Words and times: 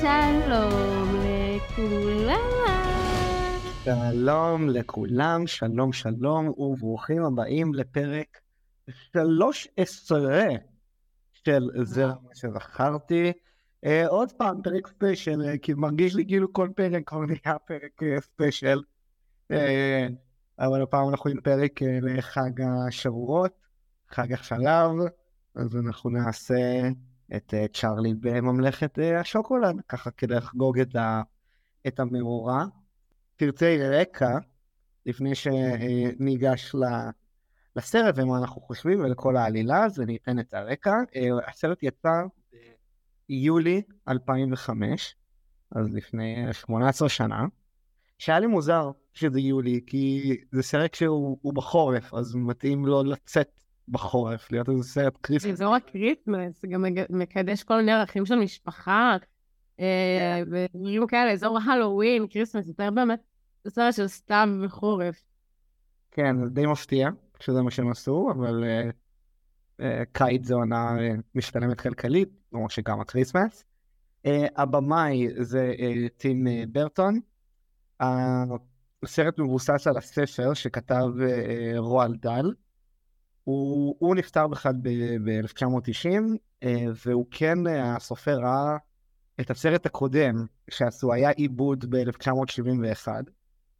שלום 0.00 1.14
לכולם. 1.24 2.38
שלום 3.84 4.68
לכולם, 4.68 5.46
שלום 5.46 5.92
שלום 5.92 6.48
וברוכים 6.48 7.24
הבאים 7.24 7.74
לפרק 7.74 8.40
13 8.90 10.44
של 11.32 11.68
זה 11.82 12.06
מה 12.06 12.34
שזכרתי. 12.34 13.32
אה, 13.84 14.06
עוד 14.06 14.32
פעם 14.32 14.62
פרק 14.62 14.86
special, 14.86 15.42
אה, 15.42 15.58
כי 15.58 15.74
מרגיש 15.74 16.14
לי 16.14 16.26
כאילו 16.26 16.52
כל 16.52 16.68
פרק 16.76 17.08
כבר 17.08 17.20
נהיה 17.26 17.58
פרק 17.58 18.02
אה, 18.02 18.20
special. 18.20 18.80
אבל 20.58 20.82
הפעם 20.82 21.08
אנחנו 21.08 21.30
עם 21.30 21.40
פרק 21.40 21.82
לחג 21.82 22.60
השבועות, 22.60 23.52
חג 24.08 24.32
החלב, 24.32 24.90
אז 25.54 25.76
אנחנו 25.76 26.10
נעשה 26.10 26.88
את 27.36 27.54
אה, 27.54 27.66
צ'ארלי 27.68 28.14
בממלכת 28.14 28.98
אה, 28.98 29.20
השוקולד, 29.20 29.76
ככה 29.88 30.10
כדי 30.10 30.34
לחגוג 30.34 30.78
את, 30.78 30.96
ה, 30.96 31.22
את 31.86 32.00
המאורע. 32.00 32.64
פרטי 33.36 33.78
רקע, 33.82 34.38
לפני 35.06 35.34
שניגש 35.34 36.74
ל- 36.74 37.10
לסרט 37.76 38.14
ומה 38.18 38.38
אנחנו 38.38 38.60
חושבים 38.60 39.00
ולכל 39.00 39.36
העלילה, 39.36 39.84
אז 39.84 40.00
אני 40.00 40.16
אתן 40.16 40.38
את 40.38 40.54
הרקע. 40.54 40.94
אה, 41.16 41.28
הסרט 41.48 41.82
יצא 41.82 42.22
ביולי 43.28 43.82
2005, 44.08 45.16
אז 45.70 45.94
לפני 45.94 46.46
אה, 46.46 46.52
18 46.52 47.08
שנה, 47.08 47.46
שהיה 48.18 48.40
לי 48.40 48.46
מוזר 48.46 48.90
שזה 49.12 49.40
יולי, 49.40 49.80
כי 49.86 50.36
זה 50.52 50.62
סרט 50.62 50.94
שהוא 50.94 51.38
הוא 51.42 51.54
בחורף, 51.54 52.14
אז 52.14 52.34
מתאים 52.34 52.86
לו 52.86 53.02
לצאת 53.02 53.57
בחורף, 53.90 54.52
להיות 54.52 54.68
איזה 54.68 54.82
סרט 54.82 55.18
Christmas. 55.20 55.52
אזור 55.52 55.74
ה 55.74 55.82
Christmas, 55.82 56.64
גם 56.64 56.82
מג- 56.82 57.04
מקדש 57.10 57.62
כל 57.62 57.76
מיני 57.76 57.92
ערכים 57.92 58.26
של 58.26 58.34
משפחה, 58.34 59.16
אה, 59.80 60.42
ודברים 60.50 61.06
כאלה, 61.06 61.32
אזור 61.32 61.58
Halloween, 61.58 62.26
Christmas, 62.26 62.66
יותר 62.66 62.90
באמת 62.90 63.20
סרט 63.68 63.94
של 63.94 64.08
סתיו 64.08 64.48
וחורף. 64.64 65.22
כן, 66.10 66.44
זה 66.44 66.50
די 66.50 66.66
מפתיע 66.66 67.08
שזה 67.40 67.62
מה 67.62 67.70
שהם 67.70 67.90
עשו, 67.90 68.28
אבל 68.34 68.64
אה, 68.64 68.90
אה, 69.80 70.02
קיץ 70.12 70.44
זו 70.44 70.54
עונה 70.54 70.96
משתלמת 71.34 71.80
כלכלית, 71.80 72.28
כמו 72.50 72.70
שגם 72.70 73.00
ה 73.00 73.06
Christmas. 73.06 73.64
הבמאי 74.56 75.28
זה 75.38 75.74
טים 76.16 76.46
ברטון. 76.72 77.20
הסרט 78.00 79.38
מבוסס 79.38 79.86
על 79.86 79.96
הספר 79.96 80.54
שכתב 80.54 81.04
רועל 81.76 82.14
דל. 82.16 82.52
הוא, 83.48 83.96
הוא 83.98 84.14
נפטר 84.14 84.46
בכלל 84.46 84.72
ב-1990, 84.82 86.66
והוא 87.04 87.26
כן, 87.30 87.66
אה, 87.66 87.96
הסופר 87.96 88.38
ראה 88.38 88.76
את 89.40 89.50
הסרט 89.50 89.86
הקודם 89.86 90.46
שעשו, 90.70 91.12
היה 91.12 91.30
עיבוד 91.30 91.84
ב-1971. 91.90 93.08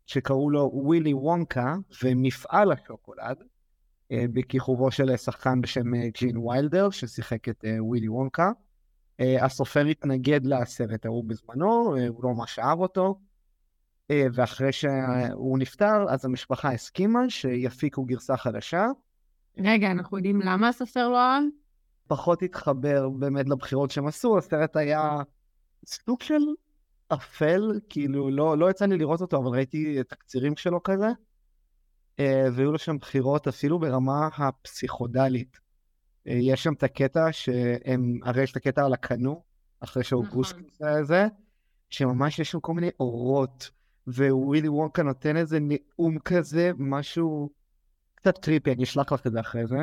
שקראו 0.06 0.50
לו 0.50 0.70
ווילי 0.74 1.14
וונקה 1.14 1.76
ומפעל 2.02 2.72
השוקולד, 2.72 3.42
אה, 4.12 4.24
בכיכובו 4.32 4.90
של 4.90 5.16
שחקן 5.16 5.60
בשם 5.60 5.94
אה, 5.94 6.08
ג'ין 6.14 6.36
ויילדר, 6.36 6.90
ששיחק 6.90 7.48
את 7.48 7.64
אה, 7.64 7.84
ווילי 7.84 8.08
וונקה. 8.08 8.50
אה, 9.20 9.44
הסופר 9.44 9.84
התנגד 9.84 10.46
לסרט 10.46 11.06
ההוא 11.06 11.24
בזמנו, 11.24 11.96
אה, 11.96 12.08
הוא 12.08 12.24
לא 12.24 12.30
ממש 12.30 12.58
אהב 12.58 12.80
אותו, 12.80 13.20
אה, 14.10 14.26
ואחרי 14.32 14.72
שהוא 14.72 15.58
נפטר, 15.58 16.04
אז 16.08 16.24
המשפחה 16.24 16.72
הסכימה 16.72 17.30
שיפיקו 17.30 18.04
גרסה 18.04 18.36
חדשה. 18.36 18.86
רגע, 19.64 19.90
אנחנו 19.90 20.16
יודעים 20.16 20.40
למה 20.40 20.68
הסופר 20.68 21.08
לא 21.08 21.18
אהב? 21.18 21.44
פחות 22.06 22.42
התחבר 22.42 23.08
באמת 23.08 23.48
לבחירות 23.48 23.90
שהם 23.90 24.06
עשו, 24.06 24.38
הסרט 24.38 24.76
היה 24.76 25.18
סוג 25.86 26.22
של 26.22 26.40
אפל, 27.08 27.80
כאילו 27.88 28.30
לא, 28.30 28.58
לא 28.58 28.70
יצא 28.70 28.86
לי 28.86 28.98
לראות 28.98 29.20
אותו, 29.20 29.36
אבל 29.36 29.50
ראיתי 29.50 30.04
תקצירים 30.04 30.56
שלו 30.56 30.82
כזה, 30.82 31.06
אה, 32.20 32.46
והיו 32.52 32.72
לו 32.72 32.78
שם 32.78 32.98
בחירות 32.98 33.48
אפילו 33.48 33.78
ברמה 33.78 34.28
הפסיכודלית. 34.36 35.58
אה, 36.28 36.32
יש 36.32 36.62
שם 36.62 36.72
את 36.72 36.82
הקטע 36.82 37.32
שהם, 37.32 38.18
הרי 38.24 38.42
יש 38.42 38.50
את 38.50 38.56
הקטע 38.56 38.84
על 38.84 38.92
הקנו, 38.92 39.42
אחרי 39.80 40.04
שאוגוסט 40.04 40.56
נכון. 40.56 41.04
זה, 41.04 41.26
שממש 41.90 42.38
יש 42.38 42.50
שם 42.50 42.60
כל 42.60 42.74
מיני 42.74 42.90
אורות, 43.00 43.70
ווילי 44.06 44.68
וונקה 44.68 45.02
נותן 45.02 45.36
איזה 45.36 45.58
נאום 45.60 46.18
כזה, 46.18 46.70
משהו 46.78 47.50
קצת 48.32 48.42
טריפי, 48.42 48.72
אני 48.72 48.82
אשלח 48.82 49.12
לך 49.12 49.26
את 49.26 49.32
זה 49.32 49.40
אחרי 49.40 49.66
זה. 49.66 49.78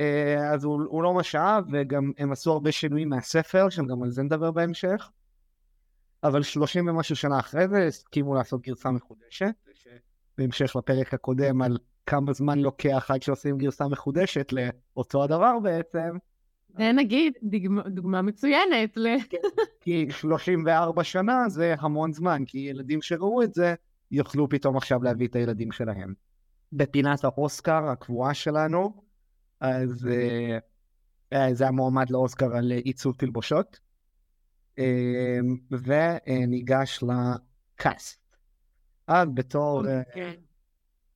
אה, 0.00 0.52
אז 0.52 0.64
הוא, 0.64 0.82
הוא 0.88 1.02
לא 1.02 1.14
ממש 1.14 1.34
אהב, 1.34 1.64
וגם 1.72 2.12
הם 2.18 2.32
עשו 2.32 2.52
הרבה 2.52 2.72
שינויים 2.72 3.08
מהספר, 3.08 3.68
שגם 3.68 4.02
על 4.02 4.10
זה 4.10 4.22
נדבר 4.22 4.50
בהמשך. 4.50 5.10
אבל 6.24 6.42
30 6.42 6.88
ומשהו 6.88 7.16
שנה 7.16 7.38
אחרי 7.38 7.68
זה 7.68 7.86
הסכימו 7.86 8.34
לעשות 8.34 8.62
גרסה 8.62 8.90
מחודשת, 8.90 9.54
בהמשך 10.38 10.76
לפרק 10.76 11.14
הקודם 11.14 11.62
על 11.62 11.78
כמה 12.06 12.32
זמן 12.32 12.58
לוקח 12.58 13.10
עד 13.10 13.22
שעושים 13.22 13.58
גרסה 13.58 13.88
מחודשת 13.88 14.52
לאותו 14.52 15.24
הדבר 15.24 15.58
בעצם, 15.62 16.16
זה 16.76 16.92
נגיד 16.92 17.32
דוגמה, 17.42 17.82
דוגמה 17.82 18.22
מצוינת 18.22 18.96
ל... 18.96 19.06
כי 19.80 20.06
34 20.10 21.04
שנה 21.04 21.48
זה 21.48 21.74
המון 21.78 22.12
זמן, 22.12 22.42
כי 22.46 22.58
ילדים 22.58 23.02
שראו 23.02 23.42
את 23.42 23.54
זה 23.54 23.74
יוכלו 24.10 24.48
פתאום 24.48 24.76
עכשיו 24.76 25.02
להביא 25.02 25.28
את 25.28 25.36
הילדים 25.36 25.72
שלהם. 25.72 26.14
בפינת 26.72 27.24
האוסקר 27.24 27.88
הקבועה 27.88 28.34
שלנו, 28.34 29.02
אז 29.60 30.06
אה, 30.06 30.58
אה, 31.32 31.54
זה 31.54 31.68
המועמד 31.68 32.10
לאוסקר 32.10 32.56
על 32.56 32.72
עיצוב 32.72 33.14
תלבושות. 33.18 33.80
אה, 34.78 35.38
וניגש 35.70 37.00
לקאסט. 37.02 38.20
אז 39.06 39.28
בתור... 39.34 39.88
אה, 39.88 40.02
כן. 40.14 40.32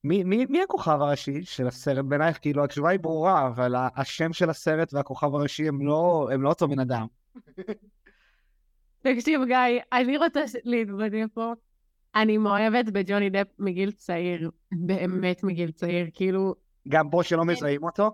מי, 0.04 0.24
מי, 0.24 0.46
מי 0.46 0.62
הכוכב 0.62 1.00
הראשי 1.00 1.44
של 1.44 1.66
הסרט 1.66 2.04
בעינייך? 2.04 2.38
כאילו 2.40 2.64
התשובה 2.64 2.90
היא 2.90 3.00
ברורה, 3.00 3.46
אבל 3.46 3.74
השם 3.96 4.32
של 4.32 4.50
הסרט 4.50 4.94
והכוכב 4.94 5.34
הראשי 5.34 5.68
הם 5.68 5.86
לא, 5.86 6.28
הם 6.32 6.42
לא 6.42 6.48
אותו 6.48 6.68
בן 6.68 6.78
אדם. 6.78 7.06
תקשיב, 9.02 9.40
גיא, 9.46 9.56
אני 9.92 10.18
רוצה 10.18 10.40
להתבדל 10.64 11.26
פה. 11.34 11.52
אני 12.16 12.38
מאוהבת 12.38 12.84
בג'וני 12.84 13.30
דפ 13.30 13.46
מגיל 13.58 13.90
צעיר, 13.90 14.50
באמת 14.72 15.44
מגיל 15.44 15.70
צעיר, 15.70 16.06
כאילו, 16.12 16.54
גם 16.88 17.10
פה 17.10 17.22
שלא 17.22 17.44
מזהים 17.44 17.82
אותו, 17.82 18.10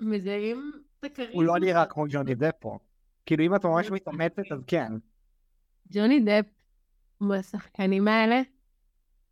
מזהים 0.00 0.72
את 1.00 1.04
הכריזמה. 1.04 1.34
הוא 1.34 1.44
לא 1.44 1.58
נראה 1.58 1.86
כמו 1.86 2.04
ג'וני 2.08 2.34
דפ 2.34 2.54
פה. 2.58 2.78
כאילו 3.26 3.44
אם 3.44 3.54
את 3.54 3.64
ממש 3.64 3.90
מתאמצת 3.90 4.52
אז 4.52 4.64
כן. 4.66 4.92
ג'וני 5.92 6.20
דפ 6.20 6.46
הוא 7.18 7.34
השחקנים 7.34 8.08
האלה, 8.08 8.42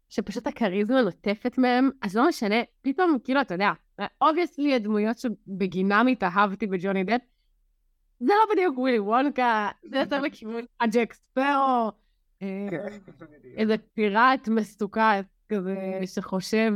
שפשוט 0.08 0.46
הכריזמה 0.46 1.02
נוטפת 1.02 1.58
מהם, 1.58 1.90
אז 2.02 2.16
לא 2.16 2.28
משנה, 2.28 2.56
פתאום, 2.82 3.18
כאילו, 3.24 3.40
אתה 3.40 3.54
יודע, 3.54 3.72
obviously 4.20 4.74
הדמויות 4.74 5.18
שבגינם 5.18 6.06
התאהבתי 6.12 6.66
בג'וני 6.66 7.04
דפ, 7.04 7.20
זה 8.20 8.32
לא 8.32 8.54
בדיוק 8.54 8.78
ווילי 8.78 8.98
וונקה, 8.98 9.68
זה 9.90 9.98
יותר 9.98 10.20
לכיוון 10.20 10.64
הג'ק 10.80 11.12
ספרו, 11.12 11.90
כן. 11.92 12.03
איזה 13.56 13.74
פיראט 13.94 14.48
מסוכת 14.48 15.24
כזה, 15.48 16.00
שחושב 16.06 16.72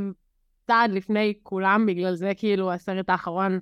צעד 0.66 0.90
לפני 0.90 1.34
כולם, 1.42 1.86
בגלל 1.86 2.14
זה 2.14 2.32
כאילו 2.36 2.72
הסרט 2.72 3.10
האחרון 3.10 3.60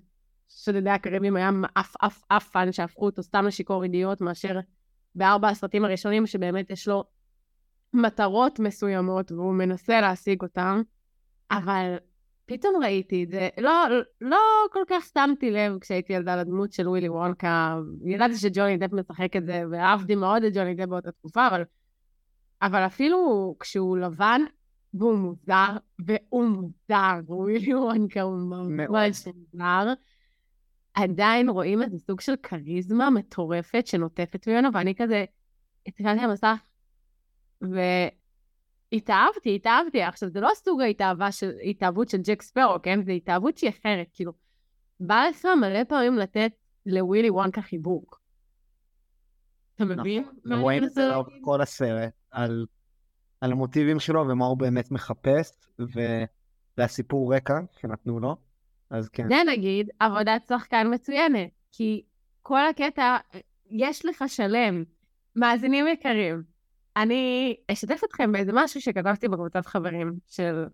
של 0.49 0.77
ידי 0.77 0.91
הקריבים 0.91 1.37
היה 1.37 1.51
אף 1.75 1.95
אף 2.05 2.23
אף 2.29 2.49
פאן 2.49 2.73
שהפכו 2.73 3.05
אותו 3.07 3.23
סתם 3.23 3.47
לשיכור 3.47 3.83
אידיוט, 3.83 4.21
מאשר 4.21 4.61
בארבע 5.15 5.49
הסרטים 5.49 5.85
הראשונים 5.85 6.27
שבאמת 6.27 6.71
יש 6.71 6.89
לו 6.89 7.05
מטרות 7.93 8.59
מסוימות 8.59 9.33
והוא 9.33 9.55
מנסה 9.55 10.01
להשיג 10.01 10.43
אותן, 10.43 10.81
אבל 11.51 11.97
פתאום 12.47 12.83
ראיתי 12.83 13.25
את 13.25 13.31
זה, 13.31 13.49
לא, 13.59 13.87
לא 14.21 14.39
כל 14.73 14.83
כך 14.89 15.05
שמתי 15.15 15.51
לב 15.51 15.79
כשהייתי 15.81 16.13
ילדה 16.13 16.37
לדמות 16.37 16.73
של 16.73 16.89
ווילי 16.89 17.09
וונקה, 17.09 17.79
ידעתי 18.05 18.37
שג'וני 18.37 18.77
דפ 18.77 18.93
משחק 18.93 19.37
את 19.37 19.47
זה, 19.47 19.63
ואהבתי 19.71 20.15
מאוד 20.15 20.45
את 20.45 20.53
ג'וני 20.55 20.75
דפ 20.75 20.87
באותה 20.87 21.13
תקופה, 21.13 21.49
אבל, 21.49 21.63
אבל 22.63 22.87
אפילו 22.87 23.55
כשהוא 23.61 23.99
לבן, 23.99 24.41
והוא 24.95 25.19
מוזר, 25.19 25.77
והוא 25.99 26.45
מוזר, 26.45 27.21
ווילי 27.27 27.75
וונקה 27.75 28.23
הוא 28.23 28.39
ממש 28.39 29.27
מוזר, 29.27 29.93
עדיין 30.95 31.49
רואים 31.49 31.83
איזה 31.83 31.99
סוג 31.99 32.21
של 32.21 32.37
כריזמה 32.43 33.11
מטורפת 33.11 33.87
שנוטפת 33.87 34.49
ממנו, 34.49 34.69
ואני 34.73 34.95
כזה, 34.95 35.25
הסתכלתי 35.89 36.21
על 36.21 36.31
המסך, 36.31 36.59
והתאהבתי, 38.93 39.57
התאהבתי. 39.57 40.03
עכשיו, 40.03 40.29
זה 40.31 40.41
לא 40.41 40.51
סוג 40.55 40.81
ההתאהבה 40.81 41.33
של, 41.33 41.51
התאהבות 41.71 42.09
של 42.09 42.19
ג'ק 42.19 42.43
ספרו, 42.43 42.83
כן? 42.83 43.03
זה 43.03 43.13
התאהבות 43.13 43.59
שהיא 43.59 43.71
אחרת, 43.71 44.07
כאילו. 44.13 44.33
בא 45.01 45.25
לך 45.31 45.45
מלא 45.61 45.85
פעמים 45.85 46.19
לתת 46.19 46.53
לווילי 46.87 47.31
וונקה 47.31 47.63
חיבוק. 47.63 48.21
אתה 49.75 49.85
מבין? 49.85 50.25
מה 50.45 50.55
אני 50.55 50.63
רואים 50.63 50.85
את 50.85 50.93
זה? 50.93 51.09
לאורך 51.09 51.29
כל 51.41 51.61
הסרט, 51.61 52.13
על, 52.37 52.67
על 53.41 53.53
המוטיבים 53.53 54.01
שלו 54.01 54.29
ומה 54.29 54.47
הוא 54.47 54.59
באמת 54.59 54.91
מחפש. 54.91 55.53
והסיפור 56.79 57.35
רקע 57.35 57.55
שנתנו 57.81 58.21
לו, 58.21 58.37
אז 58.91 59.09
כן. 59.09 59.29
זה 59.29 59.37
נגיד 59.49 59.91
עבודת 60.01 60.47
שחקן 60.49 60.95
מצוינת, 60.95 61.51
כי 61.73 62.03
כל 62.43 62.67
הקטע, 62.67 63.17
יש 63.71 64.07
לך 64.07 64.25
שלם. 64.27 64.85
מאזינים 65.37 65.87
יקרים, 65.89 66.43
אני 66.97 67.57
אשתף 67.73 68.01
אתכם 68.05 68.33
באיזה 68.33 68.53
משהו 68.55 68.81
שכתבתי 68.81 69.29
בקבוצת 69.29 69.67
חברים 69.67 70.13
של, 70.27 70.65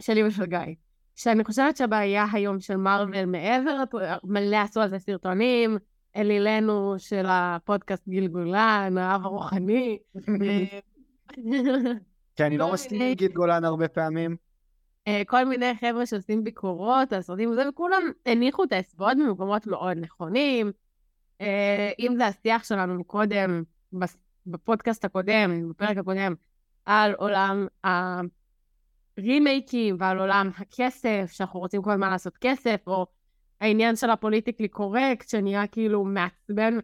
שלי 0.00 0.24
ושל 0.24 0.46
גיא. 0.46 0.74
שאני 1.16 1.44
חושבת 1.44 1.76
שהבעיה 1.76 2.26
היום 2.32 2.60
של 2.60 2.76
מארוול 2.76 3.24
מעבר, 3.24 3.82
מלא 4.24 4.56
עשו 4.56 4.80
על 4.80 4.88
זה 4.88 4.98
סרטונים, 4.98 5.78
אלילנו 6.16 6.94
של 6.98 7.26
הפודקאסט 7.28 8.08
גלגולן, 8.08 8.98
האב 8.98 9.24
הרוחני. 9.24 9.98
כי 12.36 12.44
אני 12.44 12.58
לא 12.58 12.72
מסכים 12.72 13.02
עם 13.02 13.14
גיל 13.14 13.32
גולן 13.32 13.64
הרבה 13.64 13.88
פעמים. 13.88 14.36
אה, 15.08 15.22
כל 15.26 15.44
מיני 15.44 15.74
חבר'ה 15.80 16.06
שעושים 16.06 16.44
ביקורות 16.44 17.12
על 17.12 17.22
סרטים 17.22 17.50
וזה, 17.50 17.68
וכולם 17.68 18.02
הניחו 18.26 18.64
את 18.64 18.72
האצבעות 18.72 19.16
במקומות 19.16 19.66
מאוד 19.66 19.98
נכונים. 19.98 20.72
אה, 21.40 21.90
אם 21.98 22.14
זה 22.16 22.26
השיח 22.26 22.64
שלנו 22.64 22.94
מקודם, 22.94 23.62
בפודקאסט 24.46 25.04
הקודם, 25.04 25.68
בפרק 25.70 25.96
הקודם, 25.96 26.34
על 26.84 27.14
עולם 27.14 27.66
הרימייקים 29.18 29.96
ועל 29.98 30.18
עולם 30.18 30.50
הכסף, 30.56 31.28
שאנחנו 31.32 31.60
רוצים 31.60 31.82
כל 31.82 31.90
הזמן 31.90 32.10
לעשות 32.10 32.36
כסף, 32.36 32.80
או 32.86 33.06
העניין 33.60 33.96
של 33.96 34.10
הפוליטיקלי 34.10 34.68
קורקט, 34.68 35.28
שנהיה 35.28 35.66
כאילו 35.66 36.04
מעצבן 36.04 36.78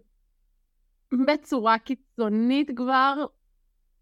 בצורה 1.26 1.78
קיצונית 1.78 2.70
כבר, 2.76 3.24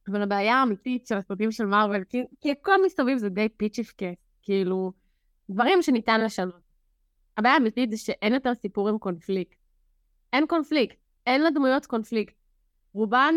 אבל 0.08 0.22
הבעיה 0.22 0.54
האמיתית 0.54 1.06
של 1.06 1.16
הסרטים 1.16 1.52
של 1.52 1.66
מארוול, 1.66 2.04
כי, 2.04 2.22
כי 2.40 2.50
הכל 2.50 2.84
מסביב 2.86 3.18
זה 3.18 3.28
די 3.28 3.48
פיצ'יפקה, 3.56 4.06
כאילו, 4.42 4.92
דברים 5.50 5.82
שניתן 5.82 6.20
לשנות. 6.20 6.62
הבעיה 7.36 7.54
האמיתית 7.54 7.90
זה 7.90 7.96
שאין 7.96 8.34
יותר 8.34 8.54
סיפור 8.54 8.88
עם 8.88 8.98
קונפליקט. 8.98 9.56
אין 10.32 10.46
קונפליקט, 10.46 10.96
אין 11.26 11.42
לדמויות 11.42 11.86
קונפליקט. 11.86 12.34
רובן, 12.92 13.34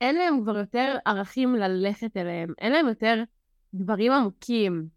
אין 0.00 0.16
להם 0.16 0.42
כבר 0.42 0.56
יותר 0.56 0.96
ערכים 1.04 1.54
ללכת 1.54 2.16
אליהם, 2.16 2.52
אין 2.58 2.72
להם 2.72 2.88
יותר 2.88 3.22
דברים 3.74 4.12
עמוקים. 4.12 4.88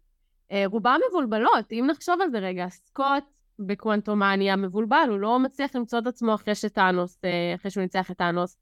אה, 0.52 0.62
רובם 0.66 1.00
מבולבלות, 1.08 1.72
אם 1.72 1.86
נחשוב 1.90 2.20
על 2.20 2.30
זה 2.30 2.38
רגע, 2.38 2.68
סקוט 2.68 3.24
בקוונטומניה 3.58 4.56
מבולבל, 4.56 5.06
הוא 5.10 5.18
לא 5.18 5.38
מצליח 5.38 5.76
למצוא 5.76 5.98
את 5.98 6.06
עצמו 6.06 6.34
אחרי 6.34 6.54
שטאנוס, 6.54 7.18
אה, 7.24 7.54
אחרי 7.54 7.70
שהוא 7.70 7.82
ניצח 7.82 8.10
את 8.10 8.16
טאנוס. 8.16 8.56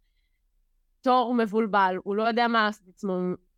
תור 1.00 1.34
מבולבל, 1.34 1.96
הוא 2.04 2.16
לא 2.16 2.22
יודע 2.22 2.48
מה 2.48 2.64
לעשות 2.64 2.88
עצמו, 2.88 3.12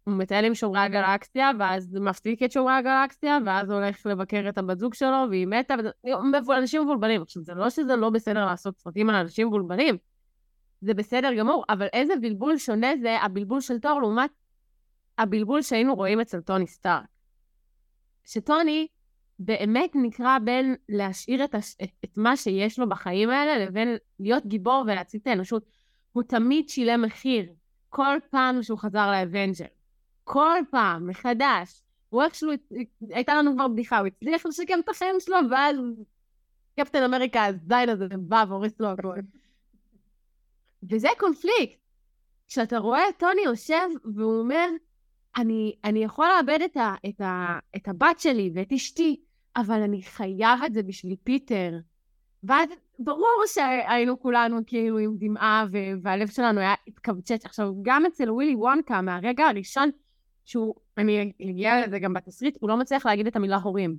הוא 0.05 0.15
מטייל 0.15 0.45
עם 0.45 0.55
שומרי 0.55 0.81
הגלקסיה, 0.81 1.51
ואז 1.59 1.95
מפסיק 2.01 2.43
את 2.43 2.53
שומרי 2.53 2.73
הגלקסיה, 2.73 3.39
ואז 3.47 3.71
הוא 3.71 3.81
הולך 3.81 4.07
לבקר 4.07 4.49
את 4.49 4.59
הבת 4.59 4.79
זוג 4.79 4.95
שלו, 4.95 5.27
והיא 5.31 5.47
מתה, 5.47 5.75
אנשים 6.59 6.83
מבולבלים. 6.83 7.23
עכשיו, 7.23 7.43
זה 7.43 7.55
לא 7.55 7.71
שזה 7.71 7.97
לא 7.97 8.11
בסדר 8.11 8.47
לעשות 8.47 8.79
סרטים 8.79 9.11
על 9.11 9.17
אנשים 9.17 9.47
מבולבלים, 9.47 9.97
זה 10.81 10.95
בסדר 10.95 11.35
גמור, 11.35 11.65
אבל 11.69 11.87
איזה 11.93 12.15
בלבול 12.21 12.59
שונה 12.59 12.91
זה 13.03 13.17
הבלבול 13.21 13.61
של 13.61 13.79
תור 13.79 14.01
לעומת 14.01 14.31
הבלבול 15.19 15.63
שהיינו 15.63 15.95
רואים 15.95 16.21
אצל 16.21 16.41
טוני 16.41 16.67
סטארק. 16.67 17.05
שטוני 18.25 18.87
באמת 19.39 19.91
נקרע 19.95 20.39
בין 20.39 20.75
להשאיר 20.89 21.45
את, 21.45 21.55
הש... 21.55 21.77
את, 21.83 21.91
את 22.05 22.11
מה 22.17 22.37
שיש 22.37 22.79
לו 22.79 22.89
בחיים 22.89 23.31
האלה 23.31 23.65
לבין 23.65 23.97
להיות 24.21 24.47
גיבור 24.47 24.85
ולהציל 24.87 25.21
את 25.23 25.27
האנושות. 25.27 25.65
הוא 26.13 26.23
תמיד 26.23 26.69
שילם 26.69 27.03
מחיר, 27.03 27.53
כל 27.89 28.19
פעם 28.31 28.63
שהוא 28.63 28.79
חזר 28.79 29.11
לאבנג'ר. 29.11 29.67
כל 30.25 30.59
פעם, 30.71 31.07
מחדש. 31.07 31.83
הוא 32.09 32.23
איכשהו, 32.23 32.51
הייתה 33.11 33.35
לנו 33.35 33.55
כבר 33.55 33.69
בדיחה, 33.69 33.99
הוא 33.99 34.07
הצליח 34.07 34.47
לשקם 34.47 34.81
את 34.85 34.89
החיים 34.89 35.15
שלו, 35.21 35.37
ואז 35.51 35.77
קפטן 36.81 37.03
אמריקה 37.03 37.45
הזין 37.45 37.89
הזה 37.89 38.07
בא 38.19 38.45
והוריס 38.49 38.81
לו 38.81 38.89
הכול. 38.89 39.19
וזה 40.91 41.09
קונפליקט. 41.19 41.81
כשאתה 42.49 42.79
רואה 42.79 43.09
את 43.09 43.19
טוני 43.19 43.41
יושב 43.45 43.89
והוא 44.15 44.39
אומר, 44.39 44.69
אני, 45.37 45.77
אני 45.85 46.05
יכול 46.05 46.27
לאבד 46.37 46.59
את, 46.65 46.77
ה, 46.77 46.95
את, 47.09 47.21
ה, 47.21 47.59
את 47.77 47.89
הבת 47.89 48.21
שלי 48.21 48.51
ואת 48.55 48.73
אשתי, 48.73 49.21
אבל 49.57 49.83
אני 49.83 50.03
חייב 50.03 50.63
את 50.67 50.75
זה 50.75 50.83
בשביל 50.83 51.17
פיטר. 51.25 51.79
ואז 52.45 52.69
ברור 53.01 53.43
שהיינו 53.47 54.21
כולנו 54.21 54.59
כאילו 54.67 54.99
עם 54.99 55.17
דמעה 55.19 55.67
והלב 56.03 56.29
שלנו 56.29 56.61
היה 56.61 56.75
התכווצץ. 56.89 57.45
עכשיו, 57.45 57.75
גם 57.83 58.07
אצל 58.07 58.31
ווילי 58.31 58.55
וונקה, 58.55 59.01
מהרגע 59.01 59.45
הראשון 59.47 59.91
שהוא, 60.45 60.75
אני 60.99 61.33
אגיע 61.51 61.87
לזה 61.87 61.99
גם 61.99 62.13
בתסריט, 62.13 62.57
הוא 62.61 62.69
לא 62.69 62.77
מצליח 62.77 63.07
להגיד 63.07 63.27
את 63.27 63.37
המילה 63.37 63.57
הורים. 63.57 63.97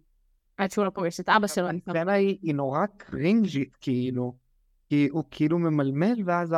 עד 0.58 0.72
שהוא 0.72 0.86
לא 0.86 0.90
פוגש 0.90 1.20
את 1.20 1.30
אבא 1.30 1.48
שלו. 1.48 1.68
הסצנה 1.70 2.12
היא 2.12 2.56
נורא 2.56 2.86
קרינג'ית, 2.98 3.76
כאילו. 3.76 4.36
כי 4.90 5.08
הוא 5.12 5.24
כאילו 5.32 5.60
ממלמל, 5.60 6.16
ואז 6.26 6.56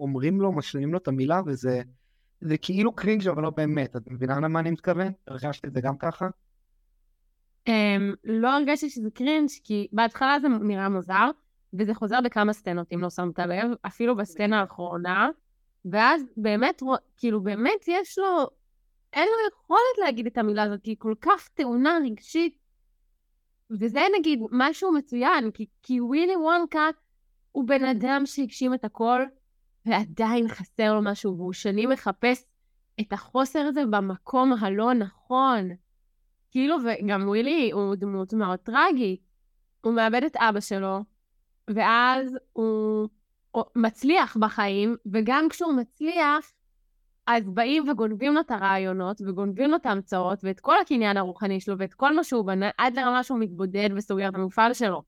אומרים 0.00 0.40
לו, 0.40 0.52
משלימים 0.52 0.92
לו 0.92 0.98
את 0.98 1.08
המילה, 1.08 1.40
וזה 1.46 1.82
זה 2.40 2.56
כאילו 2.56 2.92
cringe 2.92 3.28
אבל 3.28 3.42
לא 3.42 3.50
באמת. 3.50 3.96
את 3.96 4.10
מבינה 4.10 4.40
למה 4.40 4.60
אני 4.60 4.70
מתכוון? 4.70 5.12
הרגשת 5.28 5.64
את 5.64 5.72
זה 5.72 5.80
גם 5.80 5.96
ככה? 5.98 6.28
Um, 7.68 7.72
לא 8.24 8.56
הרגשתי 8.56 8.90
שזה 8.90 9.10
cringe, 9.10 9.48
כי 9.64 9.88
בהתחלה 9.92 10.40
זה 10.40 10.48
נראה 10.48 10.88
מוזר, 10.88 11.30
וזה 11.78 11.94
חוזר 11.94 12.20
בכמה 12.24 12.52
סצנות, 12.52 12.86
אם 12.94 13.00
לא 13.00 13.10
שמת 13.10 13.38
לב, 13.38 13.70
אפילו 13.86 14.16
בסצנה 14.16 14.60
האחרונה, 14.60 15.28
ואז 15.84 16.22
באמת, 16.36 16.82
כאילו 17.16 17.42
באמת 17.42 17.84
יש 17.88 18.18
לו, 18.18 18.46
אין 19.12 19.28
לו 19.28 19.48
יכולת 19.52 19.98
להגיד 20.04 20.26
את 20.26 20.38
המילה 20.38 20.62
הזאת, 20.62 20.80
כי 20.82 20.90
היא 20.90 20.96
כל 20.98 21.14
כך 21.20 21.48
טעונה 21.48 21.98
רגשית, 22.04 22.58
וזה 23.80 24.00
נגיד 24.18 24.40
משהו 24.50 24.92
מצוין, 24.92 25.50
כי, 25.50 25.66
כי 25.82 26.00
ווילי 26.00 26.36
וונקה 26.36 26.88
הוא 27.52 27.68
בן 27.68 27.84
אדם 27.84 28.22
שהגשים 28.26 28.74
את 28.74 28.84
הכל, 28.84 29.22
ועדיין 29.86 30.48
חסר 30.48 30.94
לו 30.94 31.02
משהו, 31.02 31.36
והוא 31.36 31.52
שנים 31.52 31.90
מחפש 31.90 32.44
את 33.00 33.12
החוסר 33.12 33.60
הזה 33.60 33.86
במקום 33.90 34.52
הלא 34.52 34.94
נכון. 34.94 35.70
כאילו, 36.50 36.76
וגם 36.84 37.28
ווילי 37.28 37.70
הוא 37.72 37.94
דמות 37.94 38.32
מאוד 38.32 38.58
טרגית. 38.58 39.20
הוא 39.80 39.94
מאבד 39.94 40.22
את 40.24 40.36
אבא 40.36 40.60
שלו, 40.60 41.00
ואז 41.70 42.38
הוא 42.52 43.08
מצליח 43.76 44.36
בחיים, 44.36 44.96
וגם 45.12 45.48
כשהוא 45.50 45.72
מצליח, 45.72 46.52
אז 47.26 47.50
באים 47.50 47.88
וגונבים 47.88 48.34
לו 48.34 48.40
את 48.40 48.50
הרעיונות, 48.50 49.20
וגונבים 49.26 49.70
לו 49.70 49.76
את 49.76 49.86
ההמצאות, 49.86 50.38
ואת 50.44 50.60
כל 50.60 50.80
הקניין 50.80 51.16
הרוחני 51.16 51.60
שלו, 51.60 51.78
ואת 51.78 51.94
כל 51.94 52.16
מה 52.16 52.24
שהוא 52.24 52.44
בנה, 52.44 52.70
עד 52.78 52.98
לרמה 52.98 53.22
שהוא 53.22 53.38
מתבודד 53.38 53.88
וסוגר 53.96 54.28
את 54.28 54.34
המפעל 54.34 54.74
שלו. 54.74 55.02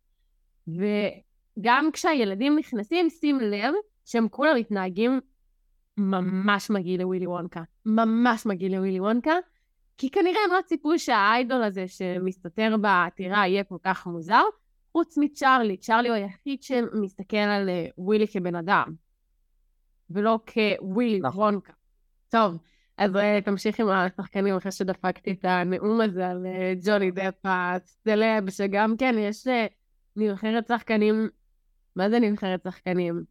וגם 0.68 1.90
כשהילדים 1.92 2.58
נכנסים, 2.58 3.10
שים 3.10 3.40
לב 3.40 3.74
שהם 4.04 4.28
כולם 4.28 4.56
מתנהגים 4.56 5.20
ממש 5.96 6.70
מגעיל 6.70 7.02
לווילי 7.02 7.26
וונקה. 7.26 7.62
ממש 7.86 8.46
מגעיל 8.46 8.76
לווילי 8.76 9.00
וונקה, 9.00 9.34
כי 9.98 10.10
כנראה 10.10 10.40
הם 10.46 10.52
לא 10.52 10.62
ציפו 10.66 10.98
שהאיידול 10.98 11.62
הזה 11.62 11.88
שמסתתר 11.88 12.76
בעתירה 12.80 13.46
יהיה 13.46 13.64
כל 13.64 13.78
כך 13.84 14.06
מוזר, 14.06 14.42
חוץ 14.96 15.18
מצ'ארלי. 15.18 15.76
צ'ארלי 15.76 16.08
הוא 16.08 16.16
היחיד 16.16 16.62
שמסתכל 16.62 17.36
על 17.36 17.68
אה, 17.68 17.86
ווילי 17.98 18.28
כבן 18.28 18.54
אדם, 18.54 18.94
ולא 20.10 20.38
כווילי 20.54 21.20
נכון. 21.20 21.54
וונקה. 21.54 21.72
טוב, 22.28 22.58
אז 22.98 23.16
אה, 23.16 23.38
תמשיך 23.44 23.80
עם 23.80 23.88
השחקנים 23.88 24.56
אחרי 24.56 24.72
שדפקתי 24.72 25.32
את 25.32 25.44
הנאום 25.44 26.00
הזה 26.00 26.28
על 26.28 26.46
אה, 26.46 26.72
ג'וני 26.84 27.10
דפ 27.10 27.34
הסלב, 27.44 28.50
שגם 28.50 28.96
כן 28.96 29.14
יש 29.18 29.46
נבחרת 30.16 30.66
שחקנים, 30.68 31.28
מה 31.96 32.10
זה 32.10 32.18
נבחרת 32.20 32.62
שחקנים? 32.64 33.24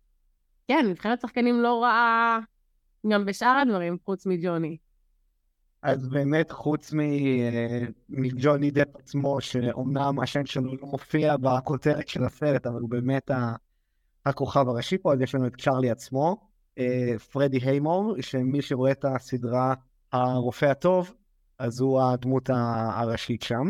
כן, 0.67 0.85
נבחרת 0.89 1.21
שחקנים 1.21 1.61
לא 1.61 1.83
רעה 1.83 2.39
גם 3.07 3.25
בשאר 3.25 3.57
הדברים, 3.61 3.97
חוץ 4.05 4.25
מג'וני. 4.25 4.77
אז 5.85 6.07
באמת, 6.07 6.51
חוץ 6.51 6.93
מג'וני 8.09 8.71
דפ 8.71 8.95
עצמו, 8.95 9.41
שאומנם 9.41 10.19
השם 10.19 10.45
שלו 10.45 10.75
לא 10.75 10.87
מופיע 10.87 11.37
בכותרת 11.37 12.07
של 12.07 12.23
הסרט, 12.23 12.67
אבל 12.67 12.81
הוא 12.81 12.89
באמת 12.89 13.31
הכוכב 14.25 14.67
הראשי 14.69 14.97
פה, 14.97 15.13
אז 15.13 15.21
יש 15.21 15.35
לנו 15.35 15.47
את 15.47 15.61
צ'ארלי 15.61 15.91
עצמו, 15.91 16.37
אה, 16.77 17.13
פרדי 17.31 17.57
היימור, 17.57 18.15
שמי 18.21 18.61
שרואה 18.61 18.91
את 18.91 19.05
הסדרה 19.05 19.73
הרופא 20.13 20.65
הטוב, 20.65 21.13
אז 21.59 21.79
הוא 21.79 22.01
הדמות 22.01 22.49
הראשית 22.49 23.41
שם. 23.41 23.69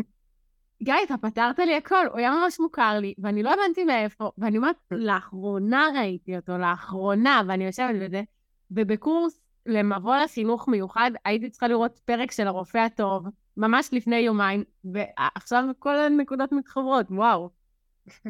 גיא, 0.82 0.94
אתה 1.04 1.14
פתרת 1.22 1.58
לי 1.58 1.76
הכל, 1.76 2.06
הוא 2.10 2.18
היה 2.18 2.30
ממש 2.30 2.60
מוכר 2.60 2.98
לי, 3.00 3.14
ואני 3.18 3.42
לא 3.42 3.50
הבנתי 3.54 3.84
מאיפה, 3.84 4.30
ואני 4.38 4.56
אומרת, 4.56 4.76
לאחרונה 4.90 5.88
ראיתי 5.98 6.36
אותו, 6.36 6.58
לאחרונה, 6.58 7.42
ואני 7.48 7.66
יושבת 7.66 7.96
בזה, 8.00 8.22
ובקורס 8.70 9.45
למבוא 9.66 10.16
לחינוך 10.16 10.68
מיוחד, 10.68 11.10
הייתי 11.24 11.50
צריכה 11.50 11.68
לראות 11.68 12.00
פרק 12.04 12.30
של 12.30 12.46
הרופא 12.46 12.78
הטוב, 12.78 13.26
ממש 13.56 13.88
לפני 13.92 14.16
יומיים, 14.16 14.64
ועכשיו 14.84 15.64
כל 15.78 15.98
הנקודות 15.98 16.52
מתחברות, 16.52 17.06
וואו. 17.10 17.50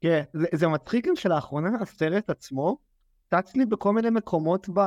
כן, 0.00 0.22
זה, 0.32 0.46
זה 0.54 0.68
מצחיק 0.68 1.06
גם 1.06 1.16
שלאחרונה 1.16 1.70
הסרט 1.80 2.30
עצמו 2.30 2.78
צץ 3.30 3.56
לי 3.56 3.66
בכל 3.66 3.92
מיני 3.92 4.10
מקומות 4.10 4.68
ב... 4.74 4.80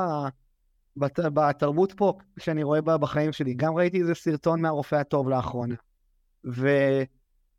בת, 0.96 1.18
בתרבות 1.18 1.92
פופ 1.92 2.22
שאני 2.38 2.62
רואה 2.62 2.80
בה 2.80 2.98
בחיים 2.98 3.32
שלי. 3.32 3.54
גם 3.54 3.74
ראיתי 3.74 4.00
איזה 4.00 4.14
סרטון 4.14 4.60
מהרופא 4.60 4.96
הטוב 4.96 5.28
לאחרונה. 5.28 5.74
ו, 6.46 6.68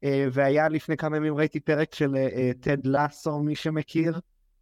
אה, 0.04 0.28
והיה 0.32 0.70
לפני 0.70 0.98
כמה 0.98 1.18
ימים 1.18 1.36
ראיתי 1.36 1.60
פרק 1.60 1.96
של 1.96 2.16
טד 2.60 2.88
לסו, 2.88 3.40
מי 3.40 3.56
שמכיר, 3.56 4.20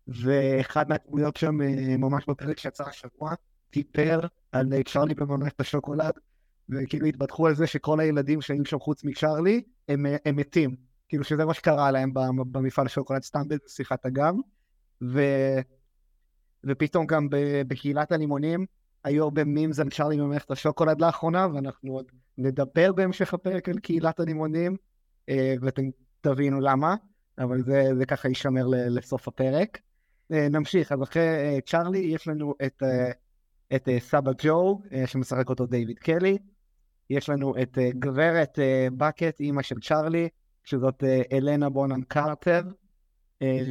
ואחד 0.07 0.89
מהדמויות 0.89 1.37
שם 1.37 1.57
ממש 1.99 2.25
בפרק 2.27 2.57
שיצא 2.57 2.83
השבוע, 2.83 3.33
טיפר 3.69 4.19
על 4.51 4.83
צ'רלי 4.83 5.13
בממלכת 5.13 5.59
השוקולד, 5.59 6.13
וכאילו 6.69 7.05
התבדחו 7.05 7.47
על 7.47 7.55
זה 7.55 7.67
שכל 7.67 7.99
הילדים 7.99 8.41
שהיו 8.41 8.65
שם 8.65 8.79
חוץ 8.79 9.03
מצ'רלי, 9.03 9.61
הם, 9.89 10.05
הם 10.25 10.35
מתים. 10.35 10.75
כאילו 11.09 11.23
שזה 11.23 11.45
מה 11.45 11.53
שקרה 11.53 11.91
להם 11.91 12.11
במפעל 12.51 12.85
השוקולד, 12.85 13.23
סתם 13.23 13.41
בשיחת 13.47 14.05
אגב. 14.05 14.35
ו... 15.03 15.21
ופתאום 16.63 17.05
גם 17.05 17.27
בקהילת 17.67 18.11
הלימונים, 18.11 18.65
היו 19.03 19.23
הרבה 19.23 19.43
מימס 19.43 19.79
על 19.79 19.89
צ'רלי 19.89 20.17
במערכת 20.17 20.51
השוקולד 20.51 21.01
לאחרונה, 21.01 21.47
ואנחנו 21.53 21.93
עוד 21.93 22.11
נדבר 22.37 22.91
בהמשך 22.93 23.33
הפרק 23.33 23.69
על 23.69 23.79
קהילת 23.79 24.19
הלימונים, 24.19 24.77
אה, 25.29 25.55
ואתם 25.61 25.81
תבינו 26.21 26.59
למה, 26.59 26.95
אבל 27.37 27.63
זה, 27.63 27.89
זה 27.97 28.05
ככה 28.05 28.27
יישמר 28.27 28.67
לסוף 28.67 29.27
הפרק. 29.27 29.79
אה, 30.33 30.49
נמשיך, 30.49 30.91
אז 30.91 31.03
אחרי 31.03 31.27
אה, 31.27 31.57
צ'רלי 31.65 31.99
יש 31.99 32.27
לנו 32.27 32.53
את, 32.65 32.83
את 33.75 33.89
סבא 33.99 34.31
ג'ו, 34.43 34.81
שמשחק 35.05 35.49
אותו 35.49 35.65
דיוויד 35.65 35.99
קלי, 35.99 36.37
יש 37.09 37.29
לנו 37.29 37.53
את 37.61 37.77
גברת 37.99 38.59
בקט, 38.97 39.39
אימא 39.39 39.61
של 39.61 39.79
צ'רלי, 39.79 40.29
שזאת 40.63 41.03
הלנה 41.31 41.69
בונהם 41.69 42.01
קרטר, 42.01 42.61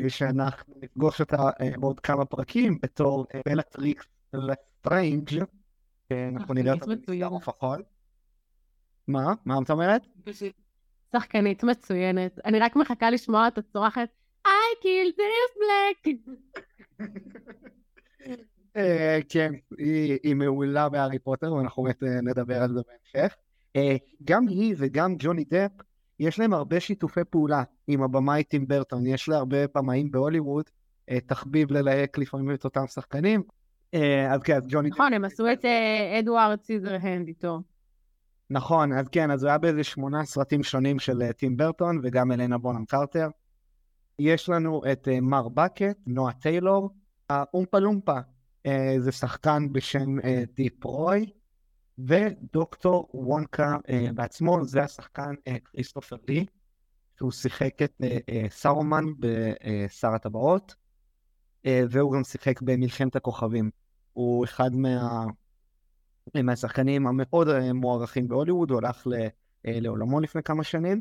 שאנחנו 0.08 0.74
נפגוש 0.82 1.20
אותה 1.20 1.50
בעוד 1.80 2.00
כמה 2.00 2.24
פרקים 2.24 2.78
בתור 2.82 3.26
בלטריקס 3.46 4.06
לסטריינג', 4.32 5.44
אנחנו 6.12 6.54
נראה 6.54 6.72
אותה 6.72 6.86
במסגר 6.86 7.28
לפחות. 7.28 7.80
מה? 9.08 9.34
מה 9.44 9.54
את 9.64 9.70
אומרת? 9.70 10.02
שחקנית 11.16 11.64
מצוינת. 11.64 12.38
אני 12.44 12.58
רק 12.58 12.76
מחכה 12.76 13.10
לשמוע 13.10 13.48
את 13.48 13.58
הצורחת, 13.58 14.08
I 14.08 14.21
killed 14.82 15.16
this 15.16 15.52
black. 15.62 16.00
כן, 19.28 19.52
היא 20.22 20.34
מעולה 20.34 20.88
בהארי 20.88 21.18
פוטר, 21.18 21.52
ואנחנו 21.52 21.82
באמת 21.82 22.02
אה, 22.02 22.20
נדבר 22.20 22.62
על 22.62 22.72
זה 22.72 22.80
בהמשך. 22.88 23.34
אה, 23.76 23.96
גם 24.24 24.48
היא 24.48 24.74
וגם 24.78 25.14
ג'וני 25.18 25.44
דפ, 25.44 25.70
יש 26.20 26.38
להם 26.38 26.52
הרבה 26.52 26.80
שיתופי 26.80 27.24
פעולה 27.30 27.62
עם 27.86 28.02
הבמאי 28.02 28.44
טים 28.44 28.66
ברטון. 28.66 29.06
יש 29.06 29.28
לה 29.28 29.36
הרבה 29.36 29.68
פעמאים 29.68 30.10
בהוליווד, 30.10 30.64
אה, 31.10 31.20
תחביב 31.20 31.72
ללהק 31.72 32.18
לפעמים 32.18 32.54
את 32.54 32.64
אותם 32.64 32.86
שחקנים. 32.86 33.42
אז 34.30 34.42
כן, 34.42 34.56
אז 34.56 34.66
ג'וני... 34.68 34.88
נכון, 34.88 35.12
הם 35.12 35.24
עשו 35.24 35.52
את 35.52 35.64
Edward 36.18 36.62
Scissorhand 36.62 37.28
איתו. 37.28 37.60
נכון, 38.52 38.92
אז 38.92 39.08
כן, 39.08 39.30
אז 39.30 39.42
הוא 39.42 39.48
היה 39.48 39.58
באיזה 39.58 39.84
שמונה 39.84 40.24
סרטים 40.24 40.62
שונים 40.62 40.98
של 40.98 41.22
אה, 41.22 41.32
טים 41.32 41.56
ברטון 41.56 42.00
וגם 42.02 42.32
הלנה 42.32 42.58
בונהם 42.58 42.84
קרטר. 42.84 43.28
יש 44.18 44.48
לנו 44.48 44.82
את 44.92 45.08
אה, 45.08 45.20
מר 45.20 45.48
בקט, 45.48 45.96
נואה 46.06 46.32
טיילור, 46.32 46.90
האומפה 47.30 47.78
לומפה, 47.78 48.18
אה, 48.18 48.70
זה 48.98 49.12
שחקן 49.12 49.72
בשם 49.72 50.18
אה, 50.18 50.24
דיפ 50.56 50.84
רוי, 50.84 51.26
ודוקטור 51.98 53.08
וונקה 53.14 53.76
בעצמו, 54.14 54.64
זה 54.64 54.82
השחקן 54.82 55.34
כריסטופר 55.64 56.16
לי, 56.28 56.46
שהוא 57.18 57.30
שיחק 57.30 57.82
את 57.82 58.00
סארומן 58.50 59.04
בשר 59.18 60.08
הטבעות, 60.08 60.74
והוא 61.64 62.12
גם 62.12 62.24
שיחק 62.24 62.62
במלחמת 62.62 63.16
הכוכבים. 63.16 63.70
הוא 64.12 64.44
אחד 64.44 64.74
מה... 64.74 65.26
מהשחקנים 66.34 67.06
המאוד 67.06 67.48
אה, 67.48 67.72
מוערכים 67.72 68.28
בהוליווד, 68.28 68.70
הוא 68.70 68.78
הלך 68.78 69.06
אה, 69.06 69.28
לעולמו 69.80 70.20
לפני 70.20 70.42
כמה 70.42 70.64
שנים. 70.64 71.00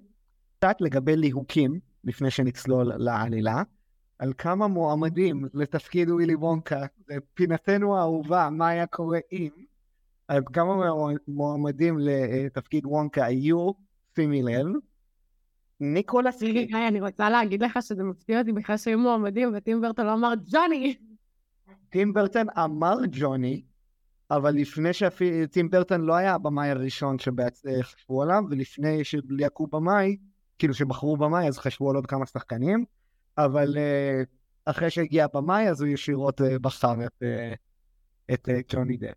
קצת 0.58 0.76
לגבי 0.80 1.16
ליהוקים, 1.16 1.80
לפני 2.04 2.32
שנצלול 2.32 2.92
לעלילה, 2.98 3.64
על 4.20 4.34
כמה 4.38 4.68
מועמדים 4.68 5.46
לתפקיד 5.54 6.10
ווילי 6.10 6.36
וונקה, 6.36 6.86
פינתנו 7.34 7.98
האהובה, 7.98 8.50
מה 8.52 8.68
היה 8.68 8.86
קורה 8.86 9.20
אם, 9.32 9.50
על 10.28 10.44
כמה 10.54 10.74
מועמדים 11.28 11.98
לתפקיד 12.00 12.86
וונקה 12.86 13.26
היו, 13.26 13.72
שימי 14.16 14.44
לב, 14.44 14.66
ניקולס 15.80 16.40
קיי. 16.40 16.88
אני 16.88 17.02
רוצה 17.02 17.30
להגיד 17.30 17.64
לך 17.64 17.80
שזה 17.82 18.04
מפתיע 18.04 18.40
אותי 18.40 18.52
בכלל 18.52 18.78
שהיו 18.78 19.00
מועמדים, 19.00 19.52
וטים 19.56 19.82
ברטון 19.82 20.06
לא 20.06 20.14
אמר 20.14 20.34
ג'וני. 20.52 20.96
טים 21.90 22.14
ברטון 22.14 22.48
אמר 22.64 22.98
ג'וני, 23.12 23.62
אבל 24.32 24.52
לפני 24.56 24.94
שאפילו, 24.94 25.48
טים 25.48 25.70
ברטון 25.70 26.02
לא 26.02 26.16
היה 26.16 26.34
הבמאי 26.34 26.70
הראשון 26.70 27.18
שחשבו 27.20 28.22
עליו, 28.24 28.44
ולפני 28.50 29.04
שליהקו 29.04 29.68
במאי, 29.68 30.18
כאילו 30.62 30.74
שבחרו 30.74 31.18
במאי, 31.18 31.48
אז 31.48 31.58
חשבו 31.58 31.90
על 31.90 31.96
עוד 31.96 32.08
כמה 32.08 32.26
שחקנים, 32.26 32.86
אבל 33.38 33.78
אה, 33.78 34.22
אחרי 34.66 34.90
שהגיע 34.90 35.26
הבמאי, 35.26 35.70
אז 35.70 35.82
הוא 35.82 35.90
ישירות 35.90 36.42
אה, 36.42 36.60
בחר 36.60 37.06
את, 37.06 37.24
אה, 37.24 37.54
את 38.34 38.50
ג'וני 38.70 38.98
דפ. 38.98 39.14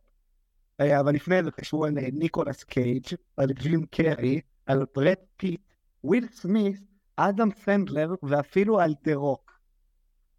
אבל 0.81 1.15
לפני 1.15 1.43
זה 1.43 1.51
חשבו 1.61 1.85
על 1.85 1.93
ניקולס 2.13 2.65
קייג', 2.65 3.05
על 3.37 3.53
ג'ים 3.53 3.87
קרי, 3.87 4.41
על 4.67 4.85
ברד 4.95 5.15
פיט, 5.37 5.61
וויל 6.05 6.27
סמית, 6.33 6.81
אדם 7.17 7.49
סנדלר, 7.51 8.15
ואפילו 8.23 8.81
על 8.81 8.95
דה 9.05 9.15
רוק. 9.15 9.61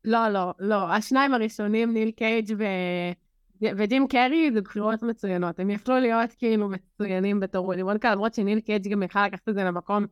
לא, 0.05 0.29
לא, 0.29 0.53
לא. 0.59 0.91
השניים 0.91 1.33
הראשונים, 1.33 1.93
ניק 1.93 2.11
קייג' 2.11 2.53
ו... 2.57 2.63
וג'ים 3.61 4.07
קרי 4.07 4.51
זה 4.53 4.61
בחירות 4.61 5.03
מצוינות, 5.03 5.59
הם 5.59 5.69
יכלו 5.69 5.99
להיות 5.99 6.33
כאילו 6.37 6.69
מצוינים 6.69 7.39
בתור 7.39 7.65
ווילי 7.65 7.83
וונקה, 7.83 8.11
למרות 8.11 8.33
שניק 8.33 8.59
קייג' 8.59 8.87
גם 8.91 9.03
יכל 9.03 9.25
לקחת 9.25 9.49
את 9.49 9.55
זה 9.55 9.63
למקום, 9.63 10.05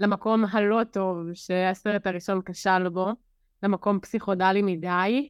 למקום 0.00 0.44
הלא 0.52 0.84
טוב, 0.84 1.16
שהסרט 1.34 2.06
הראשון 2.06 2.40
כשל 2.44 2.88
בו, 2.88 3.08
למקום 3.62 4.00
פסיכודלי 4.00 4.62
מדי. 4.62 5.28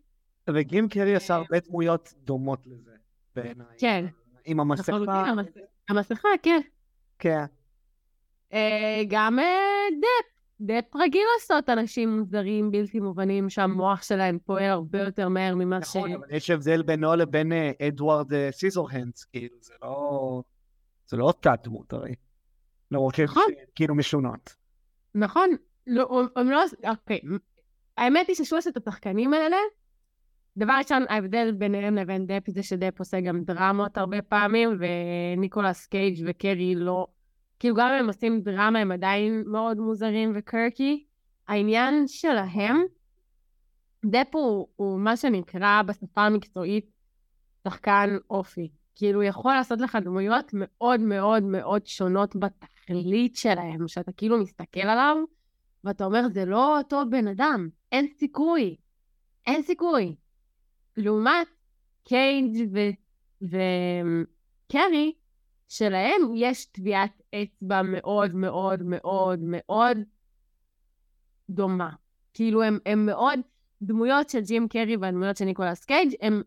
וג'ים 0.51 0.89
קרי 0.89 1.15
עשה 1.15 1.35
הרבה 1.35 1.59
דמויות 1.69 2.15
דומות 2.25 2.67
לזה, 2.67 2.91
בעיניי. 3.37 3.67
כן. 3.79 4.07
עם 4.45 4.61
המסכה. 4.61 4.97
המסכה, 5.89 6.29
כן. 6.43 6.61
כן. 7.19 7.45
אה, 8.53 9.03
גם 9.09 9.39
אה, 9.39 9.45
דפ, 10.01 10.35
דפ 10.61 10.97
רגיל 10.97 11.23
לעשות 11.35 11.69
אנשים 11.69 12.19
מוזרים, 12.19 12.71
בלתי 12.71 13.01
מובנים, 13.01 13.51
שהמוח 13.51 14.03
שלהם 14.03 14.39
פועל 14.45 14.71
הרבה 14.71 15.03
יותר 15.03 15.29
מהר 15.29 15.55
ממה 15.55 15.85
ש... 15.85 15.97
נכון, 15.97 16.13
אבל 16.13 16.27
יש 16.31 16.51
הבדל 16.51 16.83
בינו 16.83 17.17
לבין 17.17 17.53
אה, 17.53 17.71
אדוארד 17.89 18.33
אה, 18.33 18.49
סיזורהנדס, 18.53 19.25
כאילו, 19.25 19.57
זה 19.61 19.75
לא... 19.83 20.43
זה 21.07 21.17
לא 21.17 21.25
אותה 21.25 21.55
דמות 21.65 21.93
הרי. 21.93 22.15
למרות 22.95 23.15
שהן 23.15 23.25
נכון. 23.25 23.45
כאילו 23.75 23.95
משונות. 23.95 24.55
נכון, 25.15 25.49
לא, 25.87 26.23
הם 26.37 26.51
לא... 26.51 26.63
אוקיי. 26.89 27.21
האמת 27.97 28.29
היא 28.29 28.37
ששלושת 28.37 28.77
השחקנים 28.77 29.35
האלה, 29.35 29.57
דבר 30.57 30.73
ראשון, 30.79 31.05
ההבדל 31.09 31.53
ביניהם 31.53 31.95
לבין 31.95 32.27
דפ 32.27 32.51
זה 32.51 32.63
שדפ 32.63 32.99
עושה 32.99 33.21
גם 33.21 33.45
דרמות 33.45 33.99
הרבה 33.99 34.23
פעמים, 34.23 34.79
וניקולס 34.79 35.87
קייג' 35.87 36.25
וקרי 36.27 36.75
לא... 36.75 37.07
כאילו 37.59 37.75
גם 37.75 37.89
אם 37.89 37.95
הם 37.95 38.07
עושים 38.07 38.41
דרמה 38.41 38.79
הם 38.79 38.93
עדיין 38.93 39.45
מאוד 39.47 39.79
מוזרים 39.79 40.33
וקרקי. 40.35 41.05
העניין 41.49 42.05
שלהם, 42.07 42.77
דפ 44.07 44.35
הוא, 44.35 44.69
הוא 44.77 45.01
מה 45.01 45.17
שנקרא 45.17 45.83
בשפה 45.83 46.21
המקצועית 46.21 46.91
שחקן 47.69 48.17
אופי. 48.31 48.71
כאילו 48.95 49.21
הוא 49.21 49.29
יכול 49.29 49.55
לעשות 49.55 49.81
לך 49.81 49.99
דמויות 50.05 50.51
מאוד 50.53 51.01
מאוד 51.01 51.43
מאוד 51.43 51.87
שונות 51.87 52.37
בתכלית 52.85 53.37
שלהם, 53.37 53.89
שאתה 53.89 54.13
כאילו 54.13 54.39
מסתכל 54.39 54.81
עליו 54.81 55.17
ואתה 55.85 56.05
אומר, 56.05 56.29
זה 56.29 56.45
לא 56.45 56.79
אותו 56.79 57.03
בן 57.11 57.29
אדם, 57.29 57.69
אין 57.93 58.07
סיכוי, 58.19 58.77
אין 59.47 59.63
סיכוי. 59.63 60.15
לעומת 60.97 61.49
קייג' 62.05 62.69
וקרי, 63.43 65.13
שלהם 65.69 66.23
יש 66.35 66.65
טביעת 66.65 67.23
אצבע 67.35 67.83
מאוד 67.83 68.35
מאוד 68.35 68.83
מאוד 68.83 69.39
מאוד 69.43 69.99
דומה. 71.51 71.91
כאילו 72.35 72.63
הם, 72.63 72.79
הם 72.87 73.07
מאוד, 73.07 73.41
דמויות 73.83 74.31
של 74.31 74.41
ג'ים 74.41 74.69
קרי 74.69 74.97
והדמויות 74.97 75.37
של 75.37 75.45
ניקולס 75.45 75.85
קייג' 75.85 76.15
הם 76.21 76.43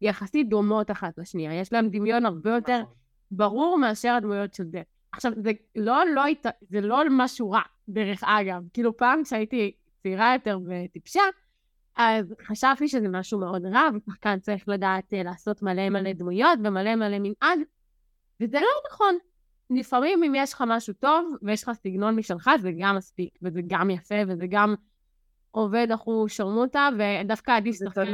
יחסית 0.00 0.48
דומות 0.48 0.90
אחת 0.90 1.18
לשנייה. 1.18 1.60
יש 1.60 1.72
להם 1.72 1.88
דמיון 1.88 2.26
הרבה 2.26 2.50
יותר 2.50 2.80
נכון. 2.82 2.94
ברור 3.30 3.78
מאשר 3.78 4.12
הדמויות 4.12 4.54
של 4.54 4.64
דף. 4.64 4.97
עכשיו, 5.18 5.32
זה 5.36 5.52
לא, 5.76 6.04
לא, 6.14 6.22
זה 6.60 6.80
לא 6.80 7.02
משהו 7.10 7.50
רע, 7.50 7.62
דרך 7.88 8.24
אגב. 8.24 8.62
כאילו, 8.72 8.96
פעם 8.96 9.24
כשהייתי 9.24 9.72
צעירה 10.02 10.32
יותר 10.34 10.58
וטיפשה, 10.66 11.22
אז 11.96 12.34
חשבתי 12.46 12.88
שזה 12.88 13.08
משהו 13.08 13.38
מאוד 13.38 13.66
רע, 13.66 13.88
ושחקן 13.94 14.38
צריך 14.40 14.68
לדעת 14.68 15.12
uh, 15.12 15.24
לעשות 15.24 15.62
מלא 15.62 15.88
מלא 15.88 16.12
דמויות 16.12 16.58
ומלא 16.64 16.94
מלא 16.94 17.18
מנהג, 17.18 17.58
וזה 18.40 18.60
לא 18.60 18.90
נכון. 18.92 19.18
לפעמים 19.70 20.22
אם 20.24 20.34
יש 20.34 20.52
לך 20.52 20.64
משהו 20.66 20.94
טוב 20.94 21.34
ויש 21.42 21.62
לך 21.62 21.70
סגנון 21.72 22.16
משלך, 22.16 22.50
זה 22.60 22.70
גם 22.78 22.96
מספיק, 22.96 23.38
וזה 23.42 23.60
גם 23.66 23.90
יפה, 23.90 24.14
וזה 24.28 24.46
גם 24.48 24.74
עובד 25.50 25.86
אחו 25.94 26.28
שרמוטה, 26.28 26.88
ודווקא 26.98 27.50
עדיף 27.50 27.76
שחקן 27.76 28.12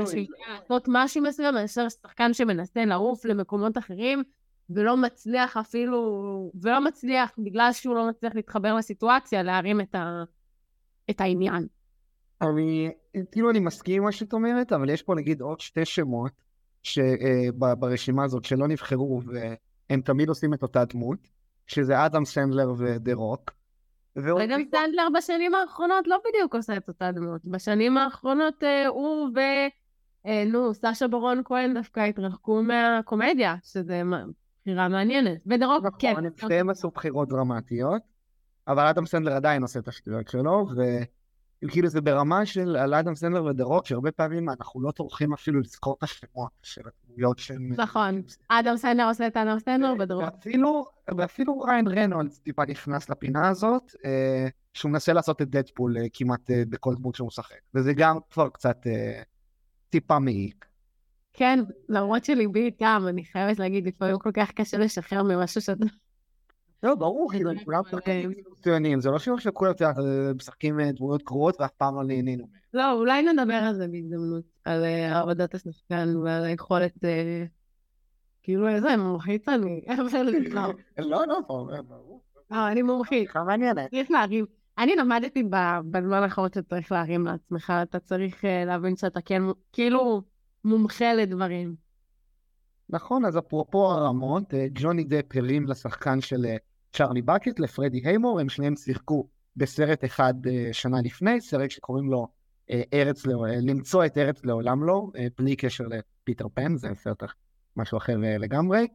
לעשות 0.60 0.84
משהו 0.88 1.22
מסוים, 1.22 1.54
מאשר 1.54 1.88
שחקן 1.88 2.32
שמנסה 2.32 2.84
לעוף 2.84 3.24
למקומות 3.24 3.78
אחרים, 3.78 4.22
ולא 4.70 4.96
מצליח 4.96 5.56
אפילו, 5.56 6.50
ולא 6.54 6.80
מצליח, 6.80 7.32
בגלל 7.38 7.72
שהוא 7.72 7.94
לא 7.94 8.08
מצליח 8.08 8.34
להתחבר 8.34 8.74
לסיטואציה, 8.74 9.42
להרים 9.42 9.80
את, 9.80 9.94
ה, 9.94 10.24
את 11.10 11.20
העניין. 11.20 11.66
אני, 12.40 12.90
כאילו 13.32 13.50
אני 13.50 13.60
מסכים 13.60 13.96
עם 13.96 14.04
מה 14.04 14.12
שאת 14.12 14.32
אומרת, 14.32 14.72
אבל 14.72 14.90
יש 14.90 15.02
פה 15.02 15.14
נגיד 15.14 15.40
עוד 15.40 15.60
שתי 15.60 15.84
שמות 15.84 16.32
שברשימה 16.82 18.24
הזאת 18.24 18.44
שלא 18.44 18.68
נבחרו, 18.68 19.22
והם 19.26 20.00
תמיד 20.00 20.28
עושים 20.28 20.54
את 20.54 20.62
אותה 20.62 20.84
דמות, 20.84 21.18
שזה 21.66 22.06
אדם 22.06 22.24
סנדלר 22.24 22.72
ודה 22.78 23.14
רוק. 23.14 23.50
אדם 24.18 24.60
סנדלר 24.70 25.08
בשנים 25.14 25.54
האחרונות 25.54 26.06
לא 26.06 26.18
בדיוק 26.28 26.54
עושה 26.54 26.76
את 26.76 26.88
אותה 26.88 27.12
דמות. 27.12 27.44
בשנים 27.44 27.96
האחרונות 27.96 28.64
אה, 28.64 28.86
הוא 28.86 29.28
ו... 29.34 29.38
אה, 30.26 30.44
נו, 30.44 30.74
סשה 30.74 31.08
ברון 31.08 31.42
כהן 31.44 31.74
דווקא 31.74 32.00
התרחקו 32.00 32.62
מהקומדיה, 32.62 33.56
שזה 33.62 34.02
בחירה 34.64 34.88
מעניינת. 34.88 35.38
ודה 35.46 35.66
רוק, 35.66 35.84
נכון, 35.84 35.98
כן. 35.98 36.12
נכון, 36.12 36.30
שניהם 36.36 36.70
עשו 36.70 36.90
בחירות 36.90 37.28
דרמטיות, 37.28 38.02
אבל 38.68 38.86
אדם 38.86 39.06
סנדלר 39.06 39.32
עדיין 39.32 39.62
עושה 39.62 39.78
את 39.78 39.88
השטויות 39.88 40.28
שלו, 40.28 40.66
וכאילו 41.64 41.88
זה 41.88 42.00
ברמה 42.00 42.46
של 42.46 42.76
על 42.76 42.94
אדם 42.94 43.14
סנדלר 43.14 43.44
ודה 43.44 43.64
רוק, 43.64 43.86
שהרבה 43.86 44.12
פעמים 44.12 44.48
אנחנו 44.48 44.80
לא 44.82 44.90
טורחים 44.90 45.32
אפילו 45.32 45.60
לזכור 45.60 45.96
את 45.98 46.02
השמות 46.02 46.50
של 46.62 46.82
הדמויות 46.86 47.38
של... 47.38 47.58
נכון, 47.76 48.22
אדם 48.48 48.76
סנדלר 48.76 49.08
עושה 49.08 49.26
את 49.26 49.36
אדם 49.36 49.58
סנדלר 49.58 49.94
ודה 49.98 50.14
רוק. 50.14 50.24
ואפילו, 50.24 50.84
ואפילו 51.16 51.60
ראיין 51.60 51.88
רנולדס 51.88 52.38
טיפה 52.38 52.64
נכנס 52.64 53.10
לפינה 53.10 53.48
הזאת, 53.48 53.94
אה, 54.04 54.48
שהוא 54.74 54.92
מנסה 54.92 55.12
לעשות 55.12 55.42
את 55.42 55.48
דדפול 55.50 55.98
אה, 55.98 56.04
כמעט 56.12 56.50
אה, 56.50 56.62
בכל 56.68 56.94
דמות 56.94 57.14
שהוא 57.14 57.26
משחק, 57.26 57.60
וזה 57.74 57.92
גם 57.92 58.18
כבר 58.30 58.48
קצת 58.48 58.86
אה, 58.86 59.22
טיפה 59.90 60.18
מעיק. 60.18 60.73
כן, 61.34 61.60
למרות 61.88 62.24
שליבי 62.24 62.60
איתם, 62.60 63.04
אני 63.08 63.24
חייבת 63.24 63.58
להגיד, 63.58 63.86
לפעמים 63.86 64.18
כל 64.18 64.30
כך 64.34 64.50
קשה 64.50 64.78
לשחרר 64.78 65.22
ממשהו 65.22 65.60
שאתה... 65.60 65.84
לא, 66.82 66.94
ברור, 66.94 67.32
כי 67.32 67.38
כולם 67.64 67.82
מצוינים, 68.52 69.00
זה 69.00 69.10
לא 69.10 69.18
שאומרים 69.18 69.40
שכולם 69.40 69.72
משחקים 70.36 70.80
דמויות 70.80 71.22
גרועות 71.22 71.60
ואף 71.60 71.70
פעם 71.70 71.94
לא 71.94 72.04
נהנינו. 72.04 72.44
לא, 72.74 72.92
אולי 72.92 73.22
נדבר 73.22 73.54
על 73.54 73.74
זה 73.74 73.88
בהזדמנות, 73.88 74.44
על 74.64 74.84
עבודת 75.14 75.54
השחקן 75.54 76.16
ועל 76.16 76.44
היכולת, 76.44 76.94
כאילו 78.42 78.68
איזה 78.68 78.96
מומחית 78.96 79.48
אני, 79.48 79.80
לא, 80.98 81.26
לא, 81.26 81.40
ברור. 81.48 82.22
לא, 82.50 82.68
אני 82.68 82.82
מומחית. 82.82 83.30
צריך 83.90 84.10
להרים. 84.10 84.44
אני 84.78 84.96
למדתי 84.96 85.42
בזמן 85.90 86.22
האחרון 86.22 86.48
שצריך 86.54 86.92
להרים 86.92 87.26
לעצמך, 87.26 87.72
אתה 87.82 87.98
צריך 87.98 88.44
להבין 88.66 88.96
שאתה 88.96 89.20
כן, 89.20 89.42
כאילו, 89.72 90.22
מומחה 90.64 91.14
לדברים. 91.14 91.74
נכון, 92.88 93.24
אז 93.24 93.38
אפרופו 93.38 93.92
הרמות, 93.92 94.54
ג'וני 94.72 95.04
דפ 95.04 95.36
הרים 95.36 95.66
לשחקן 95.66 96.20
של 96.20 96.46
צ'ארלי 96.92 97.22
בקט, 97.22 97.58
לפרדי 97.58 98.00
היימור, 98.04 98.40
הם 98.40 98.48
שניהם 98.48 98.76
שיחקו 98.76 99.28
בסרט 99.56 100.04
אחד 100.04 100.34
שנה 100.72 101.00
לפני, 101.04 101.40
סרט 101.40 101.70
שקוראים 101.70 102.10
לו 102.10 102.28
ארץ, 102.92 103.26
למצוא 103.62 104.04
את 104.04 104.18
ארץ 104.18 104.44
לעולם 104.44 104.84
לא, 104.84 105.06
בלי 105.36 105.56
קשר 105.56 105.84
לפיטר 105.88 106.46
פן, 106.54 106.76
זה 106.76 106.88
סרט 106.94 107.22
משהו 107.76 107.98
אחר 107.98 108.16
לגמרי. 108.18 108.88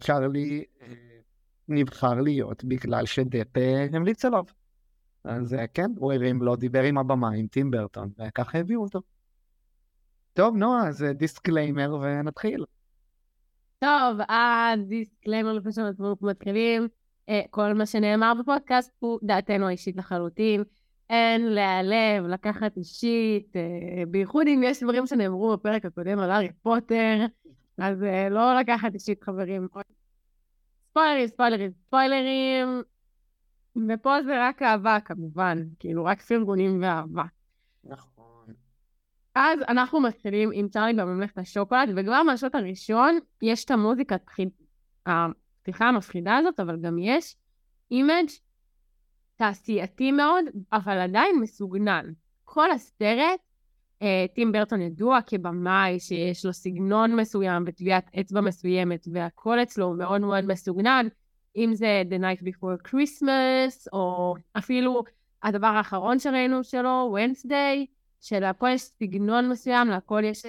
צ'ארלי 0.00 0.64
נבחר 1.68 2.14
להיות 2.14 2.64
בגלל 2.64 3.06
שדפ 3.06 3.46
המליץ 3.92 4.24
עליו. 4.24 4.44
אז 5.24 5.56
כן, 5.74 5.90
הוא 5.98 6.12
הרים 6.12 6.42
לו, 6.42 6.56
דיבר 6.56 6.82
עם 6.82 6.98
הבמאי, 6.98 7.30
עם 7.30 7.46
טים 7.46 7.70
ברטון, 7.70 8.10
וככה 8.18 8.58
הביאו 8.58 8.82
אותו. 8.82 9.00
טוב, 10.34 10.56
נועה, 10.56 10.88
אז 10.88 11.06
disclaimer 11.14 11.98
ונתחיל. 12.02 12.64
טוב, 13.78 14.18
ה 14.28 14.39
disclaimer 14.39 15.52
לפני 15.52 15.72
שאנחנו 15.72 16.14
מתחילים, 16.20 16.88
כל 17.50 17.72
מה 17.72 17.86
שנאמר 17.86 18.32
בפודקאסט 18.40 18.90
הוא 18.98 19.18
דעתנו 19.22 19.66
האישית 19.66 19.96
לחלוטין. 19.96 20.62
אין 21.10 21.46
להיעלב, 21.46 22.26
לקחת 22.28 22.76
אישית, 22.76 23.52
בייחוד 24.08 24.46
אם 24.46 24.60
יש 24.64 24.82
דברים 24.82 25.06
שנאמרו 25.06 25.52
בפרק 25.52 25.84
הקודם 25.84 26.18
על 26.18 26.30
הארי 26.30 26.52
פוטר, 26.62 27.26
אז 27.78 28.04
לא 28.30 28.56
לקחת 28.60 28.94
אישית, 28.94 29.24
חברים. 29.24 29.68
ספוילרים, 30.90 31.26
ספוילרים, 31.26 31.70
ספוילרים, 31.86 32.82
ופה 33.88 34.22
זה 34.22 34.48
רק 34.48 34.62
אהבה 34.62 34.98
כמובן, 35.04 35.58
כאילו 35.78 36.04
רק 36.04 36.20
פרגונים 36.20 36.82
ואהבה. 36.82 37.24
נכון. 37.84 38.09
אז 39.42 39.58
אנחנו 39.68 40.00
מתחילים 40.00 40.50
עם 40.52 40.68
צ'ארלי 40.68 40.92
בממלכת 40.92 41.38
השוקולד, 41.38 41.88
וכבר 41.96 42.22
מהשוט 42.22 42.54
הראשון 42.54 43.18
יש 43.42 43.64
את 43.64 43.70
המוזיקת 43.70 44.20
הפתיחה 45.06 45.88
המפחידה 45.88 46.36
הזאת, 46.36 46.60
אבל 46.60 46.76
גם 46.80 46.98
יש 46.98 47.36
image 47.90 48.28
תעשייתי 49.36 50.12
מאוד, 50.12 50.44
אבל 50.72 50.98
עדיין 50.98 51.40
מסוגנן. 51.40 52.04
כל 52.44 52.70
הסרט, 52.70 53.40
אה, 54.02 54.26
טים 54.34 54.52
ברטון 54.52 54.80
ידוע 54.80 55.18
כבמאי 55.26 56.00
שיש 56.00 56.46
לו 56.46 56.52
סגנון 56.52 57.16
מסוים 57.16 57.64
וטביעת 57.66 58.10
אצבע 58.20 58.40
מסוימת, 58.40 59.06
והכל 59.12 59.62
אצלו 59.62 59.94
מאוד 59.94 60.20
מאוד 60.20 60.44
מסוגנן, 60.44 61.06
אם 61.56 61.70
זה 61.74 62.02
The 62.10 62.20
Night 62.20 62.42
Before 62.42 62.88
Christmas, 62.88 63.88
או 63.92 64.34
אפילו 64.58 65.04
הדבר 65.42 65.66
האחרון 65.66 66.18
שראינו 66.18 66.64
שלו, 66.64 67.16
Wednesday, 67.16 67.99
שלהכל 68.20 68.68
יש 68.68 68.82
סגנון 68.82 69.48
מסוים, 69.48 69.88
להכל 69.88 70.22
יש 70.24 70.46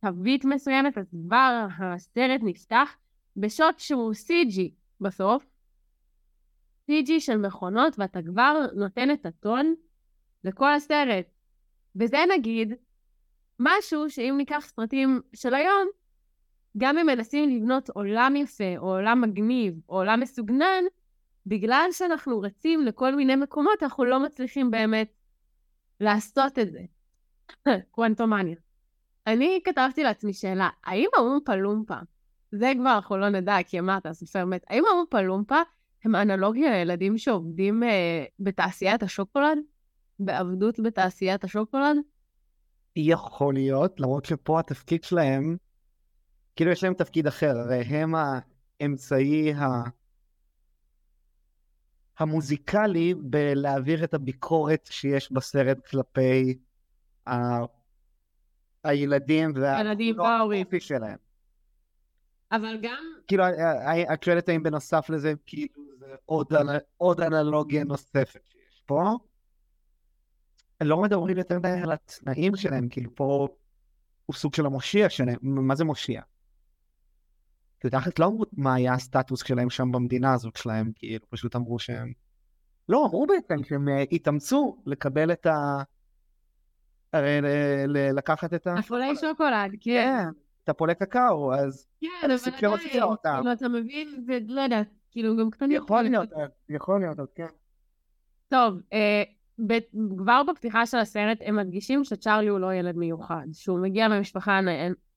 תווית 0.00 0.44
מסוימת, 0.44 0.98
אז 0.98 1.06
כבר 1.10 1.66
הסרט 1.80 2.40
נפתח 2.42 2.96
בשוט 3.36 3.78
שהוא 3.78 4.12
CG 4.12 4.60
בסוף, 5.00 5.46
CG 6.90 7.10
של 7.18 7.36
מכונות, 7.36 7.98
ואתה 7.98 8.22
כבר 8.22 8.66
נותן 8.74 9.10
את 9.10 9.26
הטון 9.26 9.74
לכל 10.44 10.72
הסרט. 10.72 11.26
וזה 11.96 12.18
נגיד 12.36 12.74
משהו 13.60 14.10
שאם 14.10 14.34
ניקח 14.36 14.66
סרטים 14.66 15.20
של 15.34 15.54
היום, 15.54 15.88
גם 16.78 16.98
אם 16.98 17.06
מנסים 17.06 17.56
לבנות 17.56 17.90
עולם 17.90 18.36
יפה, 18.36 18.76
או 18.78 18.86
עולם 18.86 19.20
מגניב, 19.20 19.74
או 19.88 19.94
עולם 19.94 20.20
מסוגנן, 20.20 20.84
בגלל 21.46 21.88
שאנחנו 21.92 22.40
רצים 22.40 22.84
לכל 22.84 23.14
מיני 23.14 23.36
מקומות, 23.36 23.82
אנחנו 23.82 24.04
לא 24.04 24.20
מצליחים 24.20 24.70
באמת 24.70 25.12
לעשות 26.00 26.58
את 26.58 26.72
זה. 26.72 26.80
קוונטומניה. 27.90 28.56
אני 29.26 29.60
כתבתי 29.64 30.02
לעצמי 30.02 30.32
שאלה, 30.32 30.68
האם 30.84 31.08
האומפה 31.16 31.54
לומפה, 31.54 31.98
זה 32.52 32.72
כבר 32.80 32.94
אנחנו 32.96 33.16
לא 33.16 33.28
נדע, 33.28 33.56
כי 33.66 33.78
אמרת, 33.78 34.06
הסופר 34.06 34.44
מת, 34.44 34.64
האם 34.68 34.84
האומפה 34.90 35.20
לומפה 35.20 35.60
הם 36.04 36.16
אנלוגיה 36.16 36.70
לילדים 36.70 37.18
שעובדים 37.18 37.82
אה, 37.82 38.24
בתעשיית 38.40 39.02
השוקולד? 39.02 39.58
בעבדות 40.18 40.80
בתעשיית 40.80 41.44
השוקולד? 41.44 41.96
יכול 42.96 43.54
להיות, 43.54 44.00
למרות 44.00 44.24
שפה 44.24 44.60
התפקיד 44.60 45.04
שלהם, 45.04 45.56
כאילו 46.56 46.70
יש 46.70 46.84
להם 46.84 46.94
תפקיד 46.94 47.26
אחר, 47.26 47.58
הרי 47.58 47.80
הם 47.80 48.14
האמצעי 48.80 49.54
ה... 49.54 49.82
המוזיקלי 52.18 53.14
בלהעביר 53.14 54.04
את 54.04 54.14
הביקורת 54.14 54.88
שיש 54.90 55.32
בסרט 55.32 55.86
כלפי 55.86 56.58
ה... 57.28 57.32
הילדים 58.84 59.52
והאופי 60.18 60.80
שלהם. 60.80 61.16
אבל 62.52 62.78
גם... 62.82 63.04
כאילו, 63.26 63.44
את 64.12 64.22
שואלת 64.22 64.48
האם 64.48 64.62
בנוסף 64.62 65.10
לזה, 65.10 65.32
כאילו, 65.46 65.82
זה 65.98 66.14
עוד, 66.24 66.52
עוד 66.96 67.20
אנלוגיה 67.20 67.84
נוספת 67.84 68.40
שיש 68.48 68.82
פה. 68.86 69.16
לא 70.80 71.02
מדברים 71.02 71.38
יותר 71.38 71.58
מדי 71.58 71.68
על 71.68 71.92
התנאים 71.92 72.56
שלהם, 72.56 72.88
כאילו 72.88 73.14
פה 73.14 73.48
הוא 74.26 74.34
סוג 74.34 74.54
של 74.54 74.66
המושיע 74.66 75.10
שלהם, 75.10 75.38
מה 75.42 75.74
זה 75.74 75.84
מושיע? 75.84 76.22
כאילו 77.90 78.00
תכל'ס 78.00 78.18
לא 78.18 78.26
אמרו 78.26 78.44
מה 78.52 78.74
היה 78.74 78.94
הסטטוס 78.94 79.44
שלהם 79.44 79.70
שם 79.70 79.92
במדינה 79.92 80.34
הזאת 80.34 80.56
שלהם, 80.56 80.92
כאילו 80.94 81.30
פשוט 81.30 81.56
אמרו 81.56 81.78
שהם... 81.78 82.12
לא, 82.88 83.06
אמרו 83.06 83.26
בעצם 83.26 83.64
שהם 83.64 83.88
התאמצו 84.12 84.76
לקבל 84.86 85.32
את 85.32 85.46
ה... 85.46 85.82
הרי 87.12 87.40
לקחת 88.12 88.54
את 88.54 88.66
ה... 88.66 88.78
הפולי 88.78 89.16
שוקולד, 89.16 89.72
כן. 89.80 90.24
את 90.64 90.68
הפולי 90.68 90.94
קקאו, 90.94 91.54
אז... 91.54 91.86
כן, 92.00 92.08
אבל 92.24 92.32
עדיין, 92.32 92.78
כאילו, 92.90 93.14
אתה 93.52 93.68
מבין, 93.68 94.24
ולא 94.28 94.60
יודעת, 94.60 94.88
כאילו, 95.10 95.36
גם 95.36 95.50
קטנים. 95.50 95.82
יכול 95.82 96.02
להיות, 96.02 96.28
יכול 96.68 97.00
להיות, 97.00 97.18
כן. 97.34 97.46
טוב, 98.48 98.80
כבר 100.18 100.42
בפתיחה 100.52 100.86
של 100.86 100.98
הסרט 100.98 101.38
הם 101.40 101.56
מדגישים 101.56 102.04
שצ'ארלי 102.04 102.48
הוא 102.48 102.58
לא 102.58 102.74
ילד 102.74 102.96
מיוחד, 102.96 103.46
שהוא 103.52 103.80
מגיע 103.80 104.08
ממשפחה 104.08 104.60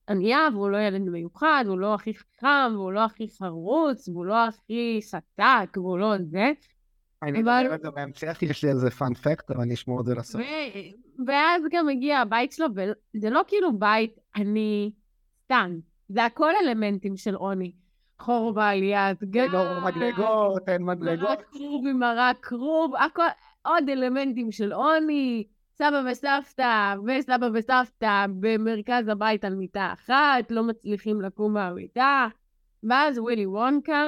ענייה 0.08 0.48
והוא 0.52 0.70
לא 0.70 0.78
ילד 0.78 1.00
מיוחד, 1.00 1.64
הוא 1.68 1.78
לא 1.78 1.94
הכי 1.94 2.14
חכם, 2.14 2.72
והוא 2.72 2.92
לא 2.92 3.04
הכי 3.04 3.28
חרוץ, 3.38 4.08
והוא 4.08 4.26
לא 4.26 4.46
הכי 4.46 4.98
סטק, 5.02 5.76
והוא 5.76 5.98
לא 5.98 6.14
זה. 6.18 6.52
אני 7.22 7.40
אדבר 7.40 7.50
על 7.50 7.78
זה 7.82 7.90
בהמשך, 7.90 8.42
יש 8.42 8.64
לי 8.64 8.70
איזה 8.70 8.90
פאנפקט, 8.90 9.50
אבל 9.50 9.60
אני 9.60 9.74
אשמור 9.74 10.00
את 10.00 10.06
זה 10.06 10.14
לסוף. 10.14 10.42
ואז 11.26 11.62
גם 11.70 11.86
מגיע 11.86 12.18
הבית 12.18 12.52
שלו, 12.52 12.66
וזה 12.74 13.30
לא 13.30 13.42
כאילו 13.46 13.78
בית 13.78 14.18
עני 14.36 14.92
סתם, 15.44 15.78
זה 16.08 16.24
הכל 16.24 16.52
אלמנטים 16.62 17.16
של 17.16 17.34
עוני. 17.34 17.72
חור 18.18 18.52
בעליית 18.52 19.24
גג. 19.24 19.48
לא 19.52 19.80
מדרגות, 19.84 20.68
אין 20.68 20.84
מדרגות. 20.84 21.28
מרק 21.28 21.44
כרוב 21.50 21.92
מרק 21.92 22.36
כרוב, 22.42 22.94
הכל, 22.96 23.22
עוד 23.62 23.88
אלמנטים 23.88 24.52
של 24.52 24.72
עוני, 24.72 25.46
סבא 25.78 26.02
וסבתא 26.10 26.94
וסבא 27.06 27.48
וסבתא 27.54 28.26
במרכז 28.40 29.08
הבית 29.08 29.44
על 29.44 29.54
מיטה 29.54 29.92
אחת, 29.92 30.50
לא 30.50 30.62
מצליחים 30.62 31.20
לקום 31.20 31.54
מהמיטה. 31.54 32.26
ואז 32.82 33.18
ווילי 33.18 33.46
וונקה 33.46 34.04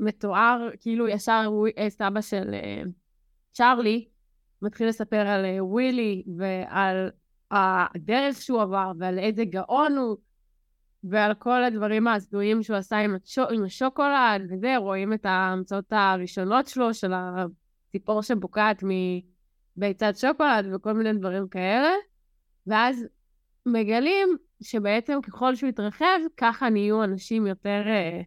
מתואר, 0.00 0.68
כאילו 0.80 1.08
ישר 1.08 1.50
אה, 1.78 1.90
סבא 1.90 2.20
של 2.20 2.54
אה, 2.54 2.82
צ'ארלי 3.52 4.08
מתחיל 4.62 4.88
לספר 4.88 5.26
על 5.26 5.44
אה, 5.44 5.64
ווילי 5.64 6.22
ועל 6.36 7.10
הדרך 7.50 8.42
שהוא 8.42 8.62
עבר 8.62 8.92
ועל 8.98 9.18
איזה 9.18 9.44
גאון 9.44 9.96
הוא 9.96 10.16
ועל 11.04 11.34
כל 11.34 11.64
הדברים 11.64 12.06
ההזויים 12.06 12.62
שהוא 12.62 12.76
עשה 12.76 12.98
עם, 12.98 13.14
השוק, 13.14 13.48
עם 13.52 13.64
השוקולד 13.64 14.42
וזה, 14.50 14.76
רואים 14.76 15.12
את 15.12 15.26
ההמצאות 15.26 15.92
הראשונות 15.92 16.66
שלו 16.66 16.94
של 16.94 17.12
הציפור 17.14 18.22
שבוקעת 18.22 18.82
מביצת 19.76 20.12
שוקולד 20.16 20.74
וכל 20.74 20.92
מיני 20.92 21.12
דברים 21.12 21.48
כאלה, 21.48 21.90
ואז 22.66 23.06
מגלים 23.66 24.36
שבעצם 24.62 25.18
ככל 25.22 25.54
שהוא 25.54 25.68
יתרחב, 25.68 26.18
ככה 26.36 26.68
נהיו 26.68 27.04
אנשים 27.04 27.46
יותר, 27.46 27.82
אה, 27.86 28.20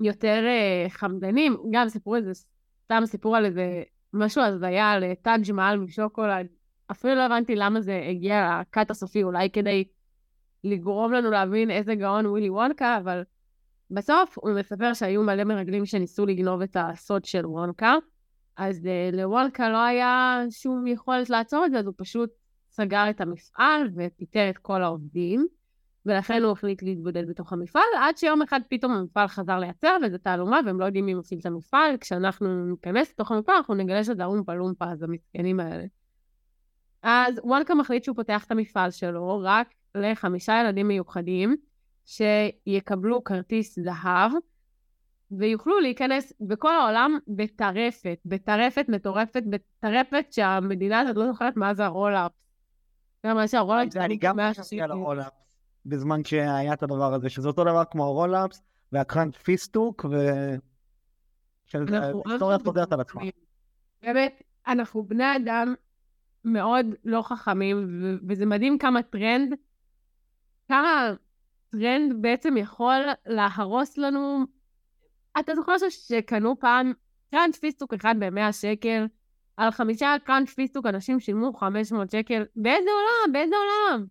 יותר 0.00 0.44
אה, 0.46 0.86
חמדנים. 0.88 1.56
גם 1.70 1.88
סיפרו 1.88 2.16
איזה, 2.16 2.32
סתם 2.84 3.02
סיפור 3.06 3.36
על 3.36 3.44
איזה 3.44 3.82
משהו 4.12 4.42
הזיה 4.42 4.90
על 4.90 5.14
טאג' 5.22 5.52
מהאל 5.52 5.78
משוקולד. 5.78 6.46
אפילו 6.90 7.14
לא 7.14 7.22
הבנתי 7.22 7.54
למה 7.56 7.80
זה 7.80 8.06
הגיע 8.10 8.60
ל 8.60 8.67
cut 8.67 8.90
הסופי, 8.90 9.22
אולי 9.22 9.50
כדי 9.50 9.84
לגרום 10.64 11.12
לנו 11.12 11.30
להבין 11.30 11.70
איזה 11.70 11.94
גאון 11.94 12.26
ווילי 12.26 12.50
וונקה, 12.50 12.96
אבל 12.96 13.22
בסוף 13.90 14.38
הוא 14.38 14.50
מספר 14.50 14.94
שהיו 14.94 15.22
מלא 15.22 15.44
מרגלים 15.44 15.86
שניסו 15.86 16.26
לגנוב 16.26 16.62
את 16.62 16.76
הסוד 16.80 17.24
של 17.24 17.46
וונקה, 17.46 17.94
אז 18.56 18.78
אה, 18.78 19.16
לוונקה 19.16 19.70
לא 19.70 19.82
היה 19.82 20.42
שום 20.50 20.86
יכולת 20.86 21.30
לעצור 21.30 21.66
את 21.66 21.70
זה, 21.70 21.78
אז 21.78 21.86
הוא 21.86 21.94
פשוט 21.96 22.30
סגר 22.70 23.10
את 23.10 23.20
המפעל 23.20 23.90
ופיטר 23.96 24.50
את 24.50 24.58
כל 24.58 24.82
העובדים, 24.82 25.46
ולכן 26.06 26.42
הוא 26.42 26.52
החליט 26.52 26.82
להתבודד 26.82 27.28
בתוך 27.28 27.52
המפעל, 27.52 27.82
עד 28.00 28.16
שיום 28.16 28.42
אחד 28.42 28.60
פתאום 28.70 28.92
המפעל 28.92 29.28
חזר 29.28 29.58
לייצר, 29.58 29.96
וזו 30.02 30.18
תעלומה, 30.18 30.60
והם 30.66 30.80
לא 30.80 30.84
יודעים 30.84 31.06
מי 31.06 31.14
מפעיל 31.14 31.40
את 31.40 31.46
המפעל, 31.46 31.96
כשאנחנו 31.96 32.64
ניכנס 32.64 33.10
לתוך 33.10 33.32
המפעל, 33.32 33.56
אנחנו 33.56 33.74
נגלה 33.74 34.04
שזה 34.04 34.24
אומפה 34.24 34.54
לומפה, 34.54 34.84
אז 34.90 35.02
המסכנים 35.02 35.60
האלה. 35.60 35.84
אז 37.02 37.40
וונקה 37.44 37.74
מחליט 37.74 38.04
שהוא 38.04 38.16
פותח 38.16 38.44
את 38.44 38.50
המפעל 38.50 38.90
שלו 38.90 39.40
רק 39.44 39.68
לחמישה 39.94 40.60
ילדים 40.60 40.88
מיוחדים, 40.88 41.56
שיקבלו 42.04 43.24
כרטיס 43.24 43.78
זהב, 43.78 44.32
ויוכלו 45.38 45.80
להיכנס 45.80 46.32
בכל 46.40 46.74
העולם 46.74 47.18
בטרפת, 47.28 48.18
בטרפת 48.24 48.86
מטורפת, 48.88 49.42
בטרפת 49.46 50.26
שהמדינה 50.30 51.00
הזאת 51.00 51.16
לא 51.16 51.26
זוכרת 51.26 51.56
מה 51.56 51.74
זה 51.74 51.84
הרולאפ. 51.84 52.32
גם 53.26 53.36
מה 53.36 53.48
שה 53.48 53.59
roll-up... 53.59 53.96
אני 53.96 54.16
גם 54.16 54.36
חשבתי 54.50 54.82
על 54.82 54.90
ה 54.90 54.95
roll-up 54.95 55.32
בזמן 55.86 56.24
שהיה 56.24 56.72
את 56.72 56.82
הדבר 56.82 57.14
הזה, 57.14 57.28
שזה 57.28 57.48
אותו 57.48 57.64
דבר 57.64 57.82
כמו 57.90 58.04
ה 58.04 58.10
roll-ups 58.10 58.62
והקראנץ' 58.92 59.36
פיסטוק, 59.36 60.04
ו... 60.10 60.16
שההיסטוריה 61.64 62.58
חוזרת 62.64 62.92
על 62.92 63.00
עצמה. 63.00 63.22
באמת, 64.02 64.42
אנחנו 64.66 65.02
בני 65.02 65.36
אדם 65.36 65.74
מאוד 66.44 66.86
לא 67.04 67.22
חכמים, 67.22 68.02
וזה 68.28 68.46
מדהים 68.46 68.78
כמה 68.78 69.02
טרנד, 69.02 69.54
כמה 70.68 71.12
טרנד 71.70 72.22
בעצם 72.22 72.56
יכול 72.56 73.00
להרוס 73.26 73.98
לנו 73.98 74.44
אתה 75.40 75.54
זוכר 75.54 75.72
שקנו 75.88 76.58
פעם 76.58 76.92
קראנץ' 77.30 77.58
פיסטוק 77.58 77.94
אחד 77.94 78.14
ב-100 78.18 78.52
שקל? 78.52 79.06
על 79.56 79.70
חמישה 79.70 80.14
קראנץ' 80.24 80.50
פיסטוק 80.50 80.86
אנשים 80.86 81.20
שילמו 81.20 81.52
500 81.52 82.10
שקל? 82.10 82.44
באיזה 82.56 82.90
עולם? 82.90 83.32
באיזה 83.32 83.54
עולם? 83.56 84.06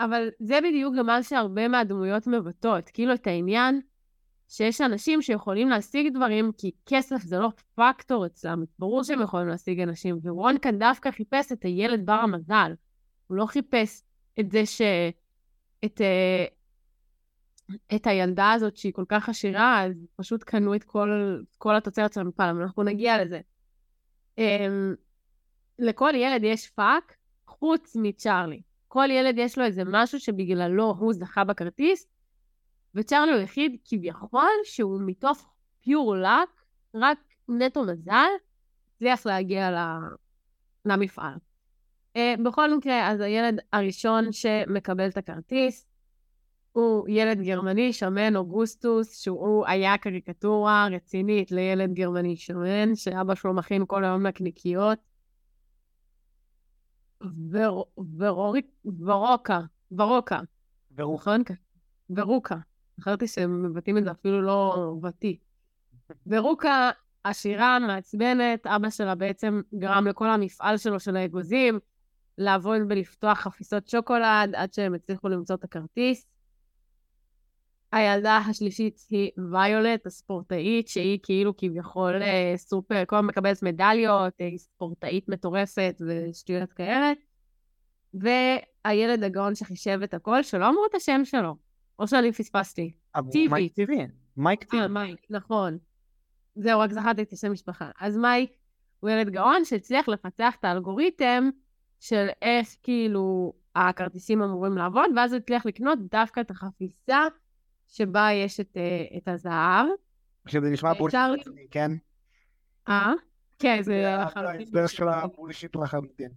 אבל 0.00 0.28
זה 0.40 0.58
בדיוק 0.60 0.94
גם 0.98 1.06
מה 1.06 1.22
שהרבה 1.22 1.68
מהדמויות 1.68 2.26
מבטאות. 2.26 2.88
כאילו 2.88 3.14
את 3.14 3.26
העניין 3.26 3.80
שיש 4.48 4.80
אנשים 4.80 5.22
שיכולים 5.22 5.68
להשיג 5.68 6.12
דברים 6.14 6.52
כי 6.58 6.70
כסף 6.86 7.22
זה 7.22 7.38
לא 7.38 7.50
פקטור 7.74 8.26
אצלם. 8.26 8.64
ברור 8.78 9.04
שהם 9.04 9.22
יכולים 9.22 9.48
להשיג 9.48 9.80
אנשים. 9.80 10.18
ורון 10.22 10.58
כאן 10.58 10.78
דווקא 10.78 11.10
חיפש 11.10 11.52
את 11.52 11.64
הילד 11.64 12.06
בר 12.06 12.12
המזל. 12.12 12.72
הוא 13.26 13.36
לא 13.36 13.46
חיפש 13.46 14.02
את 14.40 14.50
זה 14.50 14.66
ש... 14.66 14.82
את, 15.84 16.00
אה, 16.00 16.44
את 17.94 18.06
הילדה 18.06 18.52
הזאת 18.52 18.76
שהיא 18.76 18.92
כל 18.92 19.04
כך 19.08 19.28
עשירה, 19.28 19.84
אז 19.84 19.92
פשוט 20.16 20.42
קנו 20.44 20.74
את 20.74 20.84
כל, 20.84 21.38
כל 21.58 21.76
התוצרת 21.76 22.12
של 22.12 22.20
המפעל, 22.20 22.60
אנחנו 22.62 22.82
נגיע 22.82 23.24
לזה. 23.24 23.40
אמ, 24.40 24.42
לכל 25.78 26.12
ילד 26.14 26.44
יש 26.44 26.70
פאק, 26.70 27.14
חוץ 27.46 27.96
מצ'ארלי. 27.96 28.62
כל 28.88 29.08
ילד 29.10 29.34
יש 29.38 29.58
לו 29.58 29.64
איזה 29.64 29.82
משהו 29.86 30.20
שבגללו 30.20 30.94
הוא 30.98 31.12
זכה 31.12 31.44
בכרטיס, 31.44 32.08
וצ'ארלי 32.94 33.32
הוא 33.32 33.40
היחיד 33.40 33.76
כביכול 33.84 34.50
שהוא 34.64 35.00
מתוך 35.06 35.54
pure 35.80 36.16
luck, 36.16 36.62
רק 36.94 37.18
נטו 37.48 37.84
מזל, 37.84 38.28
הצליח 38.94 39.26
להגיע 39.26 39.70
למפעל. 40.84 41.34
אה, 42.14 42.20
בכל 42.44 42.76
מקרה, 42.76 43.10
אז 43.10 43.20
הילד 43.20 43.60
הראשון 43.72 44.32
שמקבל 44.32 45.08
את 45.08 45.16
הכרטיס, 45.16 45.86
הוא 46.76 47.08
ילד 47.08 47.40
גרמני 47.40 47.92
שמן, 47.92 48.36
אוגוסטוס, 48.36 49.22
שהוא 49.22 49.66
היה 49.66 49.98
קריקטורה 49.98 50.88
רצינית 50.90 51.50
לילד 51.50 51.94
גרמני 51.94 52.36
שמן, 52.36 52.94
שאבא 52.94 53.34
שלו 53.34 53.54
מכין 53.54 53.84
כל 53.86 54.04
היום 54.04 54.26
נקניקיות. 54.26 54.98
ורוקה, 58.18 58.68
ורוקה. 59.00 59.60
ורוקה. 59.96 60.40
נכון? 60.98 61.42
ורוקה. 62.10 62.56
זכרתי 62.96 63.26
שהם 63.26 63.62
מבטאים 63.62 63.98
את 63.98 64.04
זה 64.04 64.10
אפילו 64.10 64.42
לא 64.42 64.94
ותיק. 65.02 65.44
ורוקה 66.26 66.90
עשירה, 67.24 67.78
מעצבנת, 67.78 68.66
אבא 68.66 68.90
שלה 68.90 69.14
בעצם 69.14 69.60
גרם 69.74 70.06
לכל 70.06 70.28
המפעל 70.28 70.76
שלו 70.76 71.00
של 71.00 71.16
האגוזים 71.16 71.78
לעבוד 72.38 72.80
ולפתוח 72.88 73.38
חפיסות 73.38 73.88
שוקולד 73.88 74.54
עד 74.54 74.72
שהם 74.72 74.94
הצליחו 74.94 75.28
למצוא 75.28 75.56
את 75.56 75.64
הכרטיס. 75.64 76.26
הילדה 77.96 78.36
השלישית 78.36 79.00
היא 79.10 79.30
ויולט, 79.52 80.06
הספורטאית, 80.06 80.88
שהיא 80.88 81.18
כאילו 81.22 81.56
כביכול 81.56 82.22
אה, 82.22 82.54
סופר, 82.56 83.04
כל 83.06 83.16
הזמן 83.16 83.28
מקבלת 83.28 83.62
מדליות, 83.62 84.34
אה, 84.40 84.46
היא 84.46 84.58
ספורטאית 84.58 85.28
מטורפת 85.28 86.02
ושטויות 86.06 86.72
כאלה. 86.72 87.12
והילד 88.14 89.22
הגאון 89.22 89.54
שחישב 89.54 90.00
את 90.04 90.14
הכל, 90.14 90.42
שלא 90.42 90.68
אמרו 90.68 90.86
את 90.90 90.94
השם 90.94 91.24
שלו, 91.24 91.56
או 91.98 92.08
שאני 92.08 92.32
פספסתי. 92.32 92.92
טיבי. 93.30 93.48
מייק 93.48 93.72
טיבי. 93.72 94.06
מייק 94.36 94.64
טיבי. 94.64 94.82
אה, 94.82 94.88
מייק, 94.88 95.20
נכון. 95.30 95.78
זהו, 96.54 96.80
רק 96.80 96.92
זכרתי 96.92 97.22
את 97.22 97.32
השם 97.32 97.52
משפחה. 97.52 97.90
אז 98.00 98.16
מייק 98.16 98.52
הוא 99.00 99.10
ילד 99.10 99.30
גאון 99.30 99.64
שהצליח 99.64 100.08
לפתח 100.08 100.56
את 100.60 100.64
האלגוריתם 100.64 101.50
של 102.00 102.26
איך 102.42 102.68
כאילו 102.82 103.52
הכרטיסים 103.74 104.42
אמורים 104.42 104.78
לעבוד, 104.78 105.10
ואז 105.16 105.32
הוא 105.32 105.38
הצליח 105.38 105.66
לקנות 105.66 105.98
דווקא 106.10 106.40
את 106.40 106.50
החפיסה 106.50 107.26
שבה 107.88 108.28
יש 108.32 108.60
את, 108.60 108.76
אה, 108.76 109.16
את 109.16 109.28
הזהב. 109.28 109.86
עכשיו 110.44 110.62
זה 110.62 110.70
נשמע 110.70 110.92
bullshit, 110.92 111.48
כן? 111.70 111.90
אה? 112.88 113.12
כן, 113.58 113.82
זה 113.82 114.16
ההסבר 114.16 114.84
לחלוטין. 115.82 116.30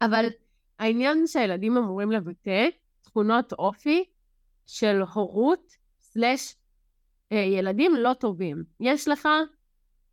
אבל 0.00 0.26
העניין 0.78 1.26
שהילדים 1.26 1.76
אמורים 1.76 2.12
לבטא 2.12 2.68
תכונות 3.02 3.52
אופי 3.52 4.04
של 4.66 5.02
הורות 5.12 5.72
סלש 6.00 6.56
אה, 7.32 7.36
ילדים 7.38 7.92
לא 7.96 8.14
טובים. 8.14 8.64
יש 8.80 9.08
לך 9.08 9.28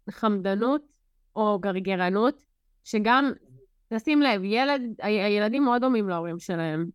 חמדנות 0.10 0.82
או 1.36 1.60
גרגרנות, 1.60 2.44
שגם, 2.84 3.32
תשים 3.94 4.22
לב, 4.22 4.42
ילד, 4.44 4.82
הילדים 5.00 5.64
מאוד 5.64 5.82
דומים 5.82 6.10
להורים 6.10 6.40
שלהם. 6.40 6.86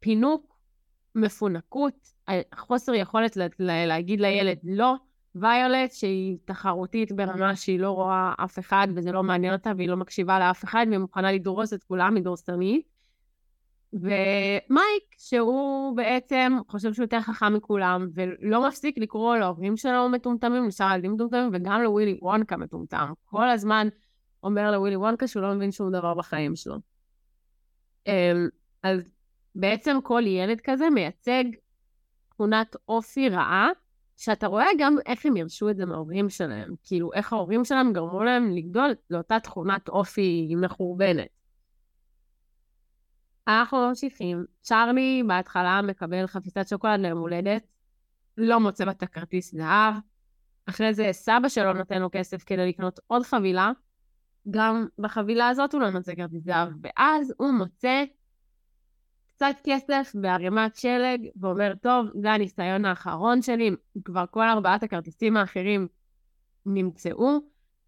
פינוק, 0.00 0.51
מפונקות, 1.14 2.12
חוסר 2.54 2.94
יכולת 2.94 3.36
לה, 3.36 3.46
לה, 3.58 3.86
להגיד 3.86 4.20
לילד 4.20 4.58
לא, 4.64 4.94
ויולט 5.34 5.92
שהיא 5.92 6.38
תחרותית 6.44 7.12
ברמה 7.12 7.56
שהיא 7.56 7.80
לא 7.80 7.90
רואה 7.90 8.32
אף 8.44 8.58
אחד 8.58 8.88
וזה 8.94 9.12
לא 9.12 9.22
מעניין 9.22 9.52
אותה 9.52 9.72
והיא 9.76 9.88
לא 9.88 9.96
מקשיבה 9.96 10.38
לאף 10.38 10.64
אחד 10.64 10.86
והיא 10.88 10.98
מוכנה 10.98 11.32
לדרוס 11.32 11.72
את 11.72 11.84
כולם, 11.84 12.14
היא 12.14 12.24
דורסנית. 12.24 12.92
ומייק, 13.92 15.04
שהוא 15.18 15.96
בעצם 15.96 16.52
חושב 16.68 16.92
שהוא 16.92 17.04
יותר 17.04 17.20
חכם 17.20 17.54
מכולם, 17.54 18.08
ולא 18.14 18.68
מפסיק 18.68 18.98
לקרוא 18.98 19.36
להורים 19.36 19.76
שלו 19.76 20.08
מטומטמים, 20.08 20.66
לשאר 20.66 20.86
הילדים 20.86 21.12
מטומטמים, 21.12 21.50
וגם 21.52 21.82
לווילי 21.82 22.18
וונקה 22.22 22.56
מטומטם. 22.56 23.12
כל 23.24 23.48
הזמן 23.48 23.88
אומר 24.42 24.70
לווילי 24.70 24.96
וונקה 24.96 25.26
שהוא 25.26 25.42
לא 25.42 25.54
מבין 25.54 25.72
שום 25.72 25.92
דבר 25.92 26.14
בחיים 26.14 26.56
שלו. 26.56 26.76
אמ, 28.06 28.48
אז 28.82 29.11
בעצם 29.54 29.98
כל 30.02 30.22
ילד 30.26 30.60
כזה 30.64 30.90
מייצג 30.90 31.44
תכונת 32.28 32.76
אופי 32.88 33.28
רעה, 33.28 33.68
שאתה 34.16 34.46
רואה 34.46 34.66
גם 34.78 34.96
איך 35.06 35.26
הם 35.26 35.36
ירשו 35.36 35.70
את 35.70 35.76
זה 35.76 35.86
מההורים 35.86 36.30
שלהם. 36.30 36.74
כאילו, 36.84 37.12
איך 37.12 37.32
ההורים 37.32 37.64
שלהם 37.64 37.92
גרמו 37.92 38.24
להם 38.24 38.50
לגדול 38.50 38.94
לאותה 39.10 39.40
תכונת 39.40 39.88
אופי 39.88 40.54
מחורבנת. 40.56 41.28
אנחנו 43.48 43.88
ממשיכים. 43.88 44.44
צ'ארלי 44.60 45.22
בהתחלה 45.28 45.82
מקבל 45.82 46.26
חפיסת 46.26 46.68
שוקולד 46.68 47.00
ליום 47.00 47.18
הולדת, 47.18 47.66
לא 48.36 48.60
מוצא 48.60 48.84
בה 48.84 48.90
את 48.90 49.02
הכרטיס 49.02 49.54
זהב. 49.54 49.94
אחרי 50.66 50.94
זה 50.94 51.08
סבא 51.12 51.48
שלו 51.48 51.72
נותן 51.72 52.02
לו 52.02 52.08
כסף 52.12 52.44
כדי 52.44 52.68
לקנות 52.68 53.00
עוד 53.06 53.22
חבילה. 53.22 53.72
גם 54.50 54.86
בחבילה 54.98 55.48
הזאת 55.48 55.72
הוא 55.72 55.80
לא 55.80 55.90
מוצא 55.90 56.14
כרטיס 56.14 56.44
זהב, 56.44 56.68
ואז 56.82 57.34
הוא 57.36 57.52
מוצא 57.52 58.04
קצת 59.42 59.60
כסף 59.64 60.12
בערימת 60.14 60.76
שלג, 60.76 61.26
ואומר, 61.36 61.72
טוב, 61.82 62.06
זה 62.20 62.32
הניסיון 62.32 62.84
האחרון 62.84 63.42
שלי, 63.42 63.70
כבר 64.04 64.24
כל 64.30 64.42
ארבעת 64.42 64.82
הכרטיסים 64.82 65.36
האחרים 65.36 65.88
נמצאו, 66.66 67.38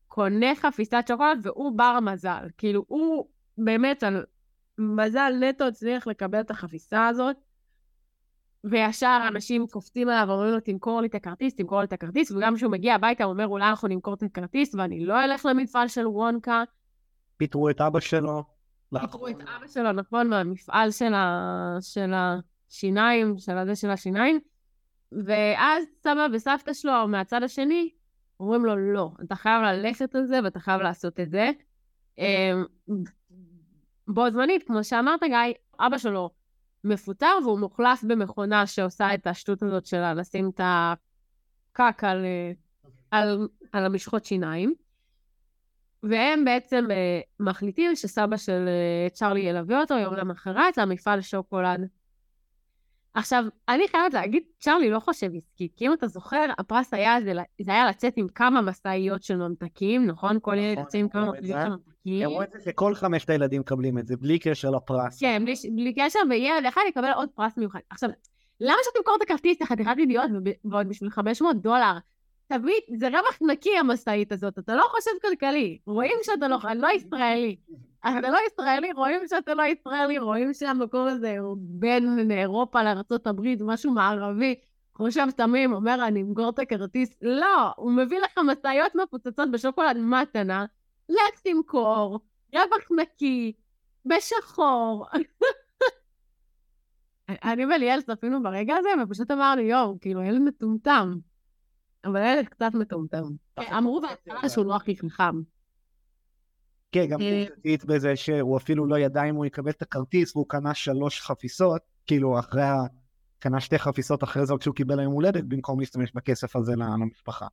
קונה 0.08 0.54
חפיסת 0.56 1.04
שוקולד 1.08 1.38
והוא 1.42 1.78
בר 1.78 1.98
מזל. 2.02 2.46
כאילו, 2.58 2.84
הוא 2.88 3.28
באמת 3.58 4.02
על 4.02 4.24
מזל 4.78 5.32
נטו 5.40 5.64
הצליח 5.64 6.06
לקבל 6.06 6.40
את 6.40 6.50
החפיסה 6.50 7.08
הזאת, 7.08 7.36
וישר 8.64 9.20
אנשים 9.28 9.66
קופצים 9.66 10.08
עליו 10.08 10.24
ואומרים 10.28 10.50
לו, 10.50 10.60
תמכור 10.60 11.00
לי 11.00 11.06
את 11.06 11.14
הכרטיס, 11.14 11.54
תמכור 11.54 11.78
לי 11.80 11.84
את 11.84 11.92
הכרטיס, 11.92 12.30
וגם 12.30 12.56
כשהוא 12.56 12.72
מגיע 12.72 12.94
הביתה 12.94 13.24
הוא 13.24 13.32
אומר, 13.32 13.46
אולי 13.46 13.68
אנחנו 13.68 13.88
נמכור 13.88 14.14
את 14.14 14.22
הכרטיס 14.22 14.74
ואני 14.74 15.06
לא 15.06 15.24
אלך 15.24 15.46
למפעל 15.46 15.88
של 15.88 16.06
וונקה. 16.06 16.62
פיטרו 17.36 17.70
את 17.70 17.80
אבא 17.80 18.00
שלו. 18.00 18.53
פיטרו 19.00 19.28
את 19.28 19.40
אבא 19.40 19.66
שלו, 19.66 19.92
נכון, 19.92 20.28
מהמפעל 20.28 20.90
של, 20.90 21.14
ה... 21.14 21.76
של 21.80 22.12
השיניים, 22.14 23.38
של 23.38 23.58
הזה 23.58 23.76
של 23.76 23.90
השיניים. 23.90 24.40
ואז 25.12 25.84
סבא 26.02 26.26
וסבתא 26.32 26.72
שלו 26.72 27.08
מהצד 27.08 27.42
השני 27.42 27.90
אומרים 28.40 28.64
לו, 28.64 28.76
לא, 28.76 29.10
אתה 29.24 29.34
חייב 29.34 29.62
ללכת 29.62 30.14
על 30.14 30.26
זה 30.26 30.40
ואתה 30.44 30.60
חייב 30.60 30.80
לעשות 30.80 31.20
את 31.20 31.30
זה. 31.30 31.50
אמ, 32.18 32.64
בו 34.08 34.30
זמנית, 34.30 34.62
כמו 34.66 34.84
שאמרת, 34.84 35.20
גיא, 35.22 35.54
אבא 35.80 35.98
שלו 35.98 36.30
מפוטר 36.84 37.38
והוא 37.42 37.58
מוחלף 37.58 38.04
במכונה 38.04 38.66
שעושה 38.66 39.14
את 39.14 39.26
השטות 39.26 39.62
הזאת 39.62 39.86
של 39.86 40.12
לשים 40.12 40.50
את 40.54 40.60
הקק 40.64 42.04
על, 42.04 42.24
על, 43.10 43.48
על 43.72 43.84
המשחות 43.86 44.24
שיניים. 44.24 44.74
והם 46.10 46.44
בעצם 46.44 46.84
uh, 46.88 46.94
מחליטים 47.40 47.96
שסבא 47.96 48.36
של 48.36 48.68
uh, 48.68 49.14
צ'ארלי 49.14 49.40
ילווה 49.40 49.80
אותו 49.80 49.94
יום 49.94 50.14
למחרת 50.14 50.76
למפעל 50.76 51.20
שוקולד 51.20 51.88
עכשיו, 53.14 53.44
אני 53.68 53.88
חייבת 53.88 54.14
להגיד, 54.14 54.42
צ'רלי 54.58 54.90
לא 54.90 55.00
חושב 55.00 55.30
עסקית, 55.36 55.72
כי 55.76 55.86
אם 55.86 55.92
אתה 55.92 56.06
זוכר, 56.06 56.46
הפרס 56.58 56.94
היה, 56.94 57.20
זה, 57.24 57.32
זה 57.62 57.72
היה 57.72 57.88
לצאת 57.88 58.12
עם 58.16 58.28
כמה 58.28 58.62
משאיות 58.62 59.22
של 59.22 59.36
ממתקים, 59.36 60.06
נכון? 60.06 60.38
כל 60.42 60.58
ילד 60.58 60.78
יוצא 60.78 60.98
עם 60.98 61.08
כמה 61.08 61.32
משאיות 61.32 61.60
של 61.62 61.68
ממתקים. 61.68 62.22
הם 62.22 62.30
רואים 62.30 62.42
את 62.42 62.52
זה 62.52 62.70
שכל 62.70 62.94
חמשת 62.94 63.30
הילדים 63.30 63.60
מקבלים 63.60 63.98
את 63.98 64.06
זה, 64.06 64.16
בלי 64.16 64.38
קשר 64.38 64.70
לפרס. 64.70 65.20
כן, 65.20 65.42
בלי, 65.44 65.54
בלי 65.74 65.94
קשר, 65.98 66.18
וילד 66.30 66.66
אחד 66.68 66.80
יקבל 66.88 67.10
עוד 67.14 67.28
פרס 67.34 67.56
מיוחד. 67.56 67.78
עכשיו, 67.90 68.10
למה 68.60 68.76
שתמכור 68.84 69.16
את 69.16 69.22
הכרטיס 69.22 69.62
לחתיכת 69.62 69.98
ידיעות 69.98 70.30
ועוד 70.64 70.88
בשביל 70.88 71.10
500 71.10 71.62
דולר? 71.62 71.98
תמיד, 72.58 73.00
זה 73.00 73.08
רווח 73.08 73.38
נקי 73.40 73.78
המשאית 73.78 74.32
הזאת, 74.32 74.58
אתה 74.58 74.74
לא 74.74 74.82
חושב 74.90 75.10
כלכלי. 75.22 75.78
רואים 75.86 76.16
שאתה 76.22 76.48
לא, 76.48 76.58
לא 76.76 76.88
ישראלי. 76.96 77.56
אתה 78.00 78.30
לא 78.30 78.38
ישראלי, 78.46 78.92
רואים 78.92 79.20
שאתה 79.28 79.54
לא 79.54 79.62
ישראלי, 79.62 80.18
רואים 80.18 80.54
שהמקום 80.54 81.06
הזה 81.06 81.38
הוא 81.38 81.56
בין 81.60 82.30
אירופה 82.30 82.82
לארה"ב, 82.82 83.62
משהו 83.62 83.92
מערבי. 83.92 84.54
חושב 84.96 85.26
תמים, 85.36 85.72
אומר, 85.72 86.06
אני 86.06 86.22
אמכור 86.22 86.48
את 86.48 86.58
הכרטיס. 86.58 87.16
לא, 87.22 87.72
הוא 87.76 87.92
מביא 87.92 88.18
לך 88.18 88.38
משאיות 88.38 88.94
מפוצצות 88.94 89.50
בשוקולד 89.50 89.96
מתנה, 89.96 90.66
לך 91.08 91.40
תמכור, 91.44 92.20
רווח 92.54 92.88
נקי, 93.00 93.52
בשחור. 94.06 95.06
אני 97.44 97.66
וליאל 97.66 98.00
צפינו 98.02 98.42
ברגע 98.42 98.74
הזה, 98.76 98.88
ופשוט 99.02 99.30
אמר 99.30 99.54
לי, 99.54 99.62
יואו, 99.62 99.98
כאילו, 100.00 100.22
ילד 100.22 100.40
מטומטם. 100.40 101.14
אבל 102.04 102.20
ילד 102.20 102.48
קצת 102.48 102.74
מטומטם. 102.74 103.22
אמרו 103.58 104.00
בהתחלה 104.00 104.48
שהוא 104.48 104.66
לא 104.66 104.76
הכי 104.76 104.96
חכם. 104.96 105.40
כן, 106.92 107.06
גם 107.06 107.18
חוקתית 107.48 107.80
אה, 107.82 107.86
בזה 107.86 108.16
שהוא 108.16 108.56
אפילו 108.56 108.86
לא 108.86 108.98
ידע 108.98 109.24
אם 109.24 109.34
הוא 109.34 109.46
יקבל 109.46 109.70
את 109.70 109.82
הכרטיס, 109.82 110.36
והוא 110.36 110.48
קנה 110.48 110.74
שלוש 110.74 111.20
חפיסות, 111.20 111.80
כאילו 112.06 112.38
אחרי 112.38 112.62
ה... 112.62 112.76
קנה 113.38 113.60
שתי 113.60 113.78
חפיסות 113.78 114.24
אחרי 114.24 114.46
זה 114.46 114.54
כשהוא 114.60 114.74
קיבל 114.74 115.00
היום 115.00 115.12
הולדת, 115.12 115.44
במקום 115.44 115.80
להשתמש 115.80 116.12
בכסף 116.14 116.56
הזה 116.56 116.72
למשפחה. 116.76 117.46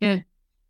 כן. 0.00 0.18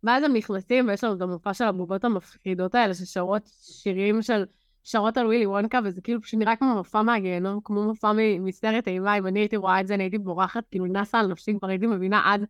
ואז 0.03 0.23
הם 0.23 0.33
נכנסים, 0.33 0.87
ויש 0.87 1.03
לנו 1.03 1.15
את 1.15 1.21
המופע 1.21 1.53
של 1.53 1.63
הבובות 1.63 2.03
המפחידות 2.03 2.75
האלה, 2.75 2.93
ששרות 2.93 3.49
שירים 3.61 4.21
של... 4.21 4.45
שרות 4.83 5.17
על 5.17 5.25
ווילי 5.25 5.45
וונקה, 5.45 5.79
וזה 5.83 6.01
כאילו 6.01 6.21
פשוט 6.21 6.39
נראה 6.39 6.55
כמו 6.55 6.75
מופע 6.75 7.01
מהגיהנום, 7.01 7.59
כמו 7.63 7.83
מופע 7.83 8.11
מסרט 8.39 8.87
אימה, 8.87 9.17
אם 9.17 9.27
אני 9.27 9.39
הייתי 9.39 9.57
רואה 9.57 9.81
את 9.81 9.87
זה, 9.87 9.93
אני 9.93 10.03
הייתי 10.03 10.17
בורחת, 10.17 10.63
כאילו 10.71 10.85
נסה 10.85 11.19
על 11.19 11.27
נפשי, 11.27 11.53
כבר 11.59 11.67
הייתי 11.67 11.87
מבינה 11.87 12.21
עד 12.25 12.45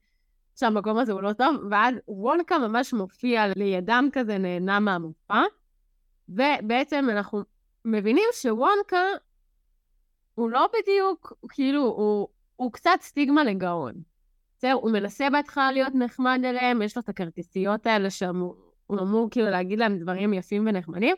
שהמקום 0.61 0.97
הזה 0.97 1.11
הוא 1.11 1.21
לא 1.21 1.33
טוב, 1.33 1.55
ואז 1.69 1.95
וונקה 2.07 2.57
ממש 2.57 2.93
מופיע 2.93 3.43
לידם 3.55 4.09
כזה, 4.11 4.37
נהנה 4.37 4.79
מהמופע, 4.79 5.41
ובעצם 6.29 7.07
אנחנו 7.09 7.43
מבינים 7.85 8.29
שוונקה 8.33 9.03
הוא 10.35 10.49
לא 10.49 10.67
בדיוק, 10.73 11.33
כאילו, 11.49 11.81
הוא, 11.81 12.27
הוא 12.55 12.71
קצת 12.71 12.97
סטיגמה 13.01 13.43
לגאון. 13.43 13.93
בסדר, 14.57 14.71
הוא 14.71 14.91
מנסה 14.91 15.29
בהתחלה 15.29 15.71
להיות 15.71 15.95
נחמד 15.95 16.41
אליהם, 16.45 16.81
יש 16.81 16.97
לו 16.97 17.01
את 17.01 17.09
הכרטיסיות 17.09 17.87
האלה 17.87 18.09
שהוא 18.09 18.55
אמור 18.91 19.27
כאילו 19.31 19.49
להגיד 19.49 19.79
להם 19.79 19.97
דברים 19.97 20.33
יפים 20.33 20.67
ונחמדים, 20.67 21.15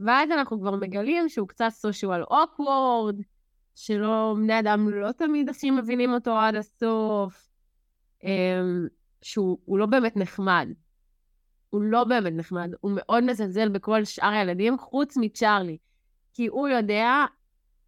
ואז 0.00 0.30
אנחנו 0.30 0.60
כבר 0.60 0.76
מגלים 0.76 1.28
שהוא 1.28 1.48
קצת 1.48 1.68
סושיאל 1.68 2.22
אוקוורד, 2.22 3.16
שלא, 3.74 4.34
בני 4.36 4.58
אדם 4.58 4.88
לא 4.88 5.12
תמיד 5.12 5.48
הכי 5.48 5.70
מבינים 5.70 6.14
אותו 6.14 6.38
עד 6.38 6.54
הסוף, 6.54 7.45
שהוא 9.22 9.78
לא 9.78 9.86
באמת 9.86 10.16
נחמד. 10.16 10.68
הוא 11.70 11.82
לא 11.82 12.04
באמת 12.04 12.32
נחמד, 12.36 12.70
הוא 12.80 12.92
מאוד 12.94 13.24
מזלזל 13.24 13.68
בכל 13.68 14.04
שאר 14.04 14.28
הילדים, 14.28 14.78
חוץ 14.78 15.16
מצ'ארלי. 15.16 15.78
כי 16.34 16.46
הוא 16.46 16.68
יודע, 16.68 17.24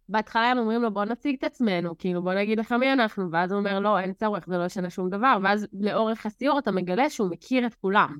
בהתחלה 0.09 0.51
הם 0.51 0.57
אומרים 0.57 0.81
לו, 0.81 0.91
בוא 0.93 1.05
נציג 1.05 1.35
את 1.37 1.43
עצמנו, 1.43 1.97
כאילו, 1.97 2.23
בוא 2.23 2.33
נגיד 2.33 2.59
לך 2.59 2.71
מי 2.71 2.93
אנחנו, 2.93 3.31
ואז 3.31 3.51
הוא 3.51 3.59
אומר, 3.59 3.79
לא, 3.79 3.99
אין 3.99 4.13
צורך, 4.13 4.45
זה 4.47 4.57
לא 4.57 4.65
ישנה 4.65 4.89
שום 4.89 5.09
דבר, 5.09 5.37
ואז 5.43 5.67
לאורך 5.73 6.25
הסיור 6.25 6.59
אתה 6.59 6.71
מגלה 6.71 7.09
שהוא 7.09 7.29
מכיר 7.29 7.65
את 7.65 7.73
כולם. 7.73 8.17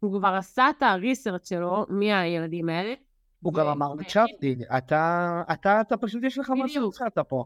הוא 0.00 0.18
כבר 0.18 0.28
עשה 0.28 0.70
את 0.70 0.82
הריסרט 0.82 1.44
שלו, 1.44 1.86
מי 1.88 2.12
הילדים 2.14 2.68
האלה. 2.68 2.94
הוא 3.42 3.54
גם 3.54 3.66
אמר 3.66 3.94
לצ'ארלי, 3.94 4.56
אתה, 4.78 5.42
אתה, 5.52 5.80
אתה 5.80 5.96
פשוט 5.96 6.24
יש 6.24 6.38
לך 6.38 6.52
משהו 6.64 6.92
שאתה 6.92 7.24
פה. 7.24 7.44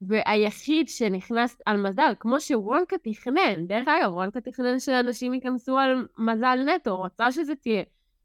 והיחיד 0.00 0.88
שנכנס 0.88 1.56
על 1.66 1.76
מזל, 1.76 2.12
כמו 2.20 2.40
שוונקה 2.40 2.96
תכנן, 2.98 3.66
דרך 3.66 3.88
אגב, 3.88 4.12
וונקה 4.12 4.40
תכנן 4.40 4.78
שאנשים 4.78 5.34
ייכנסו 5.34 5.78
על 5.78 6.06
מזל 6.18 6.58
נטו, 6.74 7.02
רצה 7.02 7.32
שזה 7.32 7.54
תהיה 7.54 7.82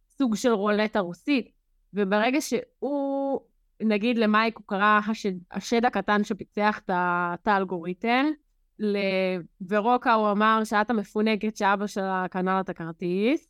סוג 0.09 0.35
של 0.35 0.51
רולטה 0.51 0.99
רוסית, 0.99 1.51
וברגע 1.93 2.41
שהוא, 2.41 3.39
נגיד 3.81 4.17
למייק 4.17 4.57
הוא 4.57 4.63
קרא 4.67 4.99
השד, 5.07 5.31
השד 5.51 5.85
הקטן 5.85 6.23
שפיצח 6.23 6.81
את 6.85 7.47
האלגוריתם, 7.47 8.25
לברוקה 8.79 10.13
הוא 10.13 10.31
אמר 10.31 10.63
שאת 10.63 10.89
המפונקת 10.89 11.57
שאבא 11.57 11.88
שלה 11.88 12.25
קנה 12.31 12.53
לה 12.53 12.59
את 12.59 12.69
הכרטיס, 12.69 13.47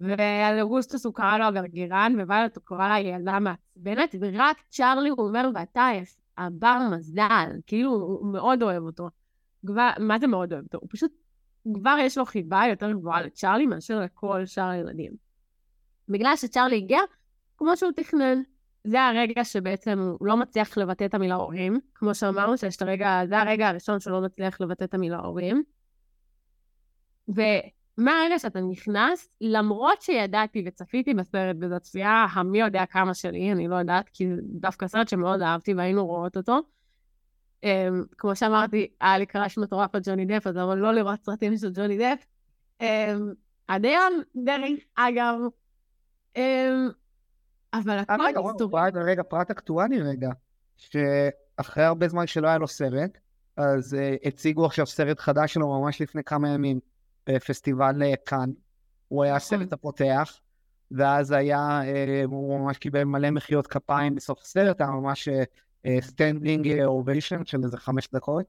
ועל 0.00 0.60
אוגוסטוס 0.60 1.06
הוא 1.06 1.14
קרא 1.14 1.38
לו 1.38 1.44
הגרגירן, 1.44 2.14
וויולט 2.20 2.56
הוא 2.56 2.64
קרא 2.64 2.88
לה 2.88 3.00
ילדה 3.00 3.38
מעצבנת, 3.38 4.14
ורק 4.20 4.56
צ'ארלי 4.68 5.08
הוא 5.08 5.26
אומר, 5.28 5.50
ואתה 5.54 5.88
הבר 6.38 6.78
מזל, 6.90 7.48
כאילו, 7.66 7.90
הוא 7.90 8.32
מאוד 8.32 8.62
אוהב 8.62 8.82
אותו. 8.82 9.08
כבר, 9.66 9.90
מה 9.98 10.18
זה 10.18 10.26
מאוד 10.26 10.52
אוהב 10.52 10.64
אותו? 10.64 10.78
הוא 10.78 10.88
פשוט, 10.92 11.12
כבר 11.74 11.96
יש 12.00 12.18
לו 12.18 12.24
חיבה 12.24 12.62
יותר 12.70 12.92
גבוהה 12.92 13.22
לצ'ארלי 13.22 13.66
מאשר 13.66 14.00
לכל 14.00 14.46
שאר 14.46 14.68
הילדים. 14.68 15.12
בגלל 16.08 16.36
שצ'ארלי 16.36 16.76
הגיע, 16.76 17.00
כמו 17.56 17.76
שהוא 17.76 17.92
תכנן. 17.96 18.42
זה 18.84 19.02
הרגע 19.02 19.44
שבעצם 19.44 19.98
הוא 19.98 20.26
לא 20.26 20.36
מצליח 20.36 20.78
לבטא 20.78 21.04
את 21.04 21.14
המילה 21.14 21.34
הורים, 21.34 21.80
כמו 21.94 22.14
שאמרנו, 22.14 22.58
שיש 22.58 22.76
את 22.76 22.82
הרגע, 22.82 23.20
זה 23.28 23.38
הרגע 23.38 23.68
הראשון 23.68 24.00
שלא 24.00 24.20
מצליח 24.20 24.60
לבטא 24.60 24.84
את 24.84 24.94
המילה 24.94 25.18
הורים. 25.18 25.62
ומהרגע 27.98 28.38
שאתה 28.38 28.60
נכנס, 28.60 29.28
למרות 29.40 30.02
שידעתי 30.02 30.64
וצפיתי 30.66 31.14
בסרט, 31.14 31.56
וזו 31.60 31.80
צפייה 31.80 32.26
המי 32.32 32.60
יודע 32.60 32.86
כמה 32.86 33.14
שלי, 33.14 33.52
אני 33.52 33.68
לא 33.68 33.76
יודעת, 33.76 34.08
כי 34.08 34.28
זה 34.36 34.42
דווקא 34.44 34.86
סרט 34.86 35.08
שמאוד 35.08 35.42
אהבתי 35.42 35.74
והיינו 35.74 36.06
רואות 36.06 36.36
אותו. 36.36 36.60
Um, 37.64 37.68
כמו 38.18 38.36
שאמרתי, 38.36 38.86
היה 39.00 39.18
לי 39.18 39.26
קראש 39.26 39.58
מטורף 39.58 39.94
על 39.94 40.00
ג'וני 40.04 40.24
דף, 40.24 40.46
אז 40.46 40.56
אבל 40.56 40.78
לא 40.78 40.94
לראות 40.94 41.24
סרטים 41.24 41.56
של 41.56 41.70
ג'וני 41.74 41.98
דף. 41.98 42.26
Um, 42.82 42.84
עד 43.68 43.84
היום, 43.84 44.22
דרך 44.36 44.78
אגב, 44.94 45.34
um, 46.34 46.40
אבל 47.74 47.98
הכל 47.98 48.14
מסתובב. 48.52 48.76
רגע, 48.76 49.00
רגע, 49.00 49.22
פרט 49.22 49.50
אקטואלי 49.50 50.02
רגע, 50.02 50.30
ש... 50.76 50.96
אחרי 51.56 51.84
הרבה 51.84 52.08
זמן 52.08 52.26
שלא 52.26 52.48
היה 52.48 52.58
לו 52.58 52.68
סרט, 52.68 53.18
אז 53.56 53.94
uh, 53.94 54.28
הציגו 54.28 54.66
עכשיו 54.66 54.86
סרט 54.86 55.20
חדש 55.20 55.54
שלו 55.54 55.80
ממש 55.80 56.02
לפני 56.02 56.24
כמה 56.24 56.48
ימים 56.48 56.80
בפסטיבל 57.30 58.02
uh, 58.02 58.16
כאן. 58.26 58.50
הוא 59.08 59.24
היה 59.24 59.36
נכון. 59.36 59.58
הסרט 59.58 59.72
הפותח, 59.72 60.40
ואז 60.90 61.32
היה, 61.32 61.80
uh, 61.82 62.26
הוא 62.26 62.60
ממש 62.60 62.78
קיבל 62.78 63.04
מלא 63.04 63.30
מחיאות 63.30 63.66
כפיים 63.66 64.14
בסוף 64.14 64.38
הסרט, 64.42 64.80
היה 64.80 64.90
ממש 64.90 65.28
standing 66.00 66.66
uh, 66.66 66.84
ovation 66.84 67.44
של 67.44 67.64
איזה 67.64 67.76
חמש 67.76 68.08
דקות, 68.12 68.46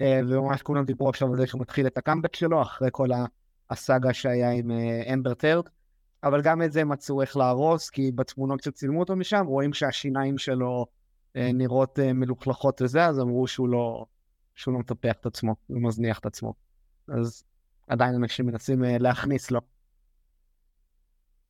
וממש 0.00 0.62
כולם 0.62 0.84
דיברו 0.84 1.08
עכשיו 1.08 1.30
על 1.30 1.36
זה 1.36 1.46
שהוא 1.46 1.60
מתחיל 1.60 1.86
את 1.86 1.98
הקאמבק 1.98 2.36
שלו, 2.36 2.62
אחרי 2.62 2.88
כל 2.92 3.08
הסאגה 3.70 4.12
שהיה 4.12 4.50
עם 4.50 4.70
אמבר 5.12 5.34
הרד. 5.34 5.64
אבל 6.24 6.42
גם 6.42 6.62
את 6.62 6.72
זה 6.72 6.84
מצאו 6.84 7.22
איך 7.22 7.36
להרוס, 7.36 7.90
כי 7.90 8.12
בתמונות 8.12 8.62
שצילמו 8.62 9.00
אותו 9.00 9.16
משם, 9.16 9.46
רואים 9.46 9.72
שהשיניים 9.72 10.38
שלו 10.38 10.86
אה, 11.36 11.52
נראות 11.54 11.98
אה, 11.98 12.12
מלוכלכות 12.12 12.82
וזה, 12.82 13.06
אז 13.06 13.20
אמרו 13.20 13.46
שהוא 13.46 13.68
לא, 13.68 14.06
שהוא 14.54 14.74
לא 14.74 14.80
מטפח 14.80 15.12
את 15.20 15.26
עצמו, 15.26 15.54
הוא 15.66 15.82
מזניח 15.82 16.18
את 16.18 16.26
עצמו. 16.26 16.54
אז 17.08 17.42
עדיין 17.88 18.14
אנשים 18.14 18.46
מנסים 18.46 18.84
אה, 18.84 18.98
להכניס 18.98 19.50
לו. 19.50 19.60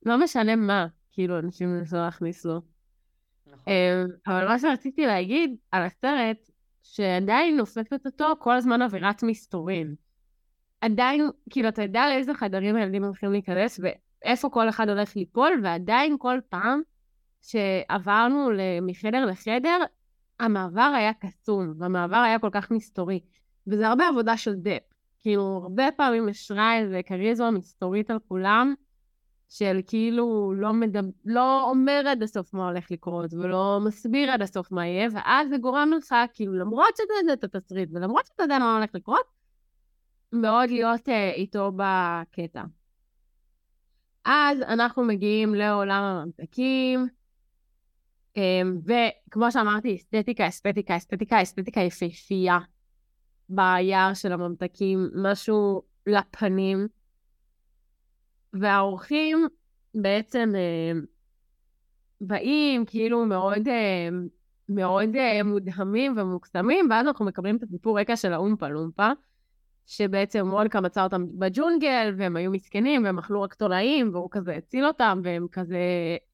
לא 0.05 0.23
משנה 0.23 0.55
מה, 0.55 0.87
כאילו, 1.11 1.39
אנשים 1.39 1.69
מנסים 1.69 1.99
להכניס 1.99 2.45
לו. 2.45 2.61
אה, 3.67 4.03
אבל 4.27 4.47
מה 4.47 4.59
שרציתי 4.59 5.05
להגיד 5.05 5.55
על 5.71 5.83
הסרט, 5.83 6.49
שעדיין 6.83 7.57
נוספת 7.57 8.05
אותו 8.05 8.27
כל 8.39 8.55
הזמן 8.55 8.81
אווירת 8.81 9.23
מסתורין. 9.23 9.95
עדיין, 10.81 11.29
כאילו, 11.49 11.69
אתה 11.69 11.83
יודע 11.83 12.07
לאיזה 12.09 12.33
חדרים 12.33 12.75
הילדים 12.75 13.03
הולכים 13.03 13.31
להיכנס, 13.31 13.79
ואיפה 13.79 14.49
כל 14.49 14.69
אחד 14.69 14.89
הולך 14.89 15.15
ליפול, 15.15 15.61
ועדיין 15.63 16.15
כל 16.19 16.39
פעם 16.49 16.81
שעברנו 17.41 18.49
מחדר 18.81 19.25
לחדר, 19.25 19.79
המעבר 20.39 20.91
היה 20.97 21.13
קסום, 21.13 21.73
והמעבר 21.77 22.17
היה 22.17 22.39
כל 22.39 22.49
כך 22.51 22.71
מסתורי. 22.71 23.19
וזה 23.67 23.87
הרבה 23.87 24.07
עבודה 24.07 24.37
של 24.37 24.55
דפ. 24.55 24.88
כאילו, 25.21 25.59
הרבה 25.63 25.83
פעמים 25.97 26.29
ישרה 26.29 26.77
איזה 26.77 27.01
כריזמה 27.05 27.51
מסתורית 27.51 28.09
על 28.11 28.19
כולם, 28.27 28.73
של 29.49 29.79
כאילו 29.87 30.53
לא, 30.55 30.73
מדבר, 30.73 31.09
לא 31.25 31.69
אומר 31.69 32.03
עד 32.07 32.23
הסוף 32.23 32.53
מה 32.53 32.69
הולך 32.69 32.91
לקרות, 32.91 33.33
ולא 33.33 33.79
מסביר 33.85 34.31
עד 34.31 34.41
הסוף 34.41 34.71
מה 34.71 34.87
יהיה, 34.87 35.09
ואז 35.13 35.49
זה 35.49 35.57
גורם 35.57 35.91
לך, 35.97 36.15
כאילו, 36.33 36.53
למרות 36.53 36.97
שאתה 36.97 37.13
יודע 37.21 37.33
את 37.33 37.43
התסריט, 37.43 37.89
ולמרות 37.93 38.25
שאתה 38.25 38.43
יודע 38.43 38.59
מה 38.59 38.77
הולך 38.77 38.89
לקרות, 38.93 39.25
מאוד 40.33 40.69
להיות 40.69 41.07
uh, 41.07 41.11
איתו 41.35 41.71
בקטע. 41.75 42.63
אז 44.25 44.61
אנחנו 44.61 45.03
מגיעים 45.03 45.55
לעולם 45.55 46.03
הממתקים, 46.03 47.07
אמ, 48.37 48.79
וכמו 48.85 49.51
שאמרתי, 49.51 49.95
אסתטיקה, 49.95 50.47
אסתטיקה, 50.47 50.97
אסתטיקה, 50.97 51.41
אסתטיקה 51.41 51.81
יפהפייה 51.81 52.59
ביער 53.49 54.13
של 54.13 54.31
הממתקים, 54.31 55.09
משהו 55.15 55.81
לפנים. 56.07 56.87
והאורחים 58.53 59.47
בעצם 59.95 60.53
אמ, 60.55 61.01
באים 62.21 62.85
כאילו 62.85 63.25
מאוד, 63.25 63.67
אמ, 63.67 64.27
מאוד 64.69 65.09
מודהמים 65.45 66.13
ומוקסמים, 66.17 66.87
ואז 66.89 67.07
אנחנו 67.07 67.25
מקבלים 67.25 67.55
את 67.55 67.63
הסיפור 67.63 67.99
רקע 67.99 68.15
של 68.15 68.33
האומפה 68.33 68.67
לומפה. 68.67 69.11
שבעצם 69.89 70.47
וולקה 70.49 70.81
מצא 70.81 71.03
אותם 71.03 71.25
בג'ונגל, 71.39 72.13
והם 72.17 72.35
היו 72.35 72.51
מסכנים, 72.51 73.03
והם 73.03 73.19
אכלו 73.19 73.41
רק 73.41 73.53
תולעים, 73.53 74.09
והוא 74.13 74.27
כזה 74.31 74.55
הציל 74.55 74.85
אותם, 74.85 75.21
והם 75.23 75.47
כזה, 75.51 75.77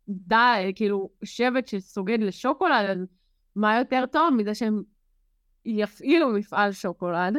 די, 0.09 0.71
כאילו, 0.75 1.09
שבט 1.23 1.67
שסוגד 1.67 2.19
לשוקולד, 2.19 2.89
אז 2.89 2.97
מה 3.55 3.77
יותר 3.77 4.03
טוב 4.11 4.33
מזה 4.33 4.55
שהם 4.55 4.83
יפעילו 5.65 6.29
מפעל 6.29 6.71
שוקולד? 6.71 7.37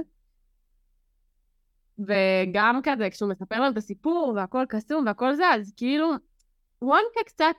וגם 1.98 2.80
כזה, 2.82 3.10
כשהוא 3.10 3.30
מספר 3.30 3.60
להם 3.60 3.72
את 3.72 3.76
הסיפור, 3.76 4.32
והכל 4.36 4.64
קסום 4.68 5.06
והכל 5.06 5.34
זה, 5.34 5.44
אז 5.54 5.72
כאילו, 5.76 6.10
וונקה 6.82 7.20
קצת, 7.26 7.54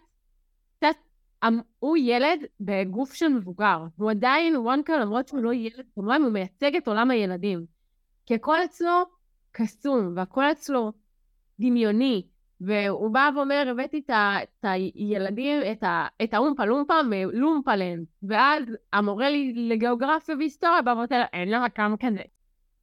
קצת, 0.77 0.95
אמ, 1.43 1.59
הוא 1.79 1.97
ילד 1.97 2.39
בגוף 2.59 3.13
של 3.13 3.27
מבוגר. 3.27 3.85
הוא 3.95 4.11
עדיין, 4.11 4.57
וונקה, 4.57 4.97
למרות 4.97 5.27
שהוא 5.27 5.39
לא 5.39 5.53
ילד 5.53 5.85
כמובן, 5.95 6.21
הוא 6.21 6.31
מייצג 6.31 6.75
את 6.75 6.87
עולם 6.87 7.11
הילדים. 7.11 7.65
כי 8.25 8.35
הכל 8.35 8.57
אצלו 8.65 9.03
קסום, 9.51 10.13
והכל 10.15 10.51
אצלו 10.51 10.91
דמיוני. 11.59 12.27
והוא 12.61 13.09
בא 13.09 13.29
ואומר, 13.35 13.67
הבאתי 13.71 14.01
את 14.07 14.63
הילדים, 14.63 15.61
את 16.23 16.33
האומפה 16.33 16.65
לומפה 16.65 16.93
מלומפלנד. 17.09 18.05
ואז 18.23 18.63
המורה 18.93 19.29
לי 19.29 19.53
לגיאוגרפיה 19.55 20.35
והיסטוריה 20.35 20.81
בא 20.81 20.89
ואומר, 20.89 21.23
אין 21.33 21.49
לה 21.49 21.69
כמה 21.69 21.97
כזה. 21.97 22.21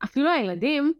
אפילו 0.04 0.30
הילדים, 0.30 0.92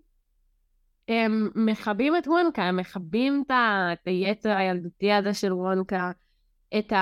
הם 1.09 1.49
מכבים 1.55 2.17
את 2.17 2.29
וונקה, 2.29 2.63
הם 2.63 2.77
מכבים 2.77 3.45
את 3.49 4.07
היצר 4.07 4.51
הילדותי 4.51 5.13
הזה 5.13 5.35
של 5.35 5.53
וונקה, 5.53 6.11
את 6.79 6.93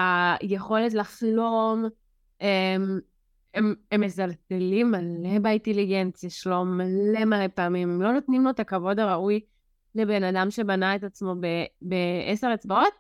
היכולת 0.41 0.95
לחלום, 0.95 1.85
הם, 2.41 3.01
הם, 3.55 3.75
הם 3.93 4.01
מזלזלים 4.01 4.91
מלא 4.91 5.39
באינטליגנציה 5.39 6.31
שלו, 6.31 6.65
מלא 6.65 7.25
מלא 7.25 7.49
פעמים, 7.49 7.91
הם 7.91 8.03
לא 8.03 8.13
נותנים 8.13 8.45
לו 8.45 8.51
את 8.51 8.61
הכבוד 8.61 8.99
הראוי 8.99 9.41
לבן 9.95 10.25
אדם 10.25 10.51
שבנה 10.51 10.97
את 10.97 11.05
עצמו 11.05 11.35
בעשר 11.83 12.51
אצבעות, 12.55 12.93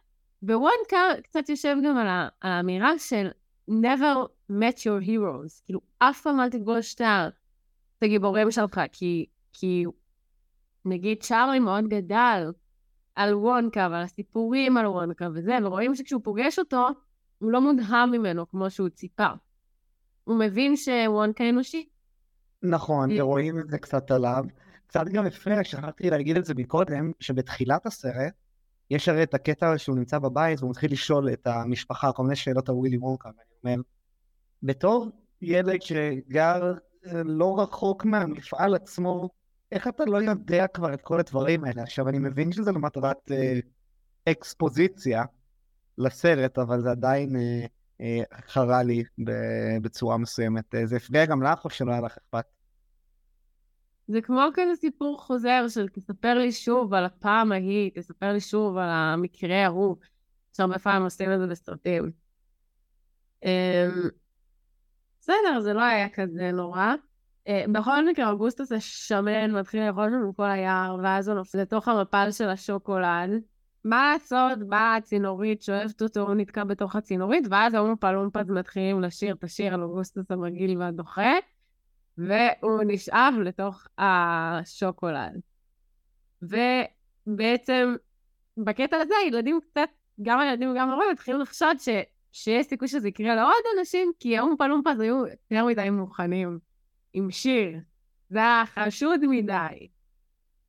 ווונקה 0.42 1.22
קצת 1.22 1.48
יושב 1.48 1.76
גם 1.84 1.96
על, 1.96 2.06
על 2.40 2.52
האמירה 2.52 2.98
של 2.98 3.28
never 3.70 4.28
met 4.50 4.78
your 4.78 5.06
heroes, 5.06 5.62
כאילו 5.64 5.80
אף 5.98 6.20
פעם 6.20 6.40
אל 6.40 6.50
תפגוש 6.50 6.94
את 6.94 7.02
הגיבורים 8.02 8.50
שלך, 8.50 8.80
כי, 8.92 9.26
כי 9.52 9.84
נגיד 10.84 11.22
צ'ארלי 11.22 11.58
מאוד 11.58 11.88
גדל 11.88 12.52
על 13.14 13.34
וונקה 13.34 13.88
ועל 13.90 14.02
הסיפורים 14.02 14.76
על 14.76 14.86
וונקה 14.86 15.28
וזה, 15.34 15.58
ורואים 15.62 15.94
שכשהוא 15.94 16.20
פוגש 16.24 16.58
אותו, 16.58 16.88
הוא 17.38 17.50
לא 17.50 17.60
מודהם 17.60 18.10
ממנו 18.10 18.48
כמו 18.48 18.70
שהוא 18.70 18.88
ציפה. 18.88 19.28
הוא 20.24 20.38
מבין 20.38 20.76
שוונקה 20.76 21.48
אנושי. 21.48 21.88
נכון, 22.62 23.10
ורואים 23.18 23.58
את 23.58 23.68
זה 23.70 23.78
קצת 23.78 24.10
עליו. 24.10 24.44
קצת 24.92 25.04
גם 25.12 25.26
הפריע, 25.26 25.64
שכחתי 25.64 26.10
להגיד 26.10 26.36
את 26.36 26.44
זה 26.44 26.54
מקודם, 26.54 27.12
שבתחילת 27.20 27.86
הסרט, 27.86 28.32
יש 28.90 29.08
הרי 29.08 29.22
את 29.22 29.34
הקטע 29.34 29.78
שהוא 29.78 29.96
נמצא 29.96 30.18
בבית 30.18 30.58
והוא 30.60 30.70
מתחיל 30.70 30.92
לשאול 30.92 31.32
את 31.32 31.46
המשפחה 31.46 32.12
כל 32.12 32.22
מיני 32.22 32.36
שאלות 32.36 32.68
על 32.68 32.74
ווילי 32.74 32.96
וונקה, 32.96 33.28
ואני 33.28 33.74
אומר, 33.74 33.82
בתור 34.62 35.08
ילד 35.42 35.82
שגר 35.82 36.74
אה, 37.06 37.22
לא 37.24 37.60
רחוק 37.60 38.04
מהמפעל 38.04 38.74
עצמו, 38.74 39.28
איך 39.72 39.88
אתה 39.88 40.04
לא 40.04 40.16
יודע 40.16 40.66
כבר 40.66 40.94
את 40.94 41.02
כל 41.02 41.20
הדברים 41.20 41.64
האלה? 41.64 41.82
עכשיו, 41.82 42.08
אני 42.08 42.18
מבין 42.18 42.52
שזה 42.52 42.72
למטרת 42.72 43.30
אה, 43.30 43.58
אקספוזיציה 44.28 45.24
לסרט, 45.98 46.58
אבל 46.58 46.80
זה 46.82 46.90
עדיין 46.90 47.36
אה, 47.36 47.66
אה, 48.00 48.22
חרה 48.46 48.82
לי 48.82 49.04
בצורה 49.82 50.16
מסוימת. 50.16 50.74
אה, 50.74 50.86
זה 50.86 50.96
הפריע 50.96 51.26
גם 51.26 51.42
לך 51.42 51.64
או 51.64 51.70
שלא 51.70 51.92
היה 51.92 52.00
לך 52.00 52.16
אכפת? 52.16 52.44
זה 54.08 54.20
כמו 54.20 54.42
כזה 54.54 54.72
סיפור 54.76 55.20
חוזר 55.20 55.68
של 55.68 55.88
תספר 55.88 56.34
לי 56.34 56.52
שוב 56.52 56.94
על 56.94 57.04
הפעם 57.04 57.52
ההיא, 57.52 57.90
תספר 57.94 58.32
לי 58.32 58.40
שוב 58.40 58.76
על 58.76 58.88
המקרה 58.88 59.64
ההוא, 59.64 59.96
שהרבה 60.56 60.78
פעמים 60.78 61.02
עושים 61.02 61.32
את 61.32 61.38
זה 61.38 61.46
בסרטים. 61.46 62.12
אמ, 63.44 64.08
בסדר, 65.20 65.60
זה 65.60 65.72
לא 65.72 65.82
היה 65.82 66.08
כזה 66.08 66.52
נורא. 66.52 66.94
אה, 67.48 67.64
בכל 67.72 68.08
מקרה, 68.08 68.30
אוגוסטוס 68.30 68.72
השמן 68.72 69.50
מתחיל 69.50 69.86
לאכול 69.86 70.06
לנו 70.06 70.36
כל 70.36 70.50
היער, 70.50 70.96
ואז 71.02 71.28
הוא 71.28 71.36
נופל 71.36 71.58
לתוך 71.58 71.88
המפל 71.88 72.30
של 72.30 72.48
השוקולד. 72.48 73.30
מה 73.84 74.12
לעשות, 74.12 74.58
באה 74.68 74.96
הצינורית, 74.96 75.62
שואבת 75.62 76.02
אותו, 76.02 76.20
הוא 76.20 76.34
נתקע 76.34 76.64
בתוך 76.64 76.96
הצינורית, 76.96 77.44
ואז 77.50 77.74
האומפה 77.74 78.12
לומפז 78.12 78.50
מתחילים 78.50 79.00
לשיר 79.00 79.34
את 79.34 79.44
השיר 79.44 79.74
על 79.74 79.82
אוגוסטוס 79.82 80.30
המגעיל 80.30 80.78
והדוחה, 80.78 81.32
והוא 82.18 82.82
נשאב 82.86 83.34
לתוך 83.44 83.86
השוקולד. 83.98 85.40
ובעצם, 86.42 87.94
בקטע 88.56 88.96
הזה, 88.96 89.14
הילדים 89.24 89.60
קצת, 89.60 89.88
גם 90.22 90.40
הילדים 90.40 90.70
וגם 90.70 90.90
ההורים 90.90 91.10
התחילו 91.10 91.38
לחשוד 91.38 91.80
ש... 91.80 91.88
שיש 92.32 92.66
סיכוי 92.66 92.88
שזה 92.88 93.08
יקרה 93.08 93.34
לעוד 93.34 93.62
אנשים, 93.78 94.12
כי 94.18 94.38
האומפה 94.38 94.66
לומפז 94.66 95.00
היו 95.00 95.26
יותר 95.26 95.66
מדי 95.66 95.90
מוכנים 95.90 96.58
עם 97.14 97.30
שיר. 97.30 97.78
זה 98.30 98.38
היה 98.38 98.64
חשוד 98.66 99.20
מדי. 99.26 99.88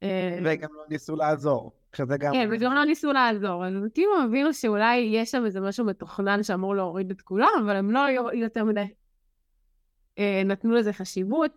אה, 0.03 0.39
וגם 0.43 0.69
לא 0.73 0.83
ניסו 0.89 1.15
לעזור. 1.15 1.71
שזה 1.95 2.17
גם... 2.17 2.33
כן, 2.33 2.49
וגם 2.51 2.73
לא 2.73 2.85
ניסו 2.85 3.11
לעזור. 3.11 3.65
אז 3.65 3.73
כאילו 3.93 4.21
הבינו 4.23 4.53
שאולי 4.53 4.97
יש 4.97 5.31
שם 5.31 5.45
איזה 5.45 5.61
משהו 5.61 5.85
מתוכנן 5.85 6.43
שאמור 6.43 6.75
להוריד 6.75 7.11
את 7.11 7.21
כולם, 7.21 7.47
אבל 7.61 7.75
הם 7.75 7.91
לא 7.91 7.99
יותר 8.33 8.63
מדי 8.63 8.85
נתנו 10.45 10.71
לזה 10.71 10.93
חשיבות. 10.93 11.51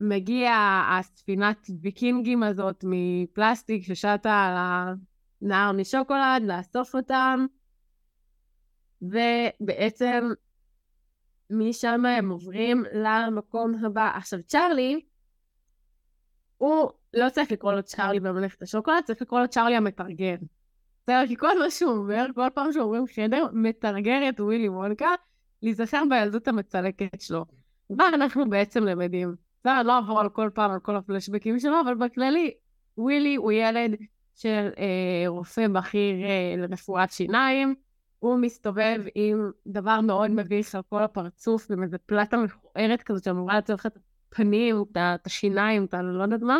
מגיע 0.00 0.52
הספינת 0.90 1.70
ויקינגים 1.82 2.42
הזאת 2.42 2.84
מפלסטיק 2.88 3.84
ששטה 3.84 4.32
על 4.32 4.56
הנהר 5.42 5.72
משוקולד, 5.72 6.42
לאסוף 6.42 6.94
אותם, 6.94 7.46
ובעצם 9.02 10.32
משם 11.50 12.06
הם 12.06 12.30
עוברים 12.30 12.84
למקום 12.94 13.84
הבא. 13.84 14.10
עכשיו, 14.14 14.42
צ'ארלי, 14.42 15.00
הוא 16.56 16.90
לא 17.14 17.30
צריך 17.30 17.52
לקרוא 17.52 17.72
לו 17.72 17.82
צ'ארלי 17.82 18.20
במלאכת 18.20 18.62
השוקולד, 18.62 19.04
צריך 19.04 19.22
לקרוא 19.22 19.40
לו 19.40 19.48
צ'ארלי 19.48 19.76
המתרגר. 19.76 20.36
בסדר, 21.02 21.26
כי 21.28 21.36
כל 21.36 21.58
מה 21.58 21.70
שהוא 21.70 21.92
אומר, 21.92 22.26
כל 22.34 22.48
פעם 22.54 22.72
שאומרים 22.72 23.04
חדר, 23.14 23.46
מתרגר 23.52 24.28
את 24.28 24.40
ווילי 24.40 24.68
וונקה, 24.68 25.10
להיזכר 25.62 26.02
בילדות 26.10 26.48
המצלקת 26.48 27.20
שלו. 27.20 27.59
מה 27.90 28.08
אנחנו 28.08 28.50
בעצם 28.50 28.84
למדים? 28.84 29.34
בסדר, 29.60 29.82
לא 29.82 29.96
אעבור 29.96 30.20
על 30.20 30.28
כל 30.28 30.50
פעם 30.54 30.70
על 30.70 30.80
כל 30.80 30.96
הפלשבקים 30.96 31.58
שלו, 31.58 31.80
אבל 31.80 31.94
בכללי, 31.94 32.54
ווילי 32.98 33.34
הוא 33.34 33.52
ילד 33.52 33.96
של 34.34 34.68
אה, 34.78 35.24
רופא 35.26 35.68
בכיר 35.68 36.24
אה, 36.24 36.54
לרפואת 36.58 37.12
שיניים, 37.12 37.74
הוא 38.18 38.38
מסתובב 38.38 39.00
עם 39.14 39.50
דבר 39.66 40.00
מאוד 40.00 40.30
מביך 40.30 40.74
על 40.74 40.82
כל 40.88 41.02
הפרצוף, 41.02 41.70
עם 41.70 41.82
איזה 41.82 41.98
פלטה 41.98 42.36
מכוערת 42.36 43.02
כזאת 43.02 43.24
שאמורה 43.24 43.58
לצאת 43.58 43.78
לך 43.78 43.86
את 43.86 43.96
הפנים, 44.32 44.84
את 44.92 45.26
השיניים, 45.26 45.84
את 45.84 45.94
הלא 45.94 46.22
יודעת 46.22 46.40
מה, 46.42 46.58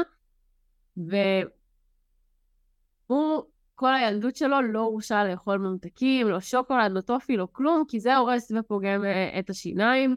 והוא, 3.07 3.43
כל 3.75 3.95
הילדות 3.95 4.37
שלו 4.37 4.63
לא 4.63 4.81
הורשה 4.81 5.25
לאכול 5.25 5.59
ממתקים, 5.59 6.29
לא 6.29 6.41
שוקולד, 6.41 6.93
לא 6.93 7.01
טופי, 7.01 7.37
לא 7.37 7.49
כלום, 7.53 7.85
כי 7.89 8.01
זה 8.01 8.17
הורס 8.17 8.53
ופוגם 8.59 9.05
אה, 9.05 9.39
את 9.39 9.51
השיניים, 9.51 10.17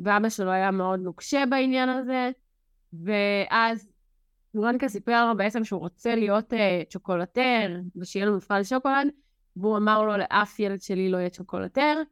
ואבא 0.00 0.28
שלו 0.28 0.50
היה 0.50 0.70
מאוד 0.70 1.00
נוקשה 1.00 1.44
בעניין 1.50 1.88
הזה, 1.88 2.30
ואז 2.92 3.92
וונקה 4.54 4.88
סיפר 4.88 5.26
לו 5.26 5.36
בעצם 5.36 5.64
שהוא 5.64 5.80
רוצה 5.80 6.14
להיות 6.14 6.52
אה, 6.52 6.56
chocolatier, 6.88 7.80
ושיהיה 7.96 8.26
לו 8.26 8.36
מפעל 8.36 8.64
שוקולד, 8.64 9.08
והוא 9.56 9.76
אמר 9.76 10.02
לו, 10.02 10.16
אף 10.16 10.58
ילד 10.58 10.82
שלי 10.82 11.10
לא 11.10 11.16
יהיה 11.16 11.30
chocolatier, 11.30 12.02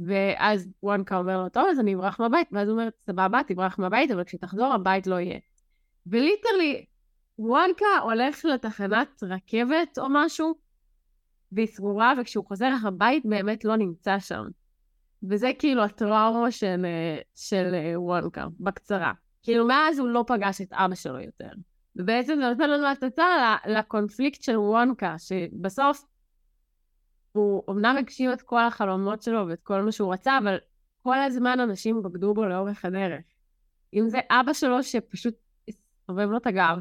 ואז 0.00 0.68
וואנקה 0.82 1.18
אומר 1.18 1.42
לו, 1.42 1.48
טוב, 1.48 1.66
אז 1.70 1.80
אני 1.80 1.94
אברח 1.94 2.20
מהבית, 2.20 2.48
ואז 2.52 2.68
הוא 2.68 2.78
אומר, 2.78 2.88
סבבה, 3.06 3.40
תברח 3.46 3.78
מהבית, 3.78 4.10
אבל 4.10 4.24
כשתחזור 4.24 4.72
הבית 4.74 5.06
לא 5.06 5.20
יהיה. 5.20 5.38
ו 6.06 6.13
literally, 6.13 6.84
וואנקה 7.38 7.86
הולך 8.02 8.44
לתחנת 8.44 9.22
רכבת 9.22 9.98
או 9.98 10.06
משהו, 10.10 10.54
והיא 11.52 11.66
סגורה, 11.66 12.12
וכשהוא 12.20 12.44
חוזר 12.46 12.70
הבית 12.82 13.26
באמת 13.26 13.64
לא 13.64 13.76
נמצא 13.76 14.18
שם. 14.18 14.44
וזה 15.22 15.50
כאילו 15.58 15.84
הטראומה 15.84 16.50
של, 16.50 16.82
אה, 16.84 17.18
של 17.34 17.74
אה, 17.74 18.00
וואנקה, 18.00 18.46
בקצרה. 18.60 19.12
כאילו, 19.42 19.66
מאז 19.66 19.98
הוא 19.98 20.08
לא 20.08 20.24
פגש 20.26 20.60
את 20.60 20.72
אבא 20.72 20.94
שלו 20.94 21.20
יותר. 21.20 21.50
ובעצם 21.96 22.38
זה 22.40 22.48
נותן 22.48 22.70
לנו 22.70 22.86
הצצה 22.86 23.56
לקונפליקט 23.66 24.42
של 24.42 24.56
וואנקה, 24.56 25.14
שבסוף 25.18 26.04
הוא 27.32 27.62
אמנם 27.70 27.96
הגשים 27.98 28.32
את 28.32 28.42
כל 28.42 28.60
החלומות 28.60 29.22
שלו 29.22 29.48
ואת 29.48 29.60
כל 29.62 29.82
מה 29.82 29.92
שהוא 29.92 30.12
רצה, 30.12 30.38
אבל 30.38 30.56
כל 31.02 31.18
הזמן 31.18 31.60
אנשים 31.60 32.02
בגדו 32.02 32.34
בו 32.34 32.44
לאורך 32.44 32.84
הדרך. 32.84 33.24
אם 33.94 34.08
זה 34.08 34.18
אבא 34.30 34.52
שלו 34.52 34.82
שפשוט 34.82 35.34
הסתובב 35.68 36.30
לו 36.30 36.36
את 36.36 36.46
הגב, 36.46 36.78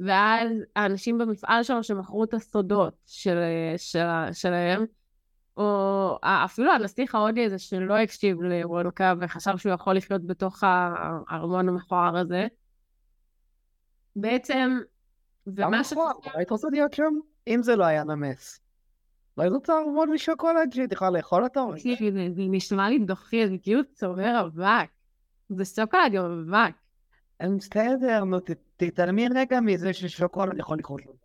ואז 0.00 0.50
האנשים 0.76 1.18
במפעל 1.18 1.62
שלו 1.62 1.82
שמכרו 1.82 2.24
את 2.24 2.34
הסודות 2.34 2.94
של, 3.06 3.36
של, 3.76 4.06
שלהם, 4.32 4.84
או 5.56 6.18
אפילו 6.22 6.72
הנסיך 6.72 7.14
ההודי 7.14 7.44
הזה 7.44 7.58
שלא 7.58 7.98
הקשיב 7.98 8.42
לוונקה 8.42 9.14
וחשב 9.20 9.56
שהוא 9.56 9.72
יכול 9.72 9.96
לחיות 9.96 10.26
בתוך 10.26 10.64
הארמון 10.64 11.68
המכוער 11.68 12.16
הזה. 12.16 12.46
בעצם, 14.16 14.78
ומה 15.46 15.84
ש... 15.84 15.92
היית 16.34 16.50
רוצה 16.50 16.68
להיות 16.70 16.92
שם? 16.92 17.12
אם 17.46 17.62
זה 17.62 17.76
לא 17.76 17.84
היה 17.84 18.04
נמס. 18.04 18.60
לא 19.38 19.42
היית 19.42 19.54
רוצה 19.54 19.80
ללמוד 19.80 20.10
משוקולד 20.10 20.72
שהיא 20.72 20.86
תוכל 20.86 21.10
לאכול 21.10 21.44
אותו? 21.44 21.70
זה 21.76 22.30
נשמע 22.36 22.88
לי 22.88 22.98
דוחי, 22.98 23.48
זה 23.48 23.56
כאילו 23.62 23.80
צובר 23.92 24.40
אבק. 24.40 24.90
זה 25.48 25.64
שוקולד 25.64 26.14
עם 26.14 26.54
אבק. 26.54 26.74
בסדר, 27.56 28.24
נו, 28.24 28.38
תתעלמי 28.76 29.28
רגע 29.34 29.60
מזה 29.60 29.92
ששוקולד 29.92 30.58
יכול 30.58 30.78
לקרות 30.78 31.06
לו. 31.06 31.23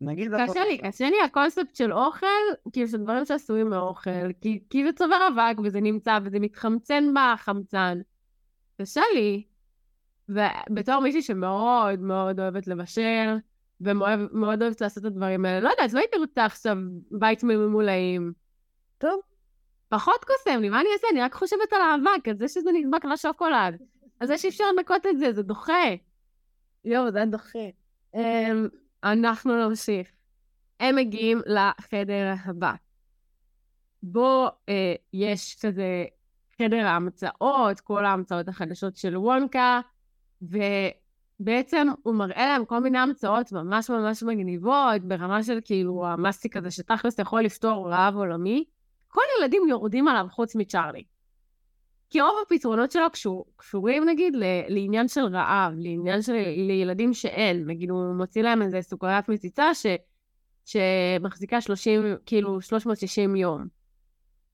נגיד... 0.00 0.32
קשה 0.34 0.64
לי, 0.64 0.78
קשה 0.78 1.10
לי 1.10 1.16
הקונספט 1.24 1.74
של 1.74 1.92
אוכל, 1.92 2.26
כאילו 2.72 2.88
של 2.88 2.96
דברים 2.96 3.24
שעשויים 3.24 3.70
מאוכל, 3.70 4.32
כי, 4.40 4.60
כי 4.70 4.84
זה 4.84 4.92
צובר 4.92 5.28
אבק 5.28 5.58
וזה 5.64 5.80
נמצא 5.80 6.18
וזה 6.24 6.40
מתחמצן 6.40 7.04
בחמצן. 7.14 8.00
קשה 8.82 9.02
לי. 9.14 9.44
ובתור 10.28 11.00
מישהי 11.00 11.22
שמאוד 11.22 12.00
מאוד 12.00 12.40
אוהבת 12.40 12.66
לבשל, 12.66 13.36
ומאוד 13.80 14.62
אוהבת 14.62 14.80
לעשות 14.80 14.98
את 14.98 15.04
הדברים 15.04 15.44
האלה, 15.44 15.60
לא 15.60 15.68
יודעת, 15.68 15.92
לא 15.92 15.98
הייתי 15.98 16.18
רוצה 16.18 16.44
עכשיו 16.44 16.76
בית 17.10 17.44
ממולאים. 17.44 18.32
טוב, 18.98 19.20
פחות 19.88 20.24
קוסם 20.24 20.60
לי, 20.60 20.68
מה 20.68 20.80
אני 20.80 20.88
אעשה? 20.92 21.06
אני 21.12 21.20
רק 21.20 21.34
חושבת 21.34 21.72
על 21.72 21.80
האבק, 21.80 22.28
על 22.28 22.36
זה 22.36 22.48
שזה 22.48 22.70
נדבק 22.72 23.04
לשוקולד. 23.04 23.82
על 24.20 24.26
זה 24.26 24.38
שאי 24.38 24.48
אפשר 24.48 24.64
לנקות 24.76 25.06
את 25.06 25.18
זה, 25.18 25.32
זה 25.32 25.42
דוחה. 25.42 25.84
יואו, 26.84 27.10
זה 27.10 27.24
דוחה. 27.26 27.58
אנחנו 29.04 29.68
נמשיך. 29.68 30.08
הם 30.80 30.96
מגיעים 30.96 31.40
לחדר 31.46 32.34
הבא. 32.44 32.72
בו 34.02 34.48
uh, 34.48 34.72
יש 35.12 35.56
כזה 35.62 36.04
חדר 36.58 36.86
ההמצאות, 36.86 37.80
כל 37.80 38.04
ההמצאות 38.04 38.48
החדשות 38.48 38.96
של 38.96 39.16
וונקה, 39.16 39.80
ובעצם 40.42 41.86
הוא 42.02 42.14
מראה 42.14 42.46
להם 42.46 42.64
כל 42.64 42.78
מיני 42.78 42.98
המצאות 42.98 43.52
ממש 43.52 43.90
ממש 43.90 44.22
מגניבות, 44.22 45.02
ברמה 45.02 45.42
של 45.42 45.58
כאילו 45.64 46.06
המאסטיק 46.06 46.56
הזה 46.56 46.70
שתכלס 46.70 47.18
יכול 47.18 47.42
לפתור 47.42 47.90
רעב 47.90 48.16
עולמי. 48.16 48.64
כל 49.08 49.20
ילדים 49.40 49.62
יורדים 49.68 50.08
עליו 50.08 50.26
חוץ 50.30 50.56
מצ'ארלי. 50.56 51.04
כי 52.10 52.20
רוב 52.20 52.34
הפתרונות 52.46 52.92
שלו 52.92 53.10
קשור, 53.12 53.46
קשורים 53.56 54.04
נגיד 54.04 54.36
ל, 54.36 54.42
לעניין 54.68 55.08
של 55.08 55.36
רעב, 55.36 55.72
לעניין 55.76 56.22
של 56.22 56.32
לילדים 56.56 57.14
שאין, 57.14 57.66
נגיד 57.66 57.90
הוא 57.90 58.14
מוציא 58.14 58.42
להם 58.42 58.62
איזה 58.62 58.82
סוכריית 58.82 59.28
מציצה 59.28 59.74
ש, 59.74 59.86
שמחזיקה 60.64 61.60
30, 61.60 62.02
כאילו 62.26 62.60
360 62.60 63.36
יום. 63.36 63.66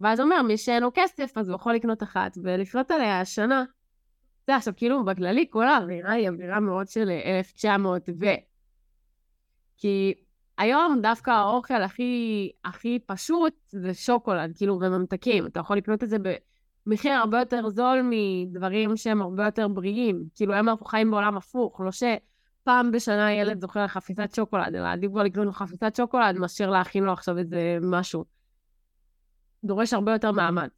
ואז 0.01 0.21
הוא 0.21 0.25
אומר, 0.25 0.43
מי 0.43 0.57
שאין 0.57 0.83
לו 0.83 0.91
כסף 0.95 1.39
אז 1.39 1.49
הוא 1.49 1.57
יכול 1.57 1.75
לקנות 1.75 2.03
אחת 2.03 2.39
ולפנות 2.43 2.91
עליה 2.91 3.21
השנה. 3.21 3.65
זה 4.47 4.57
עכשיו 4.57 4.75
כאילו 4.77 5.05
בכללי 5.05 5.47
כל 5.51 5.69
האווירה 5.69 6.13
היא 6.13 6.29
אווירה 6.29 6.61
מאוד 6.61 6.89
של 6.89 7.11
1900 7.11 8.09
ו... 8.21 8.27
כי 9.77 10.15
היום 10.59 10.99
דווקא 11.03 11.31
האוכל 11.31 11.83
הכי, 11.83 12.51
הכי 12.65 12.99
פשוט 13.07 13.55
זה 13.69 13.95
שוקולד, 13.95 14.57
כאילו, 14.57 14.79
וממתקים. 14.81 15.47
אתה 15.47 15.61
יכול 15.61 15.77
לקנות 15.77 16.03
את 16.03 16.11
זה 16.11 16.17
במחיר 16.87 17.13
הרבה 17.13 17.39
יותר 17.39 17.69
זול 17.69 18.01
מדברים 18.11 18.97
שהם 18.97 19.23
הרבה 19.23 19.45
יותר 19.45 19.69
בריאים. 19.69 20.25
כאילו, 20.35 20.55
היום 20.55 20.69
אנחנו 20.69 20.87
חיים 20.87 21.11
בעולם 21.11 21.37
הפוך, 21.37 21.81
לא 21.81 21.91
שפעם 21.93 22.91
בשנה 22.93 23.33
ילד 23.33 23.61
זוכר 23.61 23.87
חפיסת 23.87 24.35
שוקולד, 24.35 24.75
אלא 24.75 24.89
עדיף 24.89 25.11
כבר 25.11 25.23
לקנות 25.23 25.47
לו 25.47 25.53
חפיסת 25.53 25.95
שוקולד 25.97 26.39
מאשר 26.39 26.71
להכין 26.71 27.05
לו 27.05 27.13
עכשיו 27.13 27.39
איזה 27.39 27.79
משהו. 27.83 28.25
דורש 29.65 29.93
הרבה 29.93 30.13
יותר 30.13 30.33
מאמץ. 30.33 30.71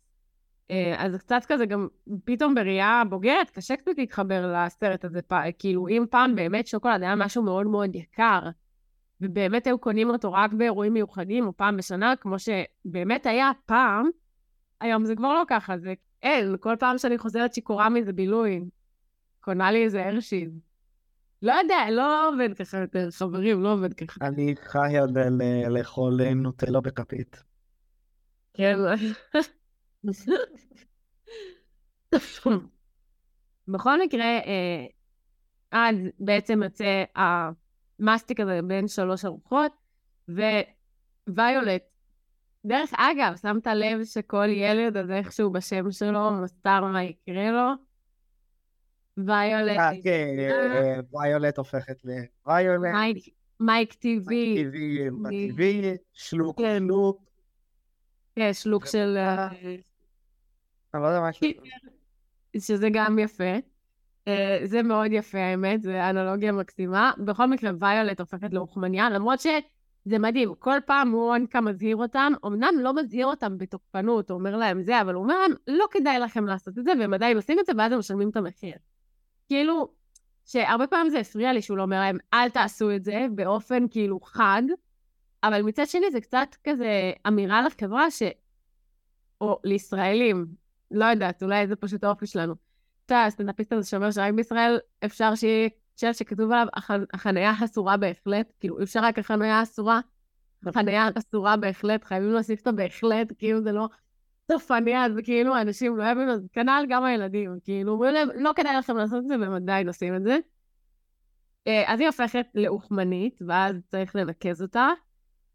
אה, 0.71 0.95
אז 0.99 1.17
קצת 1.17 1.43
כזה 1.49 1.67
גם, 1.67 1.89
פתאום 2.25 2.55
בראייה 2.55 3.03
בוגרת, 3.09 3.51
קשה 3.51 3.77
קצת 3.77 3.99
להתחבר 3.99 4.53
לסרט 4.55 5.05
הזה. 5.05 5.21
כאילו, 5.59 5.89
אם 5.89 6.05
פעם 6.11 6.35
באמת 6.35 6.67
שוקולד 6.67 7.03
היה 7.03 7.17
משהו 7.17 7.43
מאוד 7.43 7.67
מאוד 7.67 7.95
יקר, 7.97 8.41
ובאמת 9.21 9.67
היו 9.67 9.79
קונים 9.79 10.11
אותו 10.11 10.33
רק 10.33 10.53
באירועים 10.53 10.93
מיוחדים, 10.93 11.47
או 11.47 11.57
פעם 11.57 11.77
בשנה, 11.77 12.17
כמו 12.17 12.37
שבאמת 12.39 13.27
היה 13.27 13.51
פעם, 13.67 14.11
היום 14.81 15.05
זה 15.05 15.16
כבר 15.16 15.35
לא 15.35 15.43
ככה, 15.49 15.79
זה 15.79 15.95
אין, 16.22 16.57
כל 16.61 16.77
פעם 16.79 16.99
שאני 16.99 17.18
חוזרת 17.18 17.55
שיכורה 17.55 17.89
מזה 17.89 18.12
בילוי, 18.12 18.64
קונה 19.41 19.70
לי 19.70 19.85
איזה 19.85 20.07
הרשיז. 20.07 20.51
לא 21.43 21.53
יודע, 21.53 21.77
לא 21.91 22.29
עובד 22.29 22.55
ככה 22.55 22.79
יותר, 22.79 23.11
חברים, 23.11 23.62
לא 23.62 23.72
עובד 23.72 23.95
ככה. 23.95 24.27
אני 24.27 24.55
חי 24.57 24.99
על 24.99 25.11
לאכול 25.68 26.35
נוטלו 26.35 26.83
בכפית. 26.83 27.43
כן. 28.55 28.77
בכל 33.68 34.03
מקרה, 34.03 34.24
אה, 34.24 34.87
אז 35.72 35.97
בעצם 36.18 36.62
יוצא 36.62 37.05
המאסטיק 37.14 38.41
הזה 38.41 38.61
בין 38.64 38.89
שלוש 38.89 39.24
ארוחות, 39.24 39.72
וויולט, 41.29 41.83
דרך 42.67 42.91
אגב, 42.97 43.37
שמת 43.43 43.67
לב 43.67 44.05
שכל 44.05 44.49
ילד, 44.49 44.97
אז 44.97 45.11
איכשהו 45.11 45.51
בשם 45.51 45.91
שלו, 45.91 46.31
מסתר 46.31 46.81
מה 46.81 47.03
יקרה 47.03 47.51
לו? 47.51 47.73
ויולט. 49.17 49.79
אה, 49.79 49.91
כן, 50.05 50.37
אה, 50.39 51.01
ויולט 51.12 51.59
הופכת 51.59 52.05
ל... 52.05 52.11
ויולט. 52.47 52.91
מייק 53.61 53.93
טיווי. 53.95 54.64
מייק 55.12 55.51
טיווי, 55.51 55.97
שלוק 56.12 56.59
כן. 56.59 56.79
שלוק. 56.79 57.23
כן, 58.37 58.53
שלוק 58.53 58.87
של... 58.87 59.17
אני 60.95 61.03
לא 61.03 61.07
יודע 61.07 61.21
מה 61.21 61.31
שזה 62.59 62.89
גם 62.93 63.19
יפה. 63.19 63.55
אה, 64.29 64.59
זה 64.64 64.83
מאוד 64.83 65.12
יפה, 65.12 65.39
האמת, 65.39 65.83
זה 65.83 66.11
אנלוגיה 66.11 66.53
מקסימה. 66.53 67.12
בכל 67.25 67.47
מקרה, 67.47 67.71
ויולט 67.81 68.21
הופכת 68.21 68.53
לרוחמניה, 68.53 69.11
למרות 69.11 69.41
זה 70.07 70.19
מדהים, 70.19 70.55
כל 70.59 70.79
פעם 70.87 71.15
וונקה 71.15 71.61
מזהיר 71.61 71.97
אותם, 71.97 72.33
אמנם 72.47 72.75
לא 72.81 72.95
מזהיר 72.95 73.27
אותם 73.27 73.59
בתוקפנות, 73.59 74.31
אומר 74.31 74.57
להם 74.57 74.83
זה, 74.83 75.01
אבל 75.01 75.15
הוא 75.15 75.23
אומר 75.23 75.39
להם, 75.39 75.53
לא 75.67 75.87
כדאי 75.91 76.19
לכם 76.19 76.47
לעשות 76.47 76.79
את 76.79 76.85
זה, 76.85 76.93
והם 77.01 77.15
עדיין 77.15 77.37
עושים 77.37 77.59
את 77.61 77.67
זה, 77.67 77.73
ואז 77.79 77.93
הם 77.93 77.99
משלמים 77.99 78.29
את 78.29 78.37
המחיר. 78.37 78.75
כאילו, 79.49 79.93
שהרבה 80.45 80.87
פעמים 80.87 81.11
זה 81.11 81.19
הפריע 81.19 81.53
לי 81.53 81.63
שהוא 81.63 81.77
לא 81.77 81.83
אומר 81.83 82.01
להם, 82.01 82.19
אל 82.35 82.51
תעשו 82.51 82.91
את 82.95 83.05
זה, 83.05 83.27
באופן 83.35 83.89
כאילו 83.91 84.21
חד, 84.21 84.63
אבל 85.43 85.63
מצד 85.63 85.87
שני 85.87 86.11
זה 86.11 86.21
קצת 86.21 86.57
כזה 86.65 87.13
אמירה 87.29 87.63
לחברה 87.63 88.11
ש... 88.11 88.23
או 89.41 89.61
לישראלים, 89.65 90.47
לא 90.91 91.05
יודעת, 91.05 91.43
אולי 91.43 91.67
זה 91.67 91.77
פשוט 91.77 92.05
האופי 92.05 92.27
שלנו. 92.27 92.55
אתה 93.07 93.25
הסטנדאפיסט 93.25 93.73
הזה 93.73 93.89
שאומר 93.89 94.11
שרק 94.11 94.35
בישראל 94.35 94.79
אפשר 95.05 95.35
שיהיה 95.35 95.69
שלט 95.97 96.15
שכתוב 96.15 96.53
עליו, 96.53 96.67
החניה 97.15 97.53
אסורה 97.65 97.97
בהחלט, 97.97 98.53
כאילו, 98.61 98.79
אי 98.79 98.85
אפשר 98.85 99.01
רק 99.03 99.19
החניה 99.19 99.63
אסורה, 99.63 100.01
החניה 100.67 101.09
אסורה 101.19 101.57
בהחלט, 101.57 102.05
חייבים 102.05 102.33
להוסיף 102.33 102.63
את 102.63 102.67
הבהחלט, 102.67 103.33
כאילו 103.39 103.63
זה 103.63 103.73
לא 103.73 103.89
סופניה, 104.53 105.07
זה 105.15 105.23
כאילו 105.23 105.61
אנשים 105.61 105.97
לא 105.97 106.05
יבינו, 106.05 106.33
כנ"ל 106.53 106.85
גם 106.89 107.05
הילדים, 107.05 107.59
כאילו, 107.65 107.93
אומרים 107.93 108.15
להם, 108.15 108.29
לא 108.35 108.51
כדאי 108.57 108.77
לכם 108.77 108.97
לעשות 108.97 109.19
את 109.23 109.29
זה, 109.29 109.35
והם 109.41 109.55
עדיין 109.55 109.89
עושים 109.89 110.17
את 110.17 110.23
זה. 110.23 110.39
אה, 111.67 111.93
אז 111.93 112.01
היא 112.01 112.07
הופכת 112.07 112.47
לאוכמנית, 112.55 113.41
ואז 113.47 113.77
צריך 113.91 114.17
לנקז 114.17 114.63
אותה. 114.63 114.89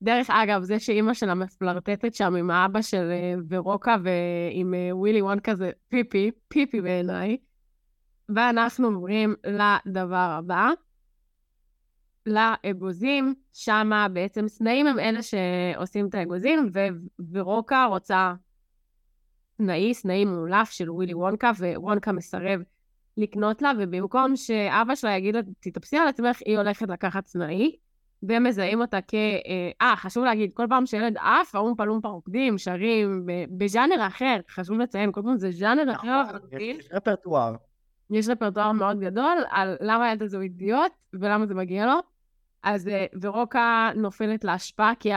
דרך 0.02 0.30
אגב, 0.30 0.64
זה 0.64 0.80
שאימא 0.80 1.14
שלה 1.14 1.34
מפלרטטת 1.34 2.14
שם 2.14 2.36
עם 2.36 2.52
האבא 2.52 2.82
של 2.82 3.12
אה, 3.12 3.34
ורוקה 3.50 3.96
ועם 4.04 4.74
אה, 4.74 4.96
ווילי 4.96 5.22
וונקה 5.22 5.56
זה 5.56 5.72
פיפי, 5.88 6.32
פיפי 6.48 6.82
בעיניי. 6.82 7.38
ואנחנו 8.36 8.88
עוברים 8.88 9.36
לדבר 9.46 10.36
הבא, 10.40 10.70
לאגוזים, 12.26 13.36
שמה 13.54 14.08
בעצם 14.08 14.48
סנאים 14.48 14.88
הם 14.88 15.00
אלה 15.00 15.20
שעושים 15.22 16.08
את 16.08 16.16
האגוזים, 16.16 16.70
ורוקה 17.32 17.86
רוצה 17.86 18.34
סנאי, 19.58 19.94
סנאי 19.94 20.26
מאולף 20.26 20.70
של 20.70 20.92
ווילי 20.92 21.14
וונקה, 21.14 21.52
ווונקה 21.76 22.12
מסרב 22.12 22.62
לקנות 23.18 23.62
לה, 23.62 23.72
ובמקום 23.80 24.36
שאבא 24.36 24.96
שלה 24.96 25.18
יגיד 25.18 25.36
לה, 25.36 25.42
תתאפסי 25.60 25.98
על 25.98 26.08
עצמך, 26.08 26.40
היא 26.46 26.58
הולכת 26.58 26.90
לקחת 26.90 27.26
סנאי, 27.26 27.76
והם 28.24 28.44
מזהים 28.44 28.82
אותה 28.82 29.00
כ... 29.08 29.14
אה, 29.82 29.96
חשוב 29.96 30.24
להגיד, 30.24 30.54
כל 30.54 30.66
פעם 30.70 30.86
שילד 30.86 31.18
עף, 31.18 31.56
האומפה 31.56 31.86
לומפה 31.86 32.08
רוקדים, 32.08 32.58
שרים, 32.58 33.26
בז'אנר 33.58 34.08
אחר, 34.08 34.38
חשוב 34.50 34.80
לציין, 34.80 35.12
כל 35.12 35.22
פעם 35.22 35.38
זה 35.38 35.52
ז'אנר 35.52 35.96
אחר. 35.96 36.24
יש 36.52 36.88
רפרטואר. 36.92 37.56
יש 38.12 38.30
רפרטואר 38.30 38.72
מאוד 38.72 39.00
גדול 39.00 39.38
על 39.50 39.76
למה 39.82 40.06
הילד 40.06 40.24
הזה 40.24 40.38
הוא 40.38 40.44
אידיוט 40.44 40.92
ולמה 41.14 41.46
זה 41.46 41.56
מגיע 41.56 41.86
לו. 41.86 42.00
אז 42.64 42.88
אה, 42.88 43.06
ורוקה 43.22 43.92
נופלת 43.96 44.44
להשפעה 44.44 44.94
כי 45.00 45.10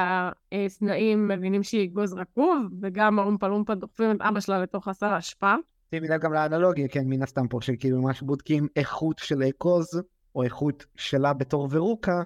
הסנאים 0.52 1.28
מבינים 1.28 1.62
שהיא 1.62 1.88
אגוז 1.90 2.14
רקוב, 2.14 2.56
וגם 2.82 3.18
האומפה 3.18 3.48
לומפה 3.48 3.74
דוחפים 3.74 4.10
את 4.10 4.20
אבא 4.20 4.40
שלה 4.40 4.62
לתוך 4.62 4.88
הסל 4.88 5.06
האשפה. 5.06 5.54
שימי 5.90 6.08
לב 6.08 6.20
גם 6.20 6.32
לאנלוגיה, 6.32 6.88
כן, 6.88 7.04
מן 7.06 7.22
הסתם 7.22 7.48
פה, 7.48 7.58
שכאילו 7.60 8.02
ממש 8.02 8.22
בודקים 8.22 8.68
איכות 8.76 9.18
של 9.18 9.42
אגוז, 9.42 10.02
או 10.34 10.42
איכות 10.42 10.86
שלה 10.96 11.32
בתור 11.32 11.68
ורוקה, 11.70 12.22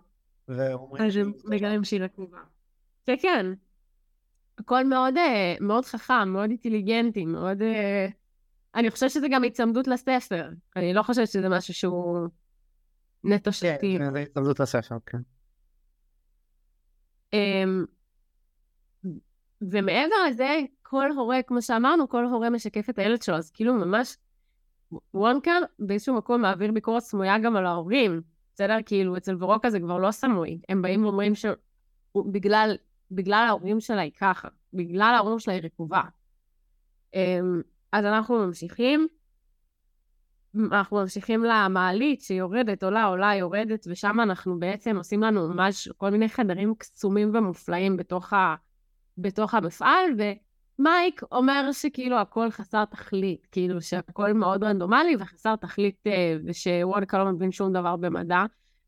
ואומרים... 0.49 1.05
אז 1.05 1.17
הם 1.17 1.33
מגלים 1.45 1.85
שהיא 1.85 2.01
רקובה. 2.01 2.39
כן, 3.07 3.15
כן. 3.23 3.47
הכל 4.59 4.85
מאוד, 4.85 5.17
אה, 5.17 5.55
מאוד 5.61 5.85
חכם, 5.85 6.29
מאוד 6.29 6.51
אינטליגנטי, 6.51 7.25
מאוד... 7.25 7.63
אני 8.79 8.91
חושבת 8.91 9.11
שזה 9.11 9.27
גם 9.31 9.45
הצמדות 9.45 9.87
לספר. 9.87 10.49
אני 10.77 10.95
לא 10.95 11.03
חושבת 11.03 11.29
שזה 11.29 11.49
משהו 11.49 11.75
שהוא 11.75 12.29
נטו 13.25 13.53
שתי. 13.53 13.99
כן, 13.99 14.13
זה 14.13 14.21
הצמדות 14.21 14.61
לספר, 14.61 14.97
כן. 15.07 15.19
אמ, 17.33 17.85
ומעבר 19.61 20.17
לזה, 20.29 20.61
כל 20.83 21.13
הורה, 21.13 21.43
כמו 21.43 21.63
שאמרנו, 21.63 22.09
כל 22.09 22.25
הורה 22.25 22.51
משקף 22.51 22.91
את 22.91 22.99
הילד 22.99 23.23
שלו, 23.23 23.37
אז 23.37 23.51
כאילו 23.51 23.75
ממש, 23.75 24.17
וונקר 25.15 25.61
באיזשהו 25.79 26.15
מקום 26.15 26.43
מעביר 26.43 26.73
ביקורת 26.73 27.03
סמויה 27.03 27.39
גם 27.39 27.57
על 27.57 27.67
ההורים, 27.67 28.21
בסדר? 28.55 28.77
כאילו, 28.87 29.17
אצל 29.17 29.37
ורוקה 29.45 29.71
זה 29.71 29.81
כבר 29.81 29.99
לא 29.99 30.11
סמוי. 30.11 30.61
הם 30.69 30.83
באים 30.83 31.05
ואומרים 31.05 31.33
שבגלל 31.35 32.77
בגלל 33.11 33.45
ההורים 33.49 33.81
שלה 33.81 34.01
היא 34.01 34.13
ככה, 34.21 34.49
בגלל 34.73 35.15
ההורים 35.17 35.39
שלה 35.39 35.55
היא 35.55 35.63
רקובה. 35.63 36.03
אז 37.93 38.05
אנחנו 38.05 38.47
ממשיכים. 38.47 39.09
אנחנו 40.73 40.97
ממשיכים 40.97 41.45
למעלית 41.45 42.21
שיורדת, 42.21 42.83
עולה, 42.83 43.05
עולה, 43.05 43.35
יורדת, 43.35 43.87
ושם 43.91 44.21
אנחנו 44.21 44.59
בעצם 44.59 44.97
עושים 44.97 45.23
לנו 45.23 45.49
ממש 45.49 45.89
כל 45.97 46.11
מיני 46.11 46.29
חדרים 46.29 46.75
קסומים 46.75 47.35
ומופלאים 47.35 47.97
בתוך, 47.97 48.33
ה, 48.33 48.55
בתוך 49.19 49.55
המפעל, 49.55 50.11
ומייק 50.79 51.23
אומר 51.33 51.73
שכאילו 51.73 52.17
הכל 52.17 52.51
חסר 52.51 52.85
תכלית, 52.85 53.47
כאילו 53.53 53.83
שהכל 53.83 54.33
מאוד 54.33 54.65
רנדומלי 54.65 55.17
וחסר 55.19 55.57
תכלית, 55.57 56.07
אה, 56.07 56.37
ושוונקה 56.47 57.19
לא 57.19 57.33
מבין 57.33 57.53
שום 57.53 57.73
דבר 57.73 57.97
במדע. 57.97 58.45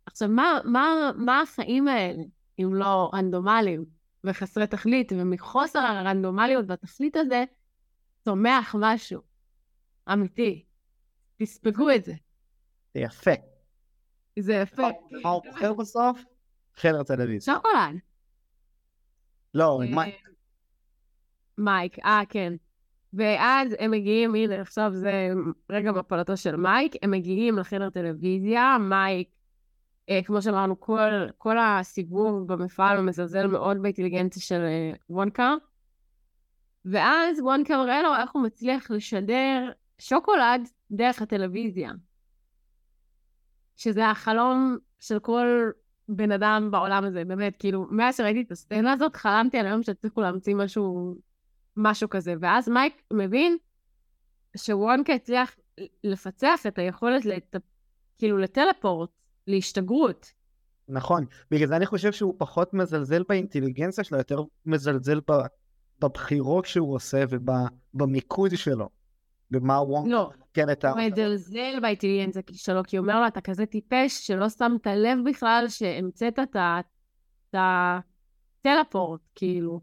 עכשיו, 0.07 0.29
מה, 0.29 0.59
מה, 0.65 1.11
מה 1.17 1.41
החיים 1.41 1.89
האלה 1.89 2.23
אם 2.59 2.75
לא 2.75 3.11
רנדומליים 3.15 3.85
וחסרי 4.25 4.67
תכלית, 4.67 5.13
ומחוסר 5.17 5.79
הרנדומליות 5.79 6.65
והתכלית 6.69 7.17
הזה, 7.17 7.45
צומח 8.25 8.75
משהו 8.79 9.21
אמיתי. 10.13 10.65
תספגו 11.37 11.91
את 11.91 12.05
זה. 12.05 12.15
זה 12.95 13.01
יפה. 13.01 13.31
זה 14.39 14.53
יפה. 14.53 14.89
מה 15.23 15.31
הוא 15.31 15.43
בוחר 15.45 15.73
בסוף? 15.73 16.25
חדר 16.77 17.03
טלוויזיה. 17.03 17.55
שוקולד. 17.55 18.01
לא, 19.55 19.81
אה, 19.83 19.95
מייק. 19.95 20.29
מייק, 21.59 21.99
אה, 21.99 22.23
כן. 22.29 22.53
ואז 23.13 23.77
הם 23.79 23.91
מגיעים, 23.91 24.35
הנה, 24.35 24.61
עכשיו 24.61 24.91
זה 24.95 25.29
רגע 25.71 25.93
מפלתו 25.93 26.37
של 26.37 26.57
מייק, 26.57 26.93
הם 27.03 27.11
מגיעים 27.11 27.59
לחדר 27.59 27.91
טלוויזיה, 27.91 28.77
מייק, 28.81 29.29
אה, 30.11 30.23
כמו 30.23 30.43
שאמרנו, 30.43 30.81
כל, 30.81 31.11
כל 31.39 31.59
הסיבוב 31.59 32.53
במפעל 32.53 33.01
מזלזל 33.01 33.47
מאוד 33.47 33.83
באינטליגנציה 33.83 34.43
של 34.43 34.61
אה, 34.61 34.93
וונקה, 35.11 35.55
ואז 36.85 37.41
מראה 37.79 38.03
לו 38.03 38.17
איך 38.17 38.31
הוא 38.33 38.43
מצליח 38.43 38.91
לשדר 38.91 39.71
שוקולד 39.99 40.69
דרך 40.91 41.23
הטלוויזיה. 41.23 41.91
שזה 43.77 44.09
החלום 44.09 44.79
של 45.01 45.19
כל 45.19 45.71
בן 46.09 46.33
אדם 46.33 46.69
בעולם 46.71 47.05
הזה, 47.05 47.25
באמת, 47.25 47.57
כאילו, 47.57 47.87
מאז 47.91 48.17
שראיתי 48.17 48.41
את 48.41 48.53
הסצנה 48.53 48.93
הזאת, 48.93 49.17
חלמתי 49.17 49.59
על 49.59 49.67
היום 49.67 49.83
שהצליחו 49.83 50.21
להמציא 50.21 50.55
משהו, 50.55 51.15
משהו 51.77 52.09
כזה. 52.09 52.35
ואז 52.41 52.69
מייק 52.69 53.03
מבין 53.13 53.57
שוונקה 54.57 55.15
הצליח 55.15 55.57
לפצח 56.05 56.61
את 56.67 56.79
היכולת, 56.79 57.25
לת... 57.25 57.57
כאילו, 58.19 58.39
לטלפורט, 58.39 59.11
להשתגרות. 59.47 60.33
נכון, 60.89 61.27
בגלל 61.51 61.69
זה 61.69 61.77
אני 61.77 61.87
חושב 61.87 62.13
שהוא 62.13 62.35
פחות 62.39 62.75
מזלזל 62.75 63.23
באינטליגנציה 63.29 64.05
שלו, 64.05 64.19
יותר 64.19 64.43
מזלזל 64.67 65.21
בבחירות 66.01 66.67
שהוא 66.67 66.95
עושה 66.95 67.25
ובמיקוד 67.31 68.57
שלו. 68.57 68.89
במה 69.51 69.77
הוא 69.77 70.09
לא, 70.09 70.31
כן 70.55 70.71
את 70.71 70.85
ה... 70.85 70.91
הוא 70.91 71.01
מזלזל 71.01 71.81
באינטליגנציה 71.83 72.43
שלו, 72.53 72.81
כי 72.87 72.97
הוא 72.97 73.07
אומר 73.07 73.21
לו, 73.21 73.27
אתה 73.27 73.41
כזה 73.41 73.67
טיפש 73.67 74.27
שלא 74.27 74.49
שמת 74.49 74.87
לב 74.87 75.19
בכלל 75.31 75.65
שהמצאת 75.69 76.39
את 76.39 77.55
הטלפורט, 77.55 79.21
כאילו. 79.35 79.81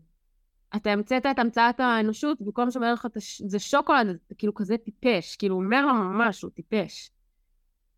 אתה 0.75 0.89
המצאת 0.89 1.25
את 1.25 1.39
המצאת 1.39 1.79
האנושות, 1.79 2.41
במקום 2.41 2.71
שאומר 2.71 2.93
לך, 2.93 3.07
זה 3.45 3.59
שוקולד, 3.59 4.17
אתה 4.27 4.35
כאילו 4.35 4.53
כזה 4.53 4.77
טיפש, 4.77 5.35
כאילו 5.35 5.55
הוא 5.55 5.63
אומר 5.63 5.85
לו 5.85 5.93
ממש, 5.93 6.41
הוא 6.41 6.51
טיפש. 6.51 7.11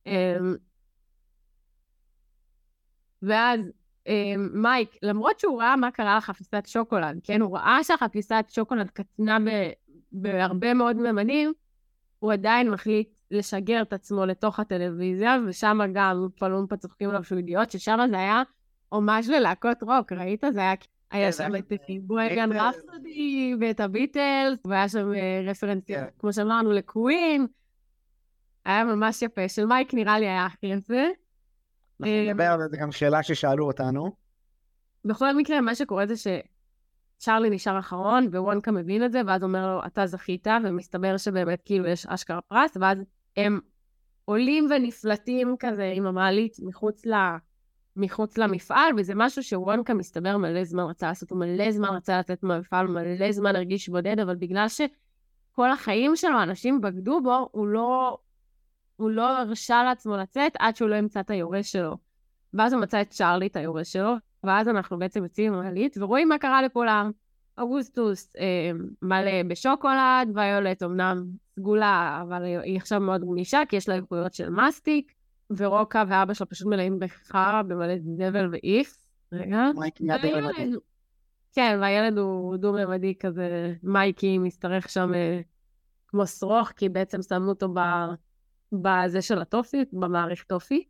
אמ, 0.05 0.55
ואז 3.21 3.59
מייק, 4.53 4.95
למרות 5.01 5.39
שהוא 5.39 5.61
ראה 5.61 5.75
מה 5.75 5.91
קרה 5.91 6.17
לחפיסת 6.17 6.63
שוקולד, 6.65 7.19
כן, 7.23 7.41
הוא 7.41 7.57
ראה 7.57 7.83
שהחפיסת 7.83 8.45
שוקולד 8.49 8.89
קטנה 8.89 9.37
בהרבה 10.11 10.73
מאוד 10.73 10.95
ממדים, 10.95 11.53
הוא 12.19 12.33
עדיין 12.33 12.69
מחליט 12.69 13.19
לשגר 13.31 13.81
את 13.81 13.93
עצמו 13.93 14.25
לתוך 14.25 14.59
הטלוויזיה, 14.59 15.37
ושם 15.47 15.79
גם 15.93 16.27
פלומפה 16.39 16.77
צוחקים 16.77 17.09
עליו 17.09 17.23
שהוא 17.23 17.37
אידיוט, 17.37 17.71
ששם 17.71 17.97
זה 18.09 18.17
היה 18.17 18.43
הומאז' 18.89 19.29
ללהקות 19.29 19.83
רוק, 19.83 20.11
ראית? 20.11 20.43
זה 20.53 20.59
היה... 20.59 20.73
היה 21.11 21.31
שם 21.31 21.55
את 21.55 21.73
בויגן 22.01 22.51
רפסודי 22.51 23.55
ואת 23.59 23.79
הביטלס, 23.79 24.59
והיה 24.65 24.89
שם 24.89 25.13
אה, 25.13 25.41
רפרנסיה, 25.45 26.05
כן. 26.05 26.09
כמו 26.19 26.33
שאמרנו, 26.33 26.71
לקווין. 26.71 27.47
היה 28.65 28.83
ממש 28.83 29.21
יפה. 29.21 29.49
של 29.49 29.65
מייק 29.65 29.93
נראה 29.93 30.19
לי 30.19 30.27
היה 30.27 30.45
הכי 30.45 30.67
יפה. 30.67 31.03
אנחנו 31.99 32.13
אה, 32.13 32.27
נדבר 32.29 32.43
על 32.43 32.69
זה, 32.69 32.77
גם 32.77 32.91
שאלה 32.91 33.23
ששאלו 33.23 33.67
אותנו. 33.67 34.11
בכל 35.05 35.35
מקרה, 35.35 35.61
מה 35.61 35.75
שקורה 35.75 36.05
זה 36.07 36.13
שצ'ארלי 37.17 37.49
נשאר 37.49 37.79
אחרון, 37.79 38.27
ווונקה 38.27 38.71
מבין 38.71 39.05
את 39.05 39.11
זה, 39.11 39.21
ואז 39.27 39.43
אומר 39.43 39.67
לו, 39.75 39.85
אתה 39.85 40.07
זכית, 40.07 40.47
ומסתבר 40.63 41.17
שבאמת 41.17 41.61
כאילו 41.65 41.87
יש 41.87 42.05
אשכרה 42.05 42.41
פרס, 42.41 42.77
ואז 42.81 42.97
הם 43.37 43.59
עולים 44.25 44.67
ונפלטים 44.69 45.55
כזה 45.59 45.91
עם 45.95 46.05
המעלית 46.05 46.55
מחוץ 46.59 47.05
ל... 47.05 47.13
מחוץ 47.95 48.37
למפעל, 48.37 48.93
וזה 48.97 49.13
משהו 49.15 49.43
שוונקה 49.43 49.93
מסתבר 49.93 50.37
מלא 50.37 50.63
זמן 50.63 50.83
רצה 50.83 51.07
לעשות, 51.07 51.31
הוא 51.31 51.39
מלא 51.39 51.71
זמן 51.71 51.89
רצה 51.89 52.19
לצאת 52.19 52.43
מהמפעל, 52.43 52.87
מלא 52.87 53.31
זמן 53.31 53.55
הרגיש 53.55 53.89
בודד, 53.89 54.19
אבל 54.19 54.35
בגלל 54.35 54.65
שכל 54.67 55.71
החיים 55.71 56.15
שלו, 56.15 56.43
אנשים 56.43 56.81
בגדו 56.81 57.21
בו, 57.21 57.49
הוא 57.51 57.67
לא, 57.67 58.17
הוא 58.99 59.09
לא 59.09 59.37
הרשה 59.37 59.83
לעצמו 59.83 60.17
לצאת 60.17 60.51
עד 60.59 60.75
שהוא 60.75 60.89
לא 60.89 60.95
ימצא 60.95 61.19
את 61.19 61.29
היורש 61.29 61.71
שלו. 61.71 61.97
ואז 62.53 62.73
הוא 62.73 62.81
מצא 62.81 63.01
את 63.01 63.09
צ'ארלי, 63.09 63.47
את 63.47 63.55
היורש 63.55 63.91
שלו, 63.93 64.13
ואז 64.43 64.67
אנחנו 64.67 64.99
בעצם 64.99 65.23
יוצאים 65.23 65.53
עם 65.53 65.59
המעלית, 65.59 65.97
ורואים 65.97 66.29
מה 66.29 66.37
קרה 66.37 66.61
לכולם. 66.61 67.11
אוגוסטוס 67.57 68.35
אה, 68.39 68.71
מלא 69.01 69.43
בשוקולד, 69.47 70.29
ויולט 70.35 70.83
אמנם 70.83 71.25
סגולה, 71.55 72.19
אבל 72.27 72.43
היא 72.43 72.77
עכשיו 72.77 72.99
מאוד 72.99 73.21
גמישה, 73.21 73.61
כי 73.69 73.75
יש 73.75 73.89
לה 73.89 73.95
איכויות 73.95 74.33
של 74.33 74.49
מסטיק. 74.49 75.13
ורוקה 75.57 76.03
ואבא 76.07 76.33
שלו 76.33 76.49
פשוט 76.49 76.67
מלאים 76.67 76.99
בחרא, 76.99 77.61
במלא 77.61 77.93
זבל 78.17 78.49
ואיף. 78.51 78.97
רגע. 79.31 79.69
כן, 81.53 81.77
והילד 81.81 82.17
הוא 82.17 82.57
דו-ממדי 82.57 83.15
כזה, 83.19 83.73
מייקי 83.83 84.37
משתרך 84.37 84.89
שם 84.89 85.13
אה, 85.13 85.41
כמו 86.07 86.27
שרוך, 86.27 86.69
כי 86.69 86.89
בעצם 86.89 87.21
שמו 87.21 87.49
אותו 87.49 87.69
בזה 88.71 89.21
של 89.21 89.41
הטופי, 89.41 89.85
במעריך 89.93 90.43
טופי. 90.43 90.83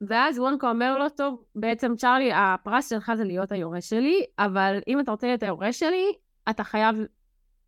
ואז 0.00 0.38
וונקו 0.38 0.68
אומר 0.68 0.98
לו, 0.98 1.08
טוב, 1.08 1.44
בעצם 1.54 1.96
צ'ארלי, 1.96 2.32
הפרס 2.32 2.90
שלך 2.90 3.12
זה 3.16 3.24
להיות 3.24 3.52
היורש 3.52 3.88
שלי, 3.88 4.24
אבל 4.38 4.78
אם 4.88 5.00
אתה 5.00 5.10
רוצה 5.10 5.26
להיות 5.26 5.42
היורש 5.42 5.78
שלי, 5.78 6.12
אתה 6.50 6.64
חייב 6.64 6.96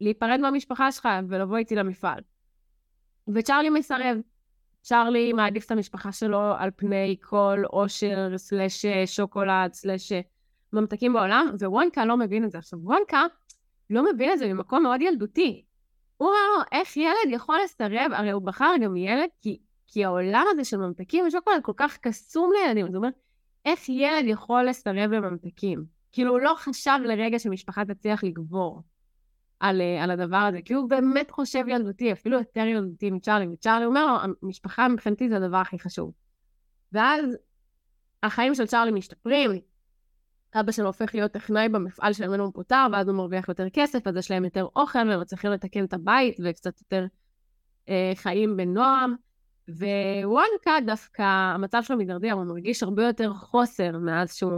להיפרד 0.01 0.41
מהמשפחה 0.41 0.93
שלך 0.93 1.09
ולבוא 1.29 1.57
איתי 1.57 1.75
למפעל. 1.75 2.21
וצ'ארלי 3.35 3.71
מסרב. 3.71 4.19
צ'ארלי 4.83 5.33
מעדיף 5.33 5.67
את 5.67 5.71
המשפחה 5.71 6.13
שלו 6.13 6.41
על 6.59 6.71
פני 6.77 7.17
כל 7.21 7.63
אושר, 7.73 8.39
סלאש 8.39 8.87
שוקולד, 9.07 9.73
סלאש 9.73 10.13
ממתקים 10.73 11.13
בעולם, 11.13 11.47
ווונקה 11.61 12.05
לא 12.05 12.17
מבין 12.17 12.45
את 12.45 12.51
זה. 12.51 12.59
עכשיו, 12.59 12.79
וונקה 12.83 13.23
לא 13.91 14.13
מבין 14.13 14.33
את 14.33 14.39
זה 14.39 14.53
ממקום 14.53 14.83
מאוד 14.83 15.03
ילדותי. 15.03 15.65
הוא 16.23 16.29
אומר 16.29 16.57
לו, 16.57 16.65
איך 16.73 16.97
ילד 16.97 17.29
יכול 17.31 17.59
לסרב? 17.65 18.13
הרי 18.13 18.31
הוא 18.31 18.43
בחר 18.43 18.73
גם 18.83 18.97
ילד, 18.97 19.29
כי, 19.41 19.59
כי 19.87 20.05
העולם 20.05 20.45
הזה 20.51 20.65
של 20.65 20.77
ממתקים 20.77 21.27
ושוקולד 21.27 21.63
כל 21.63 21.73
כך 21.77 21.99
קסום 21.99 22.51
לילדים. 22.53 22.87
זאת 22.87 22.95
אומרת, 22.95 23.15
איך 23.65 23.89
ילד 23.89 24.25
יכול 24.27 24.65
לסרב 24.69 25.13
לממתקים? 25.13 25.85
כאילו, 26.13 26.31
הוא 26.31 26.41
לא 26.41 26.55
חשב 26.57 26.99
לרגע 27.05 27.39
שמשפחה 27.39 27.85
תצליח 27.85 28.25
לגבור. 28.25 28.83
על, 29.61 29.81
אה, 29.81 30.05
על 30.05 30.11
הדבר 30.11 30.37
הזה, 30.37 30.63
כי 30.65 30.75
הוא 30.75 30.89
באמת 30.89 31.31
חושב 31.31 31.65
ילדותי, 31.69 32.13
אפילו 32.13 32.39
יותר 32.39 32.61
ילדותי 32.61 33.11
מצ'ארלי, 33.11 33.47
וצ'ארלי 33.47 33.85
אומר 33.85 34.07
לו, 34.07 34.33
המשפחה 34.43 34.89
מבחינתי 34.89 35.29
זה 35.29 35.37
הדבר 35.37 35.57
הכי 35.57 35.79
חשוב. 35.79 36.13
ואז 36.93 37.37
החיים 38.23 38.55
של 38.55 38.67
צ'ארלי 38.67 38.93
משתפרים, 38.93 39.51
אבא 40.55 40.73
שלו 40.73 40.87
הופך 40.87 41.15
להיות 41.15 41.33
טכנאי 41.33 41.69
במפעל 41.69 42.13
שממנו 42.13 42.45
הוא 42.45 42.53
פוטר, 42.55 42.87
ואז 42.93 43.09
הוא 43.09 43.17
מרוויח 43.17 43.49
יותר 43.49 43.69
כסף, 43.73 44.07
אז 44.07 44.17
יש 44.17 44.31
להם 44.31 44.45
יותר 44.45 44.67
אוכל, 44.77 44.99
והם 45.09 45.21
מצליחים 45.21 45.51
לתקן 45.51 45.85
את 45.85 45.93
הבית, 45.93 46.37
וקצת 46.45 46.81
יותר 46.81 47.07
אה, 47.89 48.13
חיים 48.15 48.57
בנועם. 48.57 49.15
ווואנקה 49.69 50.73
דווקא, 50.87 51.23
המצב 51.23 51.83
שלו 51.83 51.97
מידרדר, 51.97 52.33
הוא 52.33 52.45
מרגיש 52.45 52.83
הרבה 52.83 53.07
יותר 53.07 53.33
חוסר 53.35 53.99
מאז 53.99 54.35
שהוא 54.35 54.53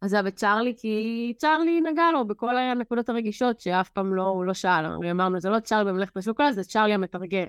עזב 0.00 0.26
את 0.26 0.36
צ'ארלי, 0.36 0.74
כי 0.78 1.34
צ'ארלי 1.38 1.80
נגע 1.80 2.04
לו 2.12 2.26
בכל 2.26 2.56
הנקודות 2.56 3.08
הרגישות 3.08 3.60
שאף 3.60 3.88
פעם 3.88 4.14
לא, 4.14 4.22
הוא 4.22 4.44
לא 4.44 4.54
שאל. 4.54 4.84
אמרנו, 5.10 5.40
זה 5.40 5.50
לא 5.50 5.60
צ'ארלי 5.60 5.90
במלאכת 5.92 6.16
השוקולד, 6.16 6.52
זה 6.52 6.64
צ'ארלי 6.64 6.94
המתרגל. 6.94 7.44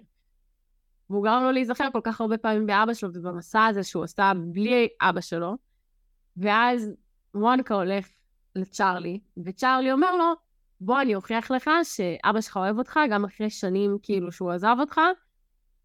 והוא 1.10 1.24
גרם 1.24 1.44
לו 1.44 1.52
להיזכר 1.52 1.88
כל 1.92 2.02
כך 2.04 2.22
הרבה 2.22 2.38
פעמים 2.38 2.66
באבא 2.66 2.94
שלו 2.94 3.10
ובמסע 3.14 3.66
הזה 3.66 3.84
שהוא 3.84 4.04
עשה 4.04 4.32
בלי 4.36 4.88
אבא 5.02 5.22
שלו. 5.22 5.56
ואז 6.38 6.92
וונקה 7.38 7.76
הולך 7.76 8.08
לצ'ארלי, 8.56 9.20
וצ'ארלי 9.46 9.92
אומר 9.92 10.16
לו, 10.16 10.34
בוא 10.82 11.02
אני 11.02 11.16
אוכיח 11.16 11.52
לך 11.52 11.70
שאבא 11.84 12.42
שלך 12.42 12.58
אוהב 12.58 12.78
אותך, 12.78 13.00
גם 13.12 13.26
אחרי 13.26 13.50
שנים 13.50 13.98
כאילו 14.04 14.32
שהוא 14.32 14.52
עזב 14.52 14.76
אותך, 14.80 15.02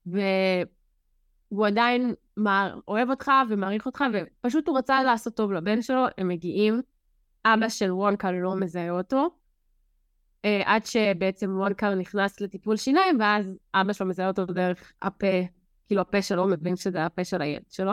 והוא 0.07 1.67
עדיין 1.67 2.15
אוהב 2.89 3.11
אותך 3.11 3.31
ומעריך 3.49 3.87
אותך, 3.87 4.05
ופשוט 4.13 4.69
הוא 4.69 4.79
רצה 4.79 5.03
לעשות 5.03 5.37
טוב 5.37 5.53
לבן 5.53 5.83
שלו, 5.83 6.05
הם 6.19 6.29
מגיעים, 6.29 6.83
אבא 7.45 7.69
של 7.69 7.93
וונקה 7.93 8.33
לא 8.33 8.57
מזהה 8.57 8.91
אותו, 8.91 9.29
אה, 10.45 10.63
עד 10.65 10.87
שבעצם 10.87 11.51
וונקה 11.59 11.95
נכנס 11.95 12.41
לטיפול 12.41 12.77
שיניים, 12.77 13.21
ואז 13.21 13.47
אבא 13.75 13.93
שלו 13.93 14.07
מזהה 14.07 14.29
אותו 14.29 14.45
דרך 14.45 14.93
הפה, 15.03 15.27
כאילו 15.87 16.01
הפה 16.01 16.23
שלו, 16.23 16.49
מבין 16.49 16.77
שזה 16.77 17.05
הפה 17.05 17.25
של 17.25 17.43
הילד 17.43 17.71
שלו, 17.71 17.93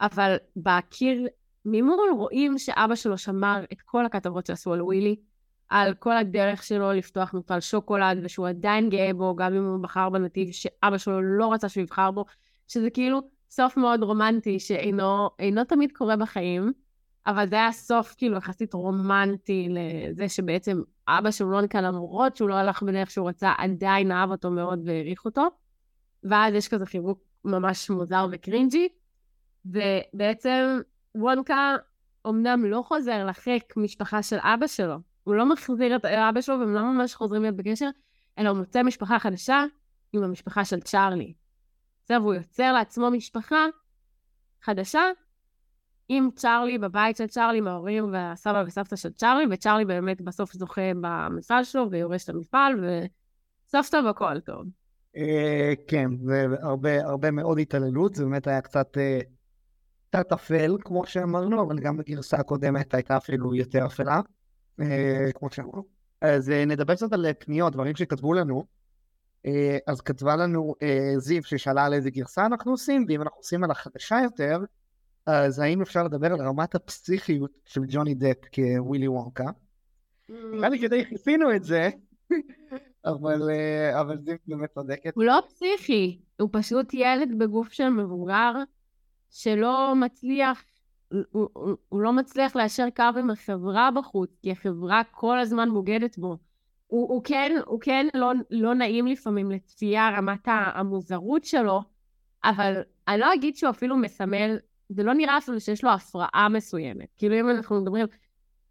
אבל 0.00 0.36
בקיר 0.56 1.26
ממול 1.64 2.10
רואים 2.16 2.58
שאבא 2.58 2.94
שלו 2.94 3.18
שמר 3.18 3.64
את 3.72 3.80
כל 3.80 4.06
הכתבות 4.06 4.46
שעשו 4.46 4.72
על 4.72 4.82
ווילי, 4.82 5.16
על 5.68 5.94
כל 5.94 6.16
הדרך 6.16 6.62
שלו 6.62 6.92
לפתוח 6.92 7.34
מפעל 7.34 7.60
שוקולד, 7.60 8.18
ושהוא 8.22 8.48
עדיין 8.48 8.90
גאה 8.90 9.14
בו, 9.14 9.36
גם 9.36 9.54
אם 9.54 9.64
הוא 9.64 9.82
בחר 9.82 10.10
בנתיב 10.10 10.48
שאבא 10.52 10.98
שלו 10.98 11.22
לא 11.22 11.52
רצה 11.52 11.68
שהוא 11.68 11.82
יבחר 11.82 12.10
בו, 12.10 12.24
שזה 12.68 12.90
כאילו 12.90 13.20
סוף 13.50 13.76
מאוד 13.76 14.02
רומנטי 14.02 14.58
שאינו 14.58 15.64
תמיד 15.68 15.92
קורה 15.92 16.16
בחיים, 16.16 16.72
אבל 17.26 17.48
זה 17.48 17.56
היה 17.56 17.72
סוף 17.72 18.14
כאילו 18.18 18.36
יחסית 18.36 18.74
רומנטי 18.74 19.68
לזה 19.70 20.28
שבעצם 20.28 20.82
אבא 21.08 21.30
של 21.30 21.44
רונקה, 21.44 21.80
למרות 21.80 22.36
שהוא 22.36 22.48
לא 22.48 22.54
הלך 22.54 22.82
בדרך 22.82 23.10
שהוא 23.10 23.28
רצה, 23.28 23.52
עדיין 23.58 24.12
אהב 24.12 24.30
אותו 24.30 24.50
מאוד 24.50 24.82
והעריך 24.84 25.24
אותו. 25.24 25.48
ואז 26.24 26.54
יש 26.54 26.68
כזה 26.68 26.86
חיבוק 26.86 27.20
ממש 27.44 27.90
מוזר 27.90 28.26
וקרינג'י, 28.32 28.88
ובעצם 29.64 30.80
וונקה 31.14 31.76
אמנם 32.26 32.64
לא 32.64 32.82
חוזר 32.86 33.26
לחיק 33.26 33.76
משפחה 33.76 34.22
של 34.22 34.36
אבא 34.40 34.66
שלו, 34.66 34.96
הוא 35.24 35.34
לא 35.34 35.46
מחזיר 35.52 35.96
את 35.96 36.04
אבא 36.04 36.40
שלו 36.40 36.60
והם 36.60 36.74
לא 36.74 36.82
ממש 36.82 37.14
חוזרים 37.14 37.42
להיות 37.42 37.56
בקשר, 37.56 37.88
אלא 38.38 38.48
הוא 38.48 38.58
מוצא 38.58 38.82
משפחה 38.82 39.18
חדשה 39.18 39.64
עם 40.12 40.22
המשפחה 40.22 40.64
של 40.64 40.80
צ'ארלי. 40.80 41.34
עכשיו 42.02 42.22
הוא 42.22 42.34
יוצר 42.34 42.72
לעצמו 42.72 43.10
משפחה 43.10 43.66
חדשה 44.62 45.02
עם 46.08 46.28
צ'ארלי 46.34 46.78
בבית 46.78 47.16
של 47.16 47.26
צ'ארלי, 47.26 47.58
עם 47.58 47.66
ההורים 47.66 48.12
והסבא 48.12 48.64
וסבתא 48.66 48.96
של 48.96 49.12
צ'ארלי, 49.12 49.44
וצ'ארלי 49.50 49.84
באמת 49.84 50.20
בסוף 50.20 50.52
זוכה 50.52 50.94
במפעל 51.00 51.64
שלו 51.64 51.90
ויורש 51.90 52.24
את 52.24 52.28
המפעל, 52.28 52.84
וסוף 53.66 53.90
טוב 53.90 54.06
הכל 54.06 54.40
טוב. 54.40 54.64
אה, 55.16 55.72
כן, 55.88 56.10
והרבה 56.82 57.30
מאוד 57.30 57.58
התעללות, 57.58 58.14
זה 58.14 58.24
באמת 58.24 58.46
היה 58.46 58.60
קצת 58.60 58.98
אה, 58.98 59.20
קצת 60.10 60.32
אפל, 60.32 60.76
כמו 60.84 61.06
שאמרנו, 61.06 61.62
אבל 61.62 61.78
גם 61.78 61.96
בגרסה 61.96 62.36
הקודמת 62.36 62.94
הייתה 62.94 63.16
אפילו 63.16 63.54
יותר 63.54 63.86
אפלה, 63.86 64.20
אה, 64.80 65.32
כמו 65.34 65.50
שאמרנו. 65.50 65.84
אז 66.20 66.48
נדבר 66.48 66.94
קצת 66.94 67.12
על 67.12 67.26
פניות, 67.38 67.72
דברים 67.72 67.96
שכתבו 67.96 68.34
לנו. 68.34 68.64
אה, 69.46 69.78
אז 69.86 70.00
כתבה 70.00 70.36
לנו 70.36 70.74
אה, 70.82 71.12
זיו 71.16 71.44
ששאלה 71.44 71.84
על 71.84 71.92
איזה 71.92 72.10
גרסה 72.10 72.46
אנחנו 72.46 72.70
עושים, 72.70 73.04
ואם 73.08 73.22
אנחנו 73.22 73.38
עושים 73.38 73.64
על 73.64 73.70
החדשה 73.70 74.16
יותר, 74.24 74.58
אז 75.26 75.58
האם 75.58 75.82
אפשר 75.82 76.02
לדבר 76.02 76.32
על 76.32 76.40
רמת 76.40 76.74
הפסיכיות 76.74 77.50
של 77.64 77.80
ג'וני 77.88 78.14
דפ 78.14 78.36
כווילי 78.54 79.08
וונקה? 79.08 79.50
נראה 80.28 80.68
לי 80.68 80.78
כדי 80.80 81.04
כיסינו 81.06 81.56
את 81.56 81.64
זה, 81.64 81.90
אבל, 83.04 83.50
אה, 83.50 84.00
אבל 84.00 84.18
זיו 84.18 84.36
באמת 84.46 84.70
צודקת. 84.70 85.12
הוא 85.14 85.24
לא 85.24 85.42
פסיכי, 85.48 86.20
הוא 86.40 86.48
פשוט 86.52 86.94
ילד 86.94 87.38
בגוף 87.38 87.72
של 87.72 87.88
מבוגר 87.88 88.52
שלא 89.30 89.94
מצליח, 89.96 90.64
הוא, 91.10 91.48
הוא, 91.88 92.00
לא 92.00 92.12
מצליח 92.12 92.56
ליישר 92.56 92.86
קו 92.96 93.02
עם 93.18 93.30
החברה 93.30 93.90
בחוץ, 93.90 94.38
כי 94.42 94.52
החברה 94.52 95.02
כל 95.10 95.38
הזמן 95.38 95.70
בוגדת 95.70 96.18
בו. 96.18 96.36
הוא, 96.86 97.08
הוא 97.08 97.24
כן, 97.24 97.56
הוא 97.66 97.80
כן 97.80 98.06
לא, 98.14 98.32
לא 98.50 98.74
נעים 98.74 99.06
לפעמים 99.06 99.50
לצפייה, 99.50 100.10
רמת 100.18 100.48
המוזרות 100.48 101.44
שלו, 101.44 101.82
אבל 102.44 102.82
אני 103.08 103.20
לא 103.20 103.34
אגיד 103.34 103.56
שהוא 103.56 103.70
אפילו 103.70 103.96
מסמל, 103.96 104.58
זה 104.88 105.02
לא 105.02 105.14
נראה 105.14 105.38
אפילו 105.38 105.60
שיש 105.60 105.84
לו 105.84 105.90
הפרעה 105.90 106.48
מסוימת. 106.48 107.08
כאילו 107.18 107.40
אם 107.40 107.50
אנחנו 107.50 107.80
מדברים, 107.80 108.06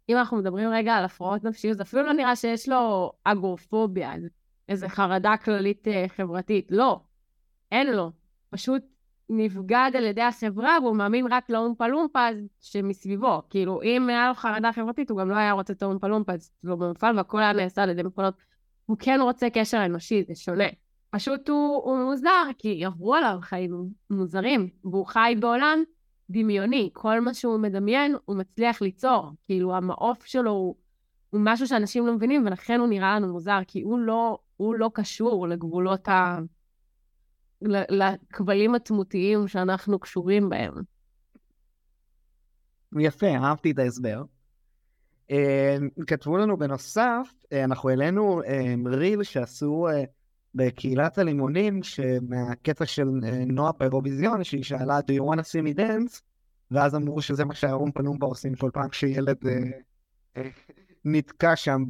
אם 0.08 0.16
אנחנו 0.16 0.36
מדברים 0.36 0.68
רגע 0.72 0.94
על 0.94 1.04
הפרעות 1.04 1.44
נפשיות, 1.44 1.76
זה 1.76 1.82
אפילו 1.82 2.02
לא 2.02 2.12
נראה 2.12 2.36
שיש 2.36 2.68
לו 2.68 3.12
אגורפוביה, 3.24 4.12
איזה 4.68 4.88
חרדה 4.88 5.36
כללית 5.36 5.88
אה, 5.88 6.04
חברתית. 6.08 6.66
לא, 6.70 7.00
אין 7.72 7.86
לו. 7.86 8.10
פשוט 8.50 8.82
נבגד 9.32 9.90
על 9.94 10.04
ידי 10.04 10.22
החברה 10.22 10.78
והוא 10.82 10.96
מאמין 10.96 11.26
רק 11.30 11.50
לאומפה 11.50 11.88
לומפה 11.88 12.28
שמסביבו. 12.60 13.42
כאילו, 13.50 13.82
אם 13.82 14.08
היה 14.08 14.28
לו 14.28 14.34
חרדה 14.34 14.72
חברתית, 14.72 15.10
הוא 15.10 15.18
גם 15.18 15.30
לא 15.30 15.36
היה 15.36 15.52
רוצה 15.52 15.72
את 15.72 15.82
האומפה 15.82 16.06
לומפה 16.06 16.34
אצלו 16.34 16.76
במפעל, 16.76 17.16
והכל 17.16 17.38
היה 17.40 17.52
נעשה 17.52 17.82
על 17.82 17.90
ידי 17.90 18.02
מכונות. 18.02 18.34
הוא 18.86 18.96
כן 19.00 19.18
רוצה 19.22 19.50
קשר 19.50 19.84
אנושי, 19.84 20.24
זה 20.28 20.34
שונה. 20.34 20.64
פשוט 21.10 21.48
הוא, 21.48 21.82
הוא 21.84 21.98
מוזר, 21.98 22.42
כי 22.58 22.84
עברו 22.84 23.14
עליו 23.14 23.38
חיים 23.40 23.88
מוזרים, 24.10 24.68
והוא 24.84 25.06
חי 25.06 25.34
בעולם 25.40 25.82
דמיוני. 26.30 26.90
כל 26.92 27.20
מה 27.20 27.34
שהוא 27.34 27.58
מדמיין, 27.58 28.16
הוא 28.24 28.36
מצליח 28.36 28.82
ליצור. 28.82 29.30
כאילו, 29.44 29.76
המעוף 29.76 30.24
שלו 30.24 30.50
הוא, 30.50 30.74
הוא 31.30 31.40
משהו 31.44 31.66
שאנשים 31.66 32.06
לא 32.06 32.12
מבינים, 32.12 32.46
ולכן 32.46 32.80
הוא 32.80 32.88
נראה 32.88 33.16
לנו 33.16 33.32
מוזר, 33.32 33.58
כי 33.66 33.82
הוא 33.82 33.98
לא, 33.98 34.38
הוא 34.56 34.74
לא 34.74 34.90
קשור 34.94 35.48
לגבולות 35.48 36.08
ה... 36.08 36.38
לכבלים 37.62 38.74
התמותיים 38.74 39.48
שאנחנו 39.48 39.98
קשורים 39.98 40.48
בהם. 40.48 40.74
יפה, 42.98 43.26
אהבתי 43.26 43.70
את 43.70 43.78
ההסבר. 43.78 44.22
אה, 45.30 45.76
כתבו 46.06 46.36
לנו 46.36 46.56
בנוסף, 46.56 47.34
אה, 47.52 47.64
אנחנו 47.64 47.88
העלינו 47.88 48.42
אה, 48.42 48.74
ריל 48.86 49.22
שעשו 49.22 49.88
בקהילת 50.54 51.18
הלימונים, 51.18 51.80
מהקטע 52.22 52.86
של 52.86 53.08
נועה 53.46 53.72
באירוויזיון, 53.72 54.44
שהיא 54.44 54.62
שאלה, 54.62 54.98
do 54.98 55.12
you 55.12 55.24
want 55.24 55.38
to 55.38 55.42
see 55.42 55.74
me 55.74 55.78
dance? 55.78 56.20
ואז 56.70 56.94
אמרו 56.94 57.22
שזה 57.22 57.44
מה 57.44 57.54
שהאום 57.54 57.92
פלומבה 57.92 58.26
עושים 58.26 58.54
כל 58.54 58.70
פעם 58.72 58.92
שילד 58.92 59.36
נתקע 61.04 61.56
שם 61.56 61.84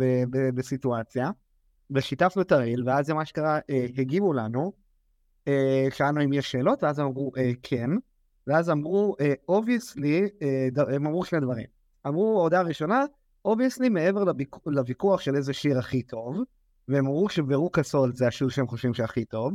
בסיטואציה. 0.55 1.31
ושיתפנו 1.91 2.43
את 2.43 2.53
ה 2.53 2.59
reel, 2.59 2.89
ואז 2.89 3.07
זה 3.07 3.15
מה 3.15 3.25
שקרה, 3.25 3.59
הגיבו 3.99 4.33
לנו, 4.33 4.73
שאלנו 5.91 6.25
אם 6.25 6.33
יש 6.33 6.53
שאלות, 6.53 6.83
ואז 6.83 7.01
אמרו 7.01 7.33
כן, 7.63 7.91
ואז 8.47 8.71
אמרו, 8.71 9.17
obviously, 9.49 10.29
הם 10.77 11.07
אמרו 11.07 11.25
שני 11.25 11.41
דברים. 11.41 11.67
אמרו, 12.07 12.39
ההודעה 12.39 12.61
הראשונה, 12.61 13.05
obviously 13.45 13.89
מעבר 13.89 14.25
לוויכוח 14.67 15.21
של 15.21 15.37
איזה 15.37 15.53
שיר 15.53 15.79
הכי 15.79 16.03
טוב, 16.03 16.43
והם 16.89 17.07
אמרו 17.07 17.29
שוורוקה 17.29 17.83
סולט 17.83 18.17
זה 18.17 18.27
השיר 18.27 18.49
שהם 18.49 18.67
חושבים 18.67 18.95
שהכי 18.95 19.25
טוב. 19.25 19.55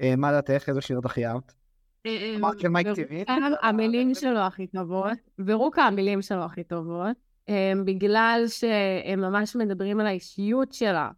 אה, 0.00 0.16
מה 0.16 0.32
דעתך? 0.32 0.68
איזה 0.68 0.80
שיר 0.80 0.98
את 0.98 1.04
הכי 1.04 1.26
אהבת? 1.26 1.54
אה, 2.06 2.10
אה, 2.10 2.36
אמרת 2.36 2.60
של 2.60 2.68
מייק? 2.68 2.86
המילים 3.62 4.14
שלו 4.14 4.38
הכי 4.38 4.66
טובות, 4.66 5.18
ורוקה 5.38 5.82
המילים 5.82 6.22
שלו 6.22 6.44
הכי 6.44 6.64
טובות, 6.64 7.16
בגלל 7.84 8.44
שהם 8.46 9.20
ממש 9.20 9.56
מדברים 9.56 10.00
על 10.00 10.06
האישיות 10.06 10.72
שלה. 10.72 11.10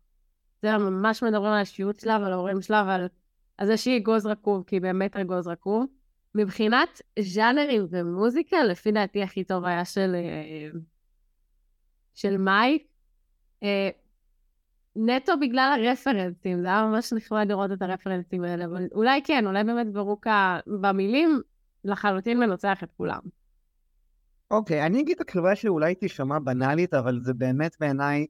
זה 0.62 0.78
ממש 0.78 1.22
מדברים 1.22 1.52
על 1.52 1.56
האישיות 1.56 2.00
שלה 2.00 2.18
ועל 2.22 2.32
ההורים 2.32 2.62
שלה 2.62 2.84
ועל 2.86 3.08
זה 3.66 3.76
שהיא 3.76 3.96
אגוז 3.96 4.26
רקוב, 4.26 4.64
כי 4.66 4.80
באמת 4.80 5.16
אגוז 5.16 5.48
רקוב. 5.48 5.86
מבחינת 6.34 7.00
ז'אנרים 7.18 7.86
ומוזיקה, 7.90 8.64
לפי 8.64 8.92
דעתי 8.92 9.22
הכי 9.22 9.44
טוב 9.44 9.64
היה 9.64 9.84
של 9.84 10.16
של 12.14 12.36
מאי, 12.36 12.78
אה, 13.62 13.90
נטו 14.96 15.32
בגלל 15.40 15.78
הרפרנסים, 15.78 16.60
זה 16.60 16.66
היה 16.66 16.86
ממש 16.86 17.12
נחמד 17.12 17.46
לראות 17.48 17.72
את 17.72 17.82
הרפרנסים 17.82 18.44
האלה, 18.44 18.64
אבל 18.64 18.88
אולי 18.92 19.20
כן, 19.24 19.46
אולי 19.46 19.64
באמת 19.64 19.92
ברוקה 19.92 20.58
במילים 20.80 21.40
לחלוטין 21.84 22.38
מנוצח 22.38 22.82
את 22.82 22.92
כולם. 22.96 23.20
אוקיי, 24.50 24.82
okay, 24.82 24.86
אני 24.86 25.00
אגיד 25.00 25.16
את 25.16 25.20
התשובה 25.20 25.56
שאולי 25.56 25.94
תישמע 25.94 26.38
בנאלית, 26.38 26.94
אבל 26.94 27.20
זה 27.20 27.34
באמת 27.34 27.76
בעיניי, 27.80 28.26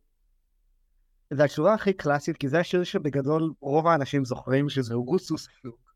זה 1.34 1.44
התשובה 1.44 1.74
הכי 1.74 1.92
קלאסית, 1.92 2.36
כי 2.36 2.48
זה 2.48 2.60
השיר 2.60 2.84
שבגדול 2.84 3.52
רוב 3.60 3.86
האנשים 3.86 4.24
זוכרים 4.24 4.68
שזה 4.68 4.94
אוגוסטוס 4.94 5.48
פלוק. 5.62 5.94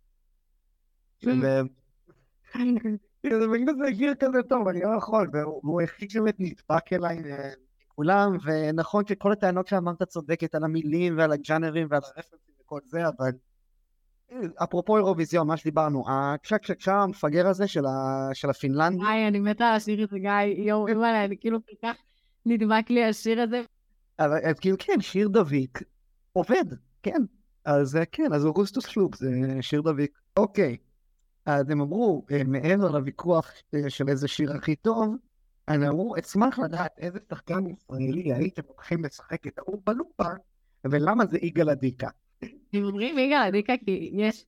זה 3.30 3.46
בגלל 3.52 3.74
זה 3.78 3.96
שיר 3.96 4.14
כזה 4.14 4.42
טוב, 4.48 4.68
אני 4.68 4.80
לא 4.80 4.96
יכול, 4.98 5.30
והוא 5.32 5.80
היחיד 5.80 6.10
שבאמת 6.10 6.34
נדבק 6.38 6.92
אליי 6.92 7.32
אה, 7.32 7.50
כולם, 7.88 8.36
ונכון 8.44 9.06
שכל 9.06 9.32
הטענות 9.32 9.66
שאמרת 9.66 10.02
צודקת 10.02 10.54
על 10.54 10.64
המילים 10.64 11.18
ועל 11.18 11.32
הג'אנרים 11.32 11.86
ועל 11.90 12.00
הרפרנסים 12.04 12.54
וכל 12.60 12.80
זה, 12.84 13.08
אבל 13.08 13.30
אפרופו 14.62 14.96
אירוויזיון, 14.96 15.46
מה 15.46 15.56
שדיברנו, 15.56 16.04
הצ'ק 16.08 16.66
צ'ק 16.66 16.80
צ'ק 16.80 16.88
המפגר 16.88 17.46
הזה 17.46 17.66
של, 17.66 17.86
ה... 17.86 18.28
של 18.32 18.50
הפינלנדי. 18.50 19.04
היי, 19.08 19.28
אני 19.28 19.40
מתה 19.40 19.68
על 19.68 19.76
השיר 19.76 20.02
הזה, 20.02 20.18
גיא, 20.18 20.30
יואו, 20.66 20.88
אימא'לה, 20.88 21.24
אני 21.24 21.36
כאילו 21.40 21.58
כל 21.66 21.86
כך 21.86 21.96
נדבק 22.46 22.90
לי 22.90 23.04
השיר 23.04 23.40
הזה. 23.40 23.62
אז 24.18 24.58
כאילו 24.60 24.76
כן, 24.78 25.00
שיר 25.00 25.28
דביק 25.28 25.82
עובד, 26.32 26.64
כן. 27.02 27.22
אז 27.64 27.98
כן, 28.12 28.32
אז 28.32 28.46
אוגוסטוס 28.46 28.86
שלוק 28.86 29.16
זה 29.16 29.30
שיר 29.60 29.80
דביק. 29.80 30.18
אוקיי, 30.36 30.76
אז 31.46 31.70
הם 31.70 31.80
אמרו, 31.80 32.24
אה, 32.30 32.44
מעבר 32.44 32.90
לוויכוח 32.90 33.52
אה, 33.74 33.90
של 33.90 34.08
איזה 34.08 34.28
שיר 34.28 34.52
הכי 34.52 34.76
טוב, 34.76 35.16
אני 35.68 35.88
אמרו, 35.88 36.14
אשמח 36.18 36.58
לדעת 36.58 36.98
איזה 36.98 37.18
שחקן 37.30 37.64
ישראלי 37.66 38.32
הייתם 38.32 38.62
הולכים 38.66 39.04
לשחק 39.04 39.46
את 39.46 39.58
האור 39.58 39.82
בלופה, 39.86 40.28
ולמה 40.84 41.26
זה 41.26 41.38
יגאל 41.42 41.70
אדיקה. 41.70 42.08
הם 42.42 42.84
אומרים 42.84 43.18
יגאל 43.18 43.42
אדיקה 43.48 43.72
כי 43.84 44.10
יש, 44.12 44.44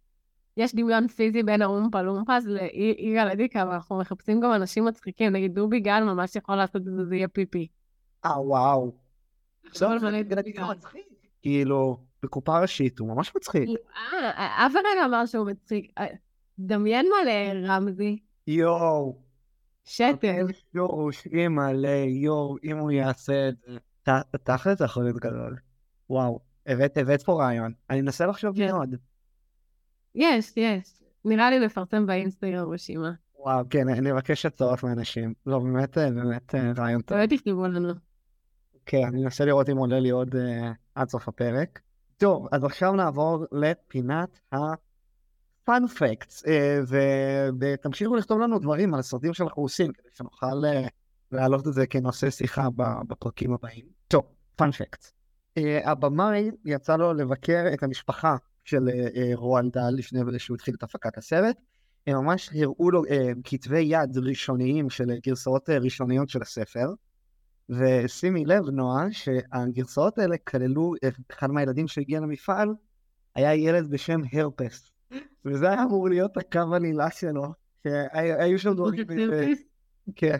יש 0.56 0.74
דמיון 0.74 1.08
פיזי 1.08 1.42
בין 1.42 1.62
האומפה 1.62 2.02
לומפס 2.02 2.44
ליגאל 2.46 3.28
אדיקה, 3.28 3.64
ואנחנו 3.68 3.98
מחפשים 3.98 4.40
גם 4.40 4.52
אנשים 4.52 4.84
מצחיקים, 4.84 5.32
נגיד 5.32 5.54
דובי 5.54 5.80
גל 5.80 6.04
ממש 6.04 6.36
יכול 6.36 6.56
לעשות 6.56 6.76
את 6.76 6.84
זה, 6.84 7.04
זה 7.04 7.16
יהיה 7.16 7.28
פיפי. 7.28 7.68
אה, 8.24 8.40
וואו. 8.40 9.07
עכשיו 9.70 9.90
אדיקה 10.38 10.66
מצחיק. 10.70 11.06
כאילו, 11.42 11.98
בקופה 12.22 12.60
ראשית, 12.60 12.98
הוא 12.98 13.08
ממש 13.08 13.32
מצחיק. 13.36 13.68
אה, 14.12 14.66
אף 14.66 14.72
אחד 14.72 14.80
לא 14.96 15.04
אמר 15.04 15.26
שהוא 15.26 15.46
מצחיק. 15.46 15.92
אה, 15.98 16.06
דמיין 16.58 17.06
מלא 17.06 17.68
רמזי. 17.68 18.18
יואו. 18.46 19.28
שתן. 19.84 20.46
יואו, 20.74 21.08
אימא'לה, 21.32 22.04
יואו, 22.06 22.56
אם 22.64 22.78
הוא 22.78 22.90
יעשה 22.90 23.48
את 23.48 23.54
זה. 23.66 23.78
תכל'ס 24.44 24.78
זה 24.78 24.84
יכול 24.84 25.02
להיות 25.02 25.16
גדול. 25.16 25.56
וואו, 26.10 26.40
הבאת 26.66 27.22
פה 27.24 27.42
רעיון. 27.42 27.72
אני 27.90 28.00
מנסה 28.00 28.26
לחשוב 28.26 28.56
כן. 28.56 28.66
מאוד. 28.66 28.94
יש, 30.14 30.52
יש. 30.56 31.02
נראה 31.24 31.50
לי 31.50 31.60
לפרסם 31.60 32.06
באינסטגרם 32.06 32.72
רשימה. 32.72 33.12
וואו, 33.38 33.64
כן, 33.70 33.88
אני 33.88 34.12
מבקש 34.12 34.46
הצעות 34.46 34.82
מאנשים. 34.82 35.34
לא, 35.46 35.58
באמת, 35.58 35.98
אה, 35.98 36.10
באמת 36.10 36.54
אה, 36.54 36.72
רעיון 36.76 37.02
טוב. 37.02 37.18
באמת 37.18 37.32
תכתבו 37.32 37.66
לנו. 37.66 38.07
כן, 38.90 39.02
אני 39.08 39.24
אנסה 39.24 39.44
לראות 39.44 39.68
אם 39.68 39.76
עולה 39.76 40.00
לי 40.00 40.10
עוד 40.10 40.34
uh, 40.34 40.38
עד 40.94 41.08
סוף 41.08 41.28
הפרק. 41.28 41.80
טוב, 42.16 42.48
אז 42.52 42.64
עכשיו 42.64 42.92
נעבור 42.92 43.44
לפינת 43.52 44.40
ה... 44.54 44.56
פאנ 45.64 45.86
פקטס, 45.86 46.46
אה, 46.46 46.80
ותמשיכו 47.60 48.16
לכתוב 48.16 48.40
לנו 48.40 48.58
דברים 48.58 48.94
על 48.94 49.00
הסרטים 49.00 49.34
שאנחנו 49.34 49.62
עושים, 49.62 49.92
כדי 49.92 50.08
שנוכל 50.12 50.64
אה, 50.64 50.86
להעלות 51.32 51.68
את 51.68 51.72
זה 51.72 51.86
כנושא 51.86 52.30
שיחה 52.30 52.68
בפרקים 53.08 53.52
הבאים. 53.52 53.84
טוב, 54.08 54.22
פאנ 54.56 54.70
פקטס. 54.70 55.12
הבמאי 55.84 56.50
יצא 56.64 56.96
לו 56.96 57.14
לבקר 57.14 57.64
את 57.74 57.82
המשפחה 57.82 58.36
של 58.64 58.88
רועל 59.34 59.70
דל 59.70 59.90
לפני 59.96 60.20
שהוא 60.38 60.54
התחיל 60.54 60.74
את 60.74 60.82
הפקת 60.82 61.18
הסרט. 61.18 61.56
הם 62.06 62.16
ממש 62.16 62.50
הראו 62.54 62.90
לו 62.90 63.02
כתבי 63.44 63.80
יד 63.80 64.18
ראשוניים 64.18 64.90
של 64.90 65.10
גרסאות 65.26 65.70
ראשוניות 65.70 66.28
של 66.28 66.42
הספר. 66.42 66.88
ושימי 67.70 68.44
לב, 68.44 68.64
נועה, 68.70 69.12
שהגרסאות 69.12 70.18
האלה 70.18 70.36
כללו, 70.36 70.94
אחד 71.32 71.50
מהילדים 71.50 71.88
שהגיע 71.88 72.20
למפעל, 72.20 72.68
היה 73.34 73.54
ילד 73.54 73.90
בשם 73.90 74.20
הרפס. 74.32 74.90
וזה 75.44 75.68
היה 75.68 75.82
אמור 75.82 76.08
להיות 76.08 76.36
הקו 76.36 76.74
עלילה 76.74 77.10
שלו, 77.10 77.52
שהיו 77.82 78.58
שם 78.58 78.74
דברים... 78.74 79.06
כן. 80.16 80.36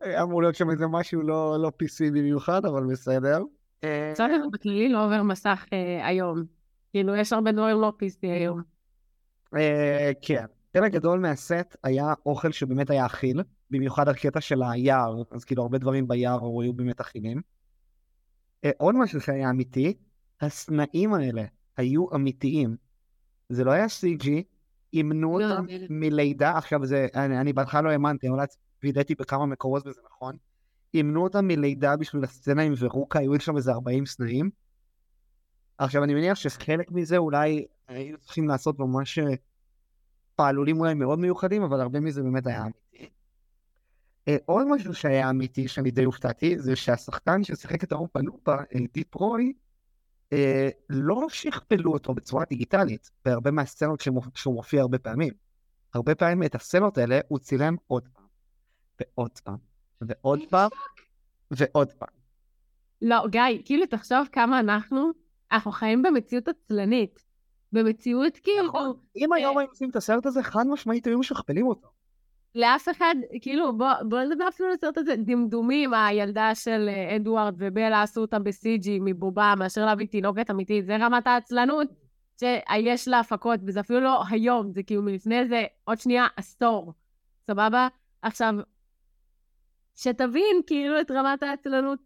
היה 0.00 0.22
אמור 0.22 0.42
להיות 0.42 0.54
שם 0.54 0.70
איזה 0.70 0.86
משהו 0.86 1.22
לא, 1.22 1.56
לא 1.62 1.72
PC 1.82 2.10
במיוחד, 2.12 2.64
אבל 2.64 2.84
בסדר. 2.84 3.42
קצת 4.12 4.24
בכללי 4.52 4.88
לא 4.88 5.04
עובר 5.04 5.22
מסך 5.22 5.64
אה, 5.72 6.06
היום. 6.06 6.44
כאילו, 6.90 7.16
יש 7.16 7.32
הרבה 7.32 7.52
דברים 7.52 7.80
לא 7.80 7.92
PC 7.98 8.18
היום. 8.22 8.62
אה, 9.56 10.12
כן. 10.22 10.44
חלק 10.76 10.92
גדול 10.92 11.18
מהסט 11.18 11.76
היה 11.84 12.14
אוכל 12.26 12.52
שבאמת 12.52 12.90
היה 12.90 13.06
אכיל, 13.06 13.40
במיוחד 13.74 14.08
הקטע 14.08 14.40
של 14.40 14.62
היער, 14.62 15.22
אז 15.30 15.44
כאילו 15.44 15.62
הרבה 15.62 15.78
דברים 15.78 16.08
ביער 16.08 16.60
היו 16.60 16.72
באמת 16.72 17.00
אכילים. 17.00 17.42
אה, 18.64 18.70
עוד 18.78 18.94
משהו 18.98 19.20
שהיה 19.20 19.50
אמיתי, 19.50 19.94
הסנאים 20.40 21.14
האלה 21.14 21.44
היו 21.76 22.14
אמיתיים. 22.14 22.76
זה 23.48 23.64
לא 23.64 23.70
היה 23.70 23.86
CG, 23.86 24.28
אימנו 24.92 25.38
לא, 25.38 25.50
אותם 25.50 25.66
מלידה, 25.90 26.58
עכשיו 26.58 26.86
זה, 26.86 27.06
אני, 27.14 27.40
אני 27.40 27.52
בהתחלה 27.52 27.80
לא 27.80 27.90
האמנתי, 27.90 28.28
אבל 28.28 28.38
וידאתי 28.82 29.14
בכמה 29.14 29.46
מקורות 29.46 29.86
וזה 29.86 30.00
נכון. 30.10 30.36
אימנו 30.94 31.22
אותם 31.22 31.46
מלידה 31.46 31.96
בשביל 31.96 32.24
הסצנה 32.24 32.62
עם 32.62 32.72
ורוקה, 32.78 33.18
היו 33.18 33.40
שם 33.40 33.56
איזה 33.56 33.72
40 33.72 34.06
סנאים. 34.06 34.50
עכשיו 35.78 36.04
אני 36.04 36.14
מניח 36.14 36.34
שחלק 36.34 36.90
מזה 36.90 37.16
אולי 37.16 37.66
היו 37.88 38.18
צריכים 38.18 38.48
לעשות 38.48 38.78
ממש 38.78 39.18
אה, 39.18 39.34
פעלולים 40.36 40.80
אולי 40.80 40.94
מאוד 40.94 41.18
מיוחדים, 41.18 41.62
אבל 41.62 41.80
הרבה 41.80 42.00
מזה 42.00 42.22
באמת 42.22 42.46
היה 42.46 42.62
אמיתי. 42.62 43.08
אה, 44.28 44.36
עוד 44.44 44.66
משהו 44.68 44.94
שהיה 44.94 45.30
אמיתי 45.30 45.68
שאני 45.68 45.90
די 45.90 46.04
הופתעתי, 46.04 46.58
זה 46.58 46.76
שהשחקן 46.76 47.44
ששיחק 47.44 47.84
את 47.84 47.92
הרומפה 47.92 48.20
לופה, 48.20 48.56
דיפ 48.92 49.14
רוי, 49.14 49.52
אה, 50.32 50.68
לא 50.90 51.26
שכפלו 51.28 51.92
אותו 51.92 52.14
בצורה 52.14 52.44
דיגיטלית 52.48 53.10
בהרבה 53.24 53.50
מהסצנות 53.50 54.00
שהוא 54.34 54.54
מופיע 54.54 54.80
הרבה 54.80 54.98
פעמים. 54.98 55.32
הרבה 55.94 56.14
פעמים 56.14 56.42
את 56.42 56.54
הסצנות 56.54 56.98
האלה 56.98 57.20
הוא 57.28 57.38
צילם 57.38 57.76
עוד 57.86 58.08
פעם, 58.12 58.26
ועוד 59.00 59.38
פעם, 59.44 59.56
ועוד 60.00 60.40
פעם, 60.50 60.70
ועוד 61.50 61.92
פעם. 61.92 62.08
לא, 63.02 63.28
גיא, 63.28 63.40
כאילו 63.64 63.86
תחשוב 63.86 64.28
כמה 64.32 64.60
אנחנו, 64.60 65.10
אנחנו 65.52 65.72
חיים 65.72 66.02
במציאות 66.02 66.48
עצלנית. 66.48 67.24
במציאות 67.72 68.36
כאילו... 68.36 68.68
נכון, 68.68 68.96
אם 69.16 69.32
היום 69.32 69.58
היו 69.58 69.68
עושים 69.68 69.90
את 69.90 69.96
הסרט 69.96 70.26
הזה, 70.26 70.42
חד 70.42 70.64
משמעית 70.66 71.06
היו 71.06 71.18
משכפלים 71.18 71.66
אותו. 71.66 71.88
לאף 72.54 72.88
אחד, 72.88 73.14
כאילו, 73.42 73.78
בוא, 73.78 74.20
נדבר 74.22 74.48
אפילו 74.48 74.68
על 74.68 74.74
הסרט 74.74 74.98
הזה, 74.98 75.16
דמדומים, 75.16 75.94
הילדה 75.94 76.54
של 76.54 76.88
אה, 76.88 77.16
אדוארד 77.16 77.54
ובלה 77.58 78.02
עשו 78.02 78.20
אותה 78.20 78.38
ב-CG 78.38 78.88
מבובה, 79.00 79.54
מאשר 79.58 79.86
להביא 79.86 80.06
תינוקת 80.06 80.50
אמיתית, 80.50 80.86
זה 80.86 80.96
רמת 80.96 81.26
העצלנות 81.26 81.88
שיש 82.40 83.08
להפקות, 83.08 83.60
וזה 83.66 83.80
אפילו 83.80 84.00
לא 84.00 84.22
היום, 84.28 84.72
זה 84.72 84.82
כאילו 84.82 85.02
מלפני 85.02 85.38
איזה, 85.38 85.64
עוד 85.84 85.98
שנייה, 85.98 86.26
עשור, 86.36 86.92
סבבה? 87.46 87.88
עכשיו, 88.22 88.54
שתבין 89.96 90.60
כאילו 90.66 91.00
את 91.00 91.10
רמת 91.10 91.42
העצלנות 91.42 91.98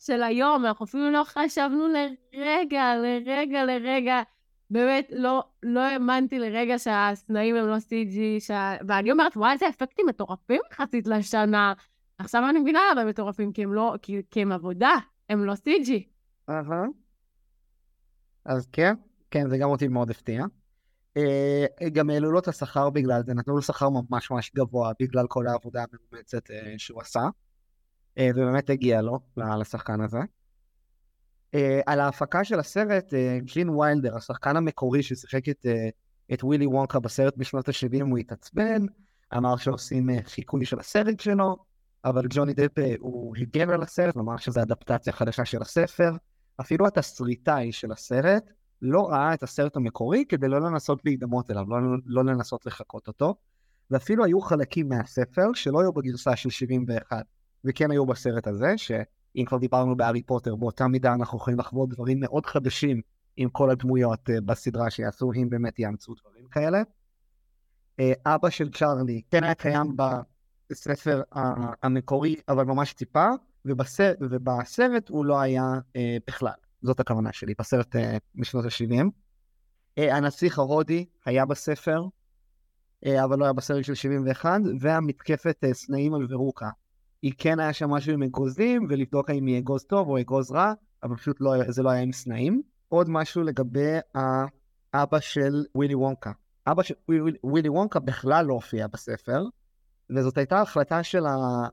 של 0.00 0.22
היום, 0.22 0.66
אנחנו 0.66 0.84
אפילו 0.84 1.10
לא 1.10 1.24
חשבנו 1.24 1.86
לרגע, 1.88 2.94
לרגע, 2.96 3.64
לרגע. 3.64 4.22
באמת, 4.70 5.12
לא, 5.12 5.44
לא 5.62 5.80
האמנתי 5.80 6.38
לרגע 6.38 6.78
שהסנאים 6.78 7.56
הם 7.56 7.66
לא 7.66 7.76
CG, 7.76 8.40
שה... 8.40 8.76
ואני 8.88 9.12
אומרת, 9.12 9.36
וואי, 9.36 9.52
איזה 9.52 9.68
אפקטים 9.68 10.06
מטורפים 10.06 10.60
יחסית 10.72 11.06
לשנה. 11.06 11.72
עכשיו 12.18 12.48
אני 12.50 12.58
מבינה 12.58 12.80
למה 12.92 13.00
הם 13.00 13.08
מטורפים, 13.08 13.52
כי 13.52 13.62
הם 13.64 13.74
לא, 13.74 13.94
כי, 14.02 14.22
כי 14.30 14.42
הם 14.42 14.52
עבודה, 14.52 14.92
הם 15.28 15.44
לא 15.44 15.52
CG. 15.52 15.90
אהה. 16.48 16.84
אז 18.44 18.68
כן, 18.72 18.94
כן, 19.30 19.48
זה 19.48 19.58
גם 19.58 19.68
אותי 19.68 19.88
מאוד 19.88 20.10
הפתיע. 20.10 20.44
אה, 21.16 21.66
גם 21.92 22.10
העלו 22.10 22.32
לו 22.32 22.38
את 22.38 22.48
השכר 22.48 22.90
בגלל 22.90 23.22
זה, 23.26 23.34
נתנו 23.34 23.54
לו 23.54 23.62
שכר 23.62 23.88
ממש 23.88 24.30
ממש 24.30 24.50
גבוה 24.56 24.92
בגלל 25.00 25.26
כל 25.28 25.46
העבודה 25.46 25.84
המאומצת 25.92 26.50
אה, 26.50 26.74
שהוא 26.78 27.00
עשה, 27.00 27.22
אה, 28.18 28.30
ובאמת 28.34 28.70
הגיע 28.70 29.02
לו, 29.02 29.20
לשחקן 29.36 30.00
הזה. 30.00 30.18
על 31.86 32.00
ההפקה 32.00 32.44
של 32.44 32.60
הסרט, 32.60 33.14
ג'ין 33.44 33.68
ויילדר, 33.68 34.16
השחקן 34.16 34.56
המקורי 34.56 35.02
ששיחק 35.02 35.48
את, 35.48 35.66
את 36.32 36.44
ווילי 36.44 36.66
וונקה 36.66 37.00
בסרט 37.00 37.36
בשנות 37.36 37.68
ה-70, 37.68 38.02
הוא 38.02 38.18
התעצבן, 38.18 38.82
אמר 39.36 39.56
שעושים 39.56 40.08
חיקוי 40.24 40.64
של 40.64 40.78
הסרט 40.78 41.20
שלו, 41.20 41.56
אבל 42.04 42.26
ג'וני 42.30 42.54
דפ 42.54 42.96
הוא 43.00 43.36
הגן 43.36 43.70
על 43.70 43.82
הסרט, 43.82 44.16
אמר 44.16 44.36
שזו 44.36 44.62
אדפטציה 44.62 45.12
חדשה 45.12 45.44
של 45.44 45.62
הספר. 45.62 46.12
אפילו 46.60 46.86
התסריטאי 46.86 47.72
של 47.72 47.92
הסרט 47.92 48.50
לא 48.82 49.08
ראה 49.10 49.34
את 49.34 49.42
הסרט 49.42 49.76
המקורי 49.76 50.24
כדי 50.28 50.48
לא 50.48 50.60
לנסות 50.60 51.04
להידמות 51.04 51.50
אליו, 51.50 51.64
לא, 51.68 51.76
לא 52.06 52.24
לנסות 52.24 52.66
לחקות 52.66 53.08
אותו, 53.08 53.34
ואפילו 53.90 54.24
היו 54.24 54.40
חלקים 54.40 54.88
מהספר 54.88 55.52
שלא 55.54 55.80
היו 55.80 55.92
בגרסה 55.92 56.36
של 56.36 56.50
71, 56.50 57.24
וכן 57.64 57.90
היו 57.90 58.06
בסרט 58.06 58.46
הזה, 58.46 58.74
שאם 59.34 59.44
כבר 59.44 59.58
דיברנו 59.58 59.96
בארי 59.96 60.22
פוטר, 60.22 60.56
באותה 60.56 60.88
מידה 60.88 61.14
אנחנו 61.14 61.38
יכולים 61.38 61.58
לחוות 61.58 61.88
דברים 61.88 62.20
מאוד 62.20 62.46
חדשים 62.46 63.00
עם 63.36 63.48
כל 63.48 63.70
הדמויות 63.70 64.28
uh, 64.28 64.40
בסדרה 64.40 64.90
שיעשו, 64.90 65.32
אם 65.32 65.48
באמת 65.50 65.78
יאמצו 65.78 66.14
דברים 66.14 66.46
כאלה. 66.48 66.82
Uh, 68.00 68.04
אבא 68.26 68.50
של 68.50 68.70
צ'ארלי 68.72 69.22
כן 69.30 69.44
היה 69.44 69.54
קיים 69.54 69.96
בספר 70.70 71.22
המקורי, 71.82 72.36
אבל 72.48 72.64
ממש 72.64 72.92
טיפה, 72.92 73.28
ובסרט, 73.64 74.16
ובסרט 74.20 75.08
הוא 75.08 75.24
לא 75.24 75.40
היה 75.40 75.62
uh, 75.74 75.98
בכלל. 76.26 76.52
זאת 76.82 77.00
הכוונה 77.00 77.32
שלי, 77.32 77.54
בסרט 77.58 77.96
משנות 78.34 78.64
ה-70. 78.64 79.04
Uh, 80.00 80.02
הנסיך 80.02 80.58
ההודי 80.58 81.06
היה 81.24 81.44
בספר, 81.44 82.02
אבל 83.24 83.38
לא 83.38 83.44
היה 83.44 83.52
בסרט 83.52 83.84
של 83.84 83.94
71, 83.94 84.60
והמתקפת 84.80 85.64
סנאים 85.72 86.14
על 86.14 86.26
ורוקה. 86.34 86.68
היא 87.24 87.32
כן 87.38 87.60
היה 87.60 87.72
שם 87.72 87.90
משהו 87.90 88.12
עם 88.12 88.22
אגוזים, 88.22 88.86
ולבדוק 88.88 89.30
האם 89.30 89.46
היא 89.46 89.58
אגוז 89.58 89.84
טוב 89.84 90.08
או 90.08 90.20
אגוז 90.20 90.50
רע, 90.50 90.72
אבל 91.02 91.16
פשוט 91.16 91.36
לא, 91.40 91.50
זה 91.68 91.82
לא 91.82 91.90
היה 91.90 92.02
עם 92.02 92.12
סנאים. 92.12 92.62
עוד 92.88 93.10
משהו 93.10 93.42
לגבי 93.42 93.96
האבא 94.94 95.20
של 95.20 95.64
ווילי 95.74 95.94
וונקה. 95.94 96.32
אבא 96.66 96.82
של 96.82 96.94
ווילי, 97.44 97.68
וונקה 97.68 98.00
בכלל 98.00 98.46
לא 98.46 98.52
הופיע 98.52 98.86
בספר, 98.86 99.44
וזאת 100.10 100.38
הייתה 100.38 100.60
החלטה 100.60 101.02
של 101.02 101.24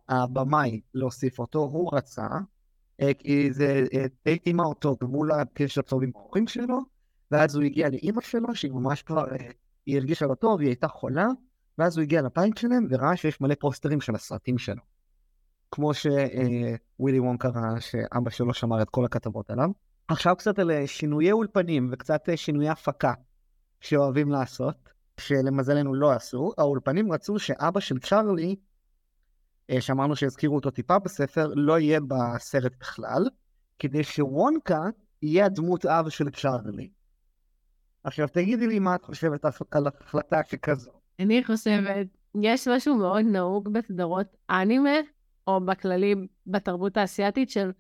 הבמאי 0.09 0.81
להוסיף 0.93 1.39
אותו, 1.39 1.59
הוא 1.59 1.89
רצה, 1.93 2.27
אה, 3.01 3.13
כי 3.13 3.53
זה 3.53 3.83
התאימה 4.25 4.63
אותו 4.63 4.95
מול 5.01 5.31
הקשר 5.31 5.81
טוב 5.81 6.03
עם 6.03 6.11
ההורים 6.15 6.47
שלו, 6.47 6.79
ואז 7.31 7.55
הוא 7.55 7.63
הגיע 7.63 7.89
לאימא 7.89 8.21
שלו, 8.21 8.55
שהיא 8.55 8.71
ממש 8.71 9.03
כבר, 9.03 9.31
אה, 9.31 9.51
היא 9.85 9.97
הרגישה 9.97 10.25
לא 10.25 10.35
טוב, 10.35 10.59
היא 10.59 10.69
הייתה 10.69 10.87
חולה, 10.87 11.27
ואז 11.77 11.97
הוא 11.97 12.03
הגיע 12.03 12.21
לבית 12.21 12.57
שלהם 12.57 12.87
וראה 12.89 13.15
שיש 13.15 13.41
מלא 13.41 13.55
פוסטרים 13.59 14.01
של 14.01 14.15
הסרטים 14.15 14.57
שלו. 14.57 14.90
כמו 15.71 15.91
שווילי 15.93 17.19
וונקה 17.19 17.47
ראה 17.47 17.81
שאבא 17.81 18.29
שלו 18.29 18.53
שמר 18.53 18.81
את 18.81 18.89
כל 18.89 19.05
הכתבות 19.05 19.49
עליו. 19.49 19.69
עכשיו 20.07 20.35
קצת 20.35 20.59
על 20.59 20.71
שינויי 20.85 21.31
אולפנים 21.31 21.89
וקצת 21.91 22.21
שינויי 22.35 22.69
הפקה 22.69 23.13
שאוהבים 23.79 24.31
לעשות. 24.31 24.91
שלמזלנו 25.21 25.93
לא 25.93 26.11
עשו, 26.11 26.51
האולפנים 26.57 27.11
רצו 27.11 27.39
שאבא 27.39 27.79
של 27.79 27.99
צ'ארלי, 27.99 28.55
אה, 29.69 29.81
שאמרנו 29.81 30.15
שהזכירו 30.15 30.55
אותו 30.55 30.71
טיפה 30.71 30.99
בספר, 30.99 31.51
לא 31.55 31.79
יהיה 31.79 31.99
בסרט 32.07 32.71
בכלל, 32.79 33.29
כדי 33.79 34.03
שוונקה 34.03 34.83
יהיה 35.21 35.45
הדמות 35.45 35.85
אב 35.85 36.09
של 36.09 36.29
צ'ארלי. 36.29 36.89
עכשיו 38.03 38.27
תגידי 38.27 38.67
לי 38.67 38.79
מה 38.79 38.95
את 38.95 39.05
חושבת 39.05 39.45
על 39.71 39.87
החלטה 39.87 40.41
שכזו. 40.47 40.91
אני 41.19 41.43
חושבת, 41.43 42.07
יש 42.41 42.67
משהו 42.67 42.95
מאוד 42.95 43.25
נהוג 43.25 43.73
בסדרות 43.73 44.27
אנימה, 44.49 44.95
או 45.47 45.65
בכללי 45.65 46.15
בתרבות 46.47 46.97
האסייתית 46.97 47.49
של 47.49 47.71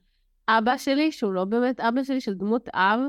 אבא 0.47 0.77
שלי, 0.77 1.11
שהוא 1.11 1.33
לא 1.33 1.45
באמת 1.45 1.79
אבא 1.79 2.03
שלי, 2.03 2.21
של 2.21 2.33
דמות 2.33 2.69
אב, 2.69 2.99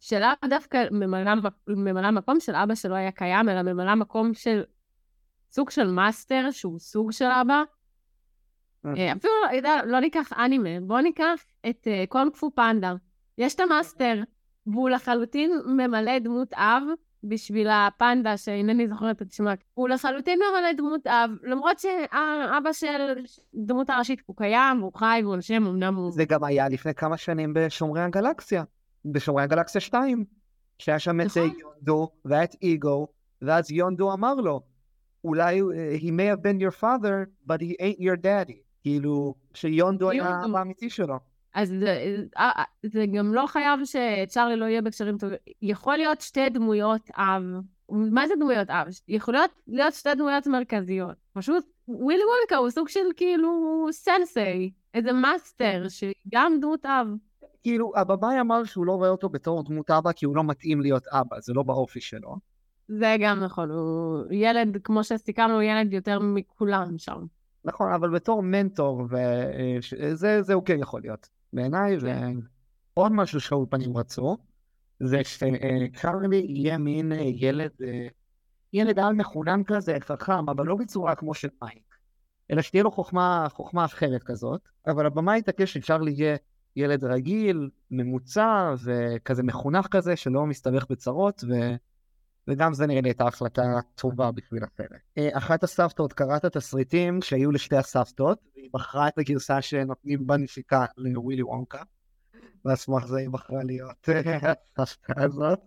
שלאו 0.00 0.28
דווקא 0.44 0.84
ממלא, 0.90 1.32
ממלא 1.68 2.10
מקום 2.10 2.40
של 2.40 2.54
אבא 2.54 2.74
שלא 2.74 2.94
היה 2.94 3.10
קיים, 3.10 3.48
אלא 3.48 3.62
ממלא 3.62 3.94
מקום 3.94 4.34
של 4.34 4.62
סוג 5.52 5.70
של 5.70 5.90
מאסטר, 5.90 6.50
שהוא 6.50 6.78
סוג 6.78 7.12
של 7.12 7.24
אבא. 7.24 7.62
אה, 8.86 9.12
אפילו, 9.12 9.32
לא, 9.62 9.84
לא 9.86 10.00
ניקח 10.00 10.32
אנימה, 10.32 10.80
בואו 10.82 11.00
ניקח 11.00 11.44
את 11.70 11.86
uh, 11.86 12.06
קונג 12.08 12.36
פו 12.36 12.50
פנדה. 12.54 12.94
יש 13.38 13.54
את 13.54 13.60
המאסטר, 13.60 14.22
והוא 14.66 14.90
לחלוטין 14.90 15.50
ממלא 15.66 16.18
דמות 16.18 16.52
אב 16.54 16.82
בשביל 17.24 17.68
הפנדה, 17.68 18.36
שאינני 18.36 18.88
זוכרת 18.88 19.22
את 19.22 19.32
שמה. 19.32 19.54
הוא 19.74 19.88
לחלוטין 19.88 20.38
ממלא 20.38 20.72
דמות 20.72 21.06
אב, 21.06 21.30
למרות 21.42 21.78
שאבא 21.78 22.72
של 22.72 23.24
דמות 23.54 23.90
הראשית 23.90 24.22
הוא 24.26 24.36
קיים, 24.36 24.78
הוא 24.80 24.92
חי, 24.94 25.20
והוא 25.22 25.36
נושם, 25.36 25.66
אמנם 25.66 25.94
הוא... 25.94 26.12
זה 26.12 26.24
גם 26.24 26.44
היה 26.44 26.68
לפני 26.68 26.94
כמה 26.94 27.16
שנים 27.16 27.54
בשומרי 27.54 28.00
הגלקסיה. 28.00 28.64
בשומרי 29.04 29.42
הגלקסיה 29.42 29.80
2, 29.80 30.24
שהיה 30.78 30.98
שם 30.98 31.20
את 31.20 31.26
אה, 31.36 31.46
נכון. 31.46 31.60
יונדו 31.60 32.08
והיה 32.24 32.44
את 32.44 32.54
איגו, 32.62 33.06
ואז 33.42 33.70
יונדו 33.70 34.12
אמר 34.12 34.34
לו, 34.34 34.60
אולי, 35.24 35.60
uh, 35.60 35.64
he 36.00 36.10
may 36.10 36.26
have 36.36 36.42
been 36.42 36.60
your 36.60 36.80
father, 36.80 37.30
but 37.46 37.60
he 37.60 37.76
ain't 37.80 38.00
your 38.00 38.16
daddy. 38.16 38.62
כאילו, 38.82 39.34
שיונדו 39.54 40.10
היה 40.10 40.40
האמיתי 40.54 40.90
שלו. 40.90 41.31
אז 41.54 41.68
זה, 41.68 42.24
אה, 42.38 42.62
זה 42.82 43.04
גם 43.12 43.34
לא 43.34 43.46
חייב 43.46 43.80
שצ'ארלי 43.84 44.56
לא 44.56 44.64
יהיה 44.64 44.82
בקשרים 44.82 45.18
טובים. 45.18 45.38
יכול 45.62 45.96
להיות 45.96 46.20
שתי 46.20 46.48
דמויות 46.48 47.10
אב. 47.16 47.42
מה 47.88 48.26
זה 48.28 48.34
דמויות 48.40 48.70
אב? 48.70 48.86
יכולות 49.08 49.50
להיות 49.66 49.94
שתי 49.94 50.14
דמויות 50.14 50.46
מרכזיות. 50.46 51.16
פשוט 51.32 51.64
ווילי 51.88 52.22
וולקה 52.24 52.56
הוא 52.56 52.70
סוג 52.70 52.88
של 52.88 53.00
כאילו 53.16 53.86
סנסיי, 53.92 54.70
איזה 54.94 55.12
מאסטר, 55.12 55.84
שגם 55.88 56.52
דמות 56.60 56.86
אב. 56.86 57.06
כאילו, 57.62 57.92
הבמאי 57.96 58.40
אמר 58.40 58.64
שהוא 58.64 58.86
לא 58.86 58.92
רואה 58.92 59.08
אותו 59.08 59.28
בתור 59.28 59.64
דמות 59.64 59.90
אבא 59.90 60.12
כי 60.12 60.26
הוא 60.26 60.36
לא 60.36 60.44
מתאים 60.44 60.80
להיות 60.80 61.06
אבא, 61.06 61.40
זה 61.40 61.52
לא 61.52 61.62
באופי 61.62 62.00
שלו. 62.00 62.36
זה 62.88 63.16
גם 63.20 63.40
נכון, 63.40 63.70
הוא 63.70 64.24
ילד, 64.30 64.78
כמו 64.84 65.04
שסיכמנו, 65.04 65.54
הוא 65.54 65.62
ילד 65.62 65.92
יותר 65.92 66.18
מכולם 66.22 66.98
שם. 66.98 67.26
נכון, 67.64 67.92
אבל 67.92 68.10
בתור 68.10 68.42
מנטור, 68.42 69.02
וזה 69.10 70.42
זה 70.42 70.54
הוא 70.54 70.62
כן 70.64 70.78
יכול 70.78 71.00
להיות. 71.00 71.28
בעיניי, 71.52 72.00
כן. 72.00 72.36
ועוד 72.96 73.12
משהו 73.12 73.40
שהאולפנים 73.40 73.96
רצו, 73.96 74.36
זה 75.00 75.20
שקרלי 75.24 76.46
יהיה 76.48 76.78
מין 76.78 77.12
ילד, 77.18 77.70
ילד 78.72 78.98
על 78.98 79.14
מחונן 79.14 79.64
כזה, 79.64 79.96
חכם, 80.00 80.48
אבל 80.48 80.66
לא 80.66 80.76
בצורה 80.76 81.14
כמו 81.14 81.34
של 81.34 81.48
מייק, 81.62 81.96
אלא 82.50 82.62
שתהיה 82.62 82.82
לו 82.82 82.90
חוכמה, 82.90 83.46
חוכמה 83.50 83.84
אחרת 83.84 84.22
כזאת, 84.22 84.60
אבל 84.86 85.06
הבמה 85.06 85.34
התעקש 85.34 85.78
שצ'רלי 85.78 86.10
יהיה 86.10 86.36
ילד 86.76 87.04
רגיל, 87.04 87.70
ממוצע, 87.90 88.74
וכזה 88.84 89.42
מחונך 89.42 89.86
כזה, 89.86 90.16
שלא 90.16 90.46
מסתבך 90.46 90.86
בצרות, 90.90 91.44
ו... 91.48 91.52
וגם 92.48 92.74
זה 92.74 92.86
נראה 92.86 93.00
לי 93.00 93.08
הייתה 93.08 93.26
החלטה 93.26 93.62
טובה 93.94 94.30
בשביל 94.30 94.62
הסרט. 94.64 95.00
אה, 95.18 95.28
אחת 95.32 95.64
הסבתות 95.64 96.12
קראה 96.12 96.36
את 96.36 96.44
התסריטים 96.44 97.22
שהיו 97.22 97.50
לשתי 97.50 97.76
הסבתות, 97.76 98.38
והיא 98.56 98.68
בחרה 98.72 99.08
את 99.08 99.18
הגרסה 99.18 99.62
שנותנים 99.62 100.26
בנשיקה 100.26 100.84
לווילי 100.96 101.42
וונקה, 101.42 101.82
ועל 102.64 102.76
סמך 102.76 103.06
זה 103.06 103.18
היא 103.18 103.28
בחרה 103.28 103.64
להיות 103.64 104.08
הסבתא 104.78 105.20
הזאת. 105.20 105.58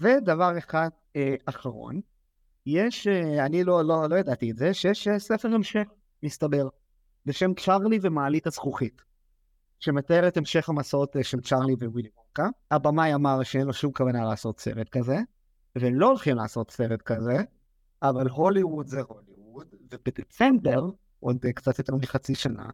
ודבר 0.00 0.58
אחד 0.58 0.88
אה, 1.16 1.34
אחרון, 1.46 2.00
יש, 2.66 3.06
אה, 3.06 3.46
אני 3.46 3.64
לא, 3.64 3.84
לא, 3.84 4.08
לא 4.08 4.16
ידעתי 4.16 4.50
את 4.50 4.56
זה, 4.56 4.74
שיש 4.74 5.08
ספר 5.18 5.54
המשך, 5.54 5.88
מסתבר, 6.22 6.68
בשם 7.26 7.54
צ'ארלי 7.54 7.98
ומעלית 8.02 8.46
הזכוכית. 8.46 9.02
שמתאר 9.80 10.28
את 10.28 10.36
המשך 10.36 10.68
המסעות 10.68 11.16
אה, 11.16 11.24
של 11.24 11.40
צ'ארלי 11.40 11.74
ווילי 11.74 12.08
וונקה. 12.16 12.48
הבמאי 12.70 13.14
אמר 13.14 13.42
שאין 13.42 13.66
לו 13.66 13.72
שום 13.72 13.92
כוונה 13.92 14.24
לעשות 14.24 14.60
סרט 14.60 14.88
כזה, 14.88 15.16
ולא 15.78 16.08
הולכים 16.08 16.36
לעשות 16.36 16.70
סרט 16.70 17.02
כזה, 17.02 17.36
אבל 18.02 18.28
הוליווד 18.28 18.86
זה 18.86 19.00
הוליווד, 19.00 19.66
ובדצמבר, 19.92 20.90
עוד 21.20 21.46
קצת 21.54 21.78
יותר 21.78 21.94
מחצי 21.94 22.34
שנה, 22.34 22.66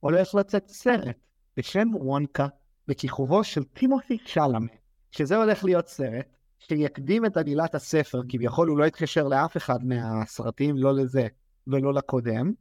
הולך 0.00 0.34
לצאת 0.34 0.68
סרט 0.68 1.16
בשם 1.56 1.88
וונקה, 1.94 2.46
בכיכובו 2.88 3.44
של 3.44 3.64
טימותי 3.64 4.18
שלמה, 4.24 4.66
שזה 5.10 5.36
הולך 5.36 5.64
להיות 5.64 5.88
סרט 5.88 6.26
שיקדים 6.58 7.26
את 7.26 7.36
עלילת 7.36 7.74
הספר, 7.74 8.20
כביכול 8.28 8.68
הוא 8.68 8.78
לא 8.78 8.84
יתקשר 8.84 9.28
לאף 9.28 9.56
אחד 9.56 9.84
מהסרטים, 9.84 10.76
לא 10.76 10.94
לזה 10.94 11.26
ולא 11.66 11.94
לקודם, 11.94 12.52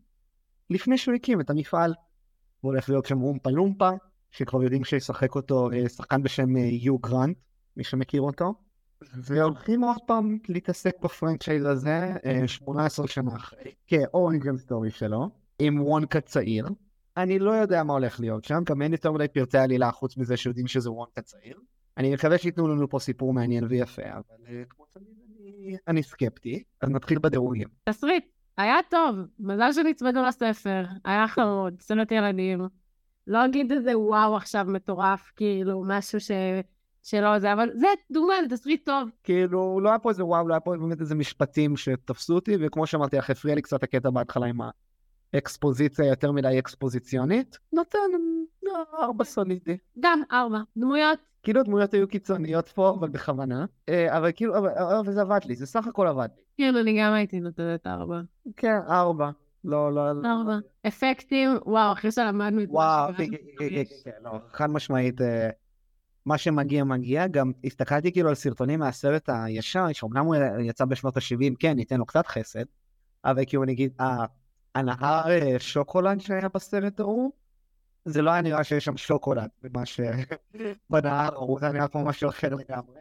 לפני 0.69 0.97
שהוא 0.97 1.15
הקים 1.15 1.41
את 1.41 1.49
המפעל. 1.49 1.93
הוא 2.61 2.71
הולך 2.71 2.89
להיות 2.89 3.05
שם 3.05 3.21
אומפה 3.21 3.49
לומפה, 3.49 3.89
שכבר 4.31 4.63
יודעים 4.63 4.83
שישחק 4.83 5.35
אותו 5.35 5.71
אה, 5.71 5.89
שחקן 5.89 6.23
בשם 6.23 6.57
אה, 6.57 6.61
יו 6.61 6.97
גרנט, 6.97 7.37
מי 7.77 7.83
שמכיר 7.83 8.21
אותו. 8.21 8.53
והולכים 9.01 9.83
עוד 9.83 9.97
פעם 10.05 10.37
להתעסק 10.49 10.99
ב 11.03 11.10
franchise 11.10 11.65
הזה 11.65 12.13
18 12.45 13.07
שנה 13.07 13.35
אחרי, 13.35 13.71
כ 13.87 14.05
origin 14.05 14.57
story 14.57 14.91
שלו, 14.91 15.29
עם 15.59 15.81
וונקה 15.81 16.21
צעיר. 16.21 16.67
אני 17.17 17.39
לא 17.39 17.51
יודע 17.51 17.83
מה 17.83 17.93
הולך 17.93 18.19
להיות 18.19 18.43
שם, 18.43 18.63
גם 18.65 18.81
אין 18.81 18.91
יותר 18.91 19.11
מדי 19.11 19.27
פרטי 19.27 19.57
עלילה 19.57 19.91
חוץ 19.91 20.17
מזה 20.17 20.37
שיודעים 20.37 20.67
שזה 20.67 20.91
וונקה 20.91 21.21
צעיר. 21.21 21.59
אני 21.97 22.13
מקווה 22.13 22.37
שייתנו 22.37 22.67
לנו 22.67 22.89
פה 22.89 22.99
סיפור 22.99 23.33
מעניין 23.33 23.63
ויפה, 23.69 24.01
אבל 24.01 24.63
כמו 24.69 24.85
תמיד 24.93 25.19
אני, 25.87 26.03
סקפטי, 26.03 26.63
אז 26.81 26.89
נתחיל 26.89 27.19
בדירוגים. 27.19 27.67
תסריט, 27.83 28.25
היה 28.57 28.75
טוב, 28.89 29.15
מזל 29.39 29.73
שנצמדו 29.73 30.23
לספר, 30.23 30.83
היה 31.05 31.27
חמוד, 31.27 31.81
סצנות 31.81 32.11
ילדים. 32.11 32.67
לא 33.27 33.45
אגיד 33.45 33.71
איזה 33.71 33.99
וואו 33.99 34.35
עכשיו 34.35 34.65
מטורף, 34.67 35.31
כאילו, 35.35 35.83
משהו 35.87 36.19
ש... 36.19 36.31
שלא 37.03 37.39
זה, 37.39 37.53
אבל 37.53 37.69
זה 37.75 37.87
דוגמה 38.11 38.33
לתסריט 38.41 38.85
טוב. 38.85 39.09
כאילו, 39.23 39.79
לא 39.83 39.89
היה 39.89 39.99
פה 39.99 40.09
איזה 40.09 40.25
וואו, 40.25 40.47
לא 40.47 40.53
היה 40.53 40.59
פה 40.59 40.77
באמת 40.77 41.01
איזה 41.01 41.15
משפטים 41.15 41.77
שתפסו 41.77 42.35
אותי, 42.35 42.57
וכמו 42.59 42.87
שאמרתי 42.87 43.17
לך, 43.17 43.29
הפריע 43.29 43.55
לי 43.55 43.61
קצת 43.61 43.83
הקטע 43.83 44.09
בהתחלה 44.09 44.45
עם 44.45 44.59
האקספוזיציה 45.33 46.05
יותר 46.05 46.31
מדי 46.31 46.59
אקספוזיציונית. 46.59 47.57
נותן 47.73 47.99
לא, 48.63 48.83
ארבע 48.99 49.23
סולידי. 49.23 49.77
גם 49.99 50.21
ארבע. 50.31 50.59
דמויות. 50.77 51.19
כאילו 51.43 51.59
הדמויות 51.59 51.93
היו 51.93 52.07
קיצוניות 52.07 52.69
פה, 52.69 52.89
אבל 52.99 53.09
בכוונה. 53.09 53.65
אה, 53.89 54.17
אבל 54.17 54.31
כאילו, 54.35 54.57
אבל, 54.57 54.69
אבל 54.69 55.11
זה 55.11 55.21
עבד 55.21 55.39
לי, 55.45 55.55
זה 55.55 55.65
סך 55.65 55.87
הכל 55.87 56.07
עבד 56.07 56.27
לי. 56.37 56.43
כן, 56.57 56.75
אני 56.75 56.99
גם 56.99 57.13
הייתי 57.13 57.39
נותנת 57.39 57.87
ארבע. 57.87 58.21
כן, 58.57 58.77
ארבע. 58.89 59.29
לא, 59.63 59.93
לא, 59.93 60.11
לא. 60.11 60.27
ארבע. 60.27 60.57
אפקטים, 60.87 61.49
וואו, 61.65 61.93
אחרי 61.93 62.11
שלמדנו 62.11 62.61
את 62.61 62.67
זה. 62.67 62.73
וואו, 62.73 63.13
כן, 63.17 63.25
כן, 64.03 64.11
לא, 64.23 64.31
חד 64.51 64.69
משמעית. 64.69 65.21
מה 66.29 66.37
שמגיע 66.37 66.83
מגיע, 66.83 67.27
גם 67.27 67.51
הסתכלתי 67.63 68.11
כאילו 68.11 68.29
על 68.29 68.35
סרטונים 68.35 68.79
מהסרט 68.79 69.29
הישן, 69.29 69.87
שאומנם 69.93 70.25
הוא 70.25 70.35
יצא 70.59 70.85
בשנות 70.85 71.17
ה-70, 71.17 71.53
כן, 71.59 71.73
ניתן 71.73 71.97
לו 71.97 72.05
קצת 72.05 72.27
חסד, 72.27 72.63
אבל 73.25 73.43
כאילו 73.47 73.65
נגיד, 73.65 73.97
הנהר 74.75 75.29
אה, 75.29 75.59
שוקולד 75.59 76.21
שהיה 76.21 76.49
בסרט 76.53 76.99
ההוא, 76.99 77.31
זה 78.05 78.21
לא 78.21 78.31
היה 78.31 78.41
נראה 78.41 78.63
שיש 78.63 78.85
שם 78.85 78.97
שוקולד 78.97 79.49
במה 79.61 79.85
ש... 79.85 79.99
בנהר 80.89 81.33
ההוא, 81.33 81.59
זה 81.59 81.69
נראה 81.69 81.87
כמו 81.87 82.05
משהו 82.05 82.29
אחר 82.29 82.55
לגמרי. 82.55 82.99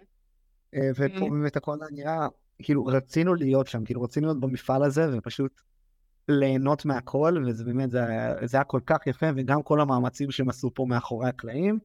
אה, 0.74 0.90
ופה 0.94 1.18
כן. 1.18 1.30
באמת 1.30 1.56
הכל 1.56 1.76
נראה, 1.90 2.28
כאילו 2.62 2.86
רצינו 2.86 3.34
להיות 3.34 3.66
שם, 3.66 3.84
כאילו 3.84 4.02
רצינו 4.02 4.26
להיות 4.26 4.40
במפעל 4.40 4.82
הזה 4.82 5.18
ופשוט 5.18 5.60
ליהנות 6.28 6.84
מהכל, 6.84 7.44
וזה 7.46 7.64
באמת, 7.64 7.90
זה, 7.90 8.00
זה 8.44 8.56
היה 8.56 8.64
כל 8.64 8.80
כך 8.86 9.06
יפה, 9.06 9.26
וגם 9.36 9.62
כל 9.62 9.80
המאמצים 9.80 10.30
שהם 10.30 10.48
עשו 10.48 10.70
פה 10.74 10.86
מאחורי 10.88 11.28
הקלעים. 11.28 11.78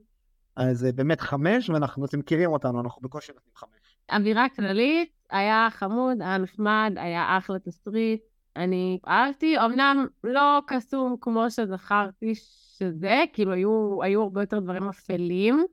אז 0.56 0.88
באמת 0.95 1.22
חמש, 1.22 1.70
ואנחנו, 1.70 2.06
אתם 2.06 2.20
מכירים 2.20 2.49
אותנו, 2.49 2.82
אנחנו 2.82 3.01
בקושי 3.01 3.32
נותנים 3.32 3.56
חמש. 3.56 3.97
אווירה 4.12 4.45
כללית, 4.56 5.10
היה 5.30 5.68
חמוד, 5.72 6.22
היה 6.22 6.38
נחמד, 6.38 6.93
היה 6.95 7.38
אחלה 7.38 7.60
תסריט. 7.60 8.22
אני 8.56 8.99
אהבתי, 9.08 9.60
אמנם 9.60 10.06
לא 10.24 10.60
קסום 10.68 11.16
כמו 11.22 11.51
שזכרתי 11.51 12.36
שזה, 12.36 13.24
כאילו 13.34 13.51
היו, 13.54 14.04
היו 14.04 14.22
הרבה 14.22 14.41
יותר 14.41 14.60
דברים 14.60 14.89
אפלים. 14.89 15.66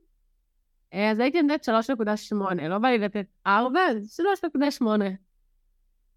אז 0.93 1.19
הייתי 1.19 1.41
נותנת 1.41 1.69
3.8, 1.69 2.33
לא 2.69 2.77
בא 2.77 2.87
לי 2.87 2.97
לתת 2.97 3.25
4, 3.47 3.79
אז 3.79 4.19
3.8. 4.81 4.85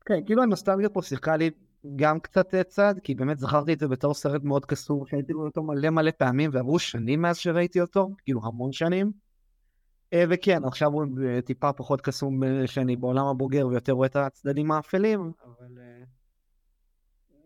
כן, 0.07 0.25
כאילו 0.27 0.43
הנוסטלגיה 0.43 0.89
פה 0.89 1.03
שיחקה 1.03 1.37
לי 1.37 1.51
גם 1.97 2.21
קצת 2.21 2.55
צד, 2.69 2.95
כי 3.03 3.15
באמת 3.15 3.39
זכרתי 3.39 3.73
את 3.73 3.79
זה 3.79 3.89
בתור 3.89 4.15
סרט 4.15 4.43
מאוד 4.43 4.67
קסום, 4.67 5.07
שהייתי 5.07 5.33
רואה 5.33 5.47
אותו 5.47 5.63
מלא 5.63 5.91
מלא 5.91 6.11
פעמים, 6.11 6.51
ועברו 6.53 6.79
שנים 6.79 7.23
מאז 7.23 7.37
שראיתי 7.37 7.81
אותו, 7.81 8.11
כאילו 8.25 8.41
המון 8.45 8.73
שנים. 8.73 9.13
אה, 10.13 10.25
וכן, 10.29 10.65
עכשיו 10.65 10.93
הוא 10.93 11.07
טיפה 11.45 11.73
פחות 11.73 12.01
קסום 12.01 12.41
שאני 12.67 12.97
בעולם 12.97 13.27
הבוגר 13.27 13.67
ויותר 13.67 13.93
רואה 13.93 14.07
את 14.07 14.17
הצדדים 14.17 14.71
האפלים, 14.71 15.33
אבל 15.45 15.79
אה, 15.81 16.05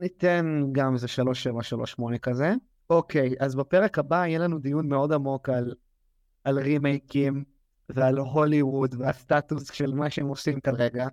ניתן 0.00 0.64
גם 0.72 0.94
איזה 0.94 1.08
3738 1.08 2.18
כזה. 2.18 2.54
אוקיי, 2.90 3.34
אז 3.40 3.54
בפרק 3.54 3.98
הבא 3.98 4.26
יהיה 4.26 4.38
לנו 4.38 4.58
דיון 4.58 4.88
מאוד 4.88 5.12
עמוק 5.12 5.48
על, 5.48 5.74
על 6.44 6.58
רימייקים 6.58 7.44
ועל 7.88 8.18
הוליווד 8.18 8.94
והסטטוס 8.98 9.72
של 9.72 9.94
מה 9.94 10.10
שהם 10.10 10.26
עושים 10.26 10.60
כרגע. 10.60 11.08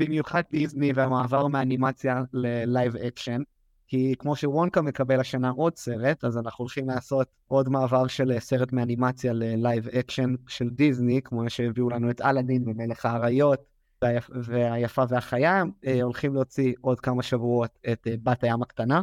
אה, 0.00 0.06
במיוחד 0.06 0.42
דיסני 0.50 0.92
והמעבר 0.92 1.46
מאנימציה 1.46 2.22
ל 2.32 2.45
live 2.45 2.96
action. 2.96 3.42
כי 3.86 4.14
כמו 4.18 4.36
שוונקה 4.36 4.82
מקבל 4.82 5.20
השנה 5.20 5.50
עוד 5.50 5.76
סרט, 5.76 6.24
אז 6.24 6.38
אנחנו 6.38 6.62
הולכים 6.62 6.88
לעשות 6.88 7.28
עוד 7.48 7.68
מעבר 7.68 8.06
של 8.06 8.38
סרט 8.38 8.72
מאנימציה 8.72 9.32
ל 9.32 9.43
live 9.43 9.88
action 9.88 10.34
של 10.48 10.70
דיסני, 10.70 11.20
כמו 11.24 11.50
שהביאו 11.50 11.90
לנו 11.90 12.10
את 12.10 12.20
אלאדין 12.20 12.64
ומלך 12.66 13.06
האריות 13.06 13.64
והיפ... 14.02 14.30
והיפה 14.34 15.02
והחיה, 15.08 15.62
אה, 15.86 16.02
הולכים 16.02 16.34
להוציא 16.34 16.74
עוד 16.80 17.00
כמה 17.00 17.22
שבועות 17.22 17.78
את 17.92 18.06
אה, 18.06 18.14
בת 18.22 18.44
הים 18.44 18.62
הקטנה, 18.62 19.02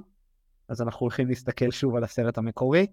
אז 0.70 0.82
אנחנו 0.82 1.04
הולכים 1.04 1.28
להסתכל 1.28 1.72
שוב 1.72 1.96
על 1.96 2.04
הסרט 2.04 2.38
המקורי. 2.38 2.88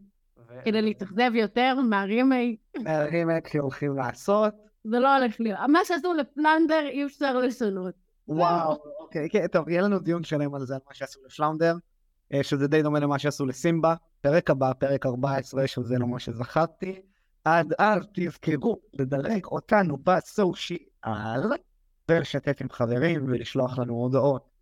כדי 0.65 0.83
להתאכזב 0.83 1.31
יותר 1.35 1.81
מהרימייק. 1.91 2.61
מהרימייק 2.85 3.49
שהולכים 3.49 3.97
לעשות. 3.97 4.55
זה 4.91 4.99
לא 4.99 5.17
הולך 5.17 5.41
להיות. 5.41 5.59
מה 5.69 5.79
שעשו 5.85 6.15
לפלנדר 6.15 6.87
אי 6.87 7.05
אפשר 7.07 7.39
לשנות. 7.39 7.95
וואו, 8.29 8.77
אוקיי, 9.01 9.29
כן, 9.31 9.47
טוב, 9.47 9.69
יהיה 9.69 9.83
לנו 9.83 9.99
דיון 9.99 10.25
שלם 10.25 10.55
על 10.55 10.67
זה, 10.67 10.75
על 10.75 10.81
מה 10.89 10.95
שעשו 10.95 11.21
לפלאונדר, 11.27 11.77
אה, 12.35 12.43
שזה 12.43 12.69
די 12.69 12.83
דומה 12.83 13.01
למה 13.01 13.19
שעשו 13.19 13.47
לסימבה. 13.47 13.95
פרק 14.21 14.51
הבא, 14.51 14.73
פרק 14.73 15.07
14, 15.07 15.67
שזה 15.67 15.99
לא 15.99 16.07
מה 16.07 16.21
שזכרתי. 16.21 17.01
עד 17.45 17.73
אז 17.79 18.07
תזכרו 18.15 18.81
לדרג 18.93 19.45
אותנו 19.45 19.97
בסושיאל, 19.97 21.53
ולשתף 22.11 22.57
עם 22.61 22.69
חברים 22.71 23.25
ולשלוח 23.29 23.79
לנו 23.79 23.95
הודעות. 23.95 24.57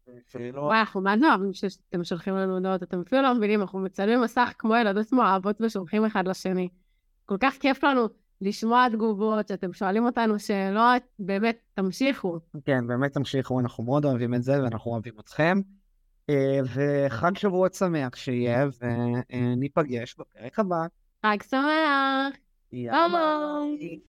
וואי, 0.54 0.80
אנחנו 0.80 1.00
מאוד 1.00 1.18
אוהבים 1.24 1.52
שאתם 1.52 2.04
שולחים 2.04 2.34
לנו 2.34 2.54
הודעות, 2.54 2.82
אתם 2.82 3.00
אפילו 3.00 3.22
לא 3.22 3.34
מבינים, 3.34 3.60
אנחנו 3.60 3.78
מצלמים 3.78 4.20
מסך 4.20 4.52
כמו 4.58 4.76
ילדות 4.76 5.12
מאוהבות 5.12 5.56
ושולחים 5.60 6.04
אחד 6.04 6.28
לשני. 6.28 6.68
כל 7.26 7.36
כך 7.40 7.54
כיף 7.60 7.84
לנו. 7.84 8.23
לשמוע 8.44 8.88
תגובות, 8.88 9.48
שאתם 9.48 9.72
שואלים 9.72 10.06
אותנו 10.06 10.38
שאלות, 10.38 11.02
באמת, 11.18 11.56
תמשיכו. 11.74 12.38
כן, 12.64 12.86
באמת 12.86 13.12
תמשיכו, 13.12 13.60
אנחנו 13.60 13.84
מאוד 13.84 14.04
אוהבים 14.04 14.34
את 14.34 14.42
זה 14.42 14.62
ואנחנו 14.62 14.90
אוהבים 14.90 15.14
אתכם. 15.20 15.60
אה, 16.30 16.60
וחג 16.64 17.36
שבועות 17.36 17.74
שמח 17.74 18.16
שיהיה, 18.16 18.66
וניפגש 18.80 20.16
בפרק 20.18 20.58
הבא. 20.58 20.86
חג 21.26 21.42
שמח! 21.50 22.36
יאללה. 22.72 23.58
ביי. 23.78 24.13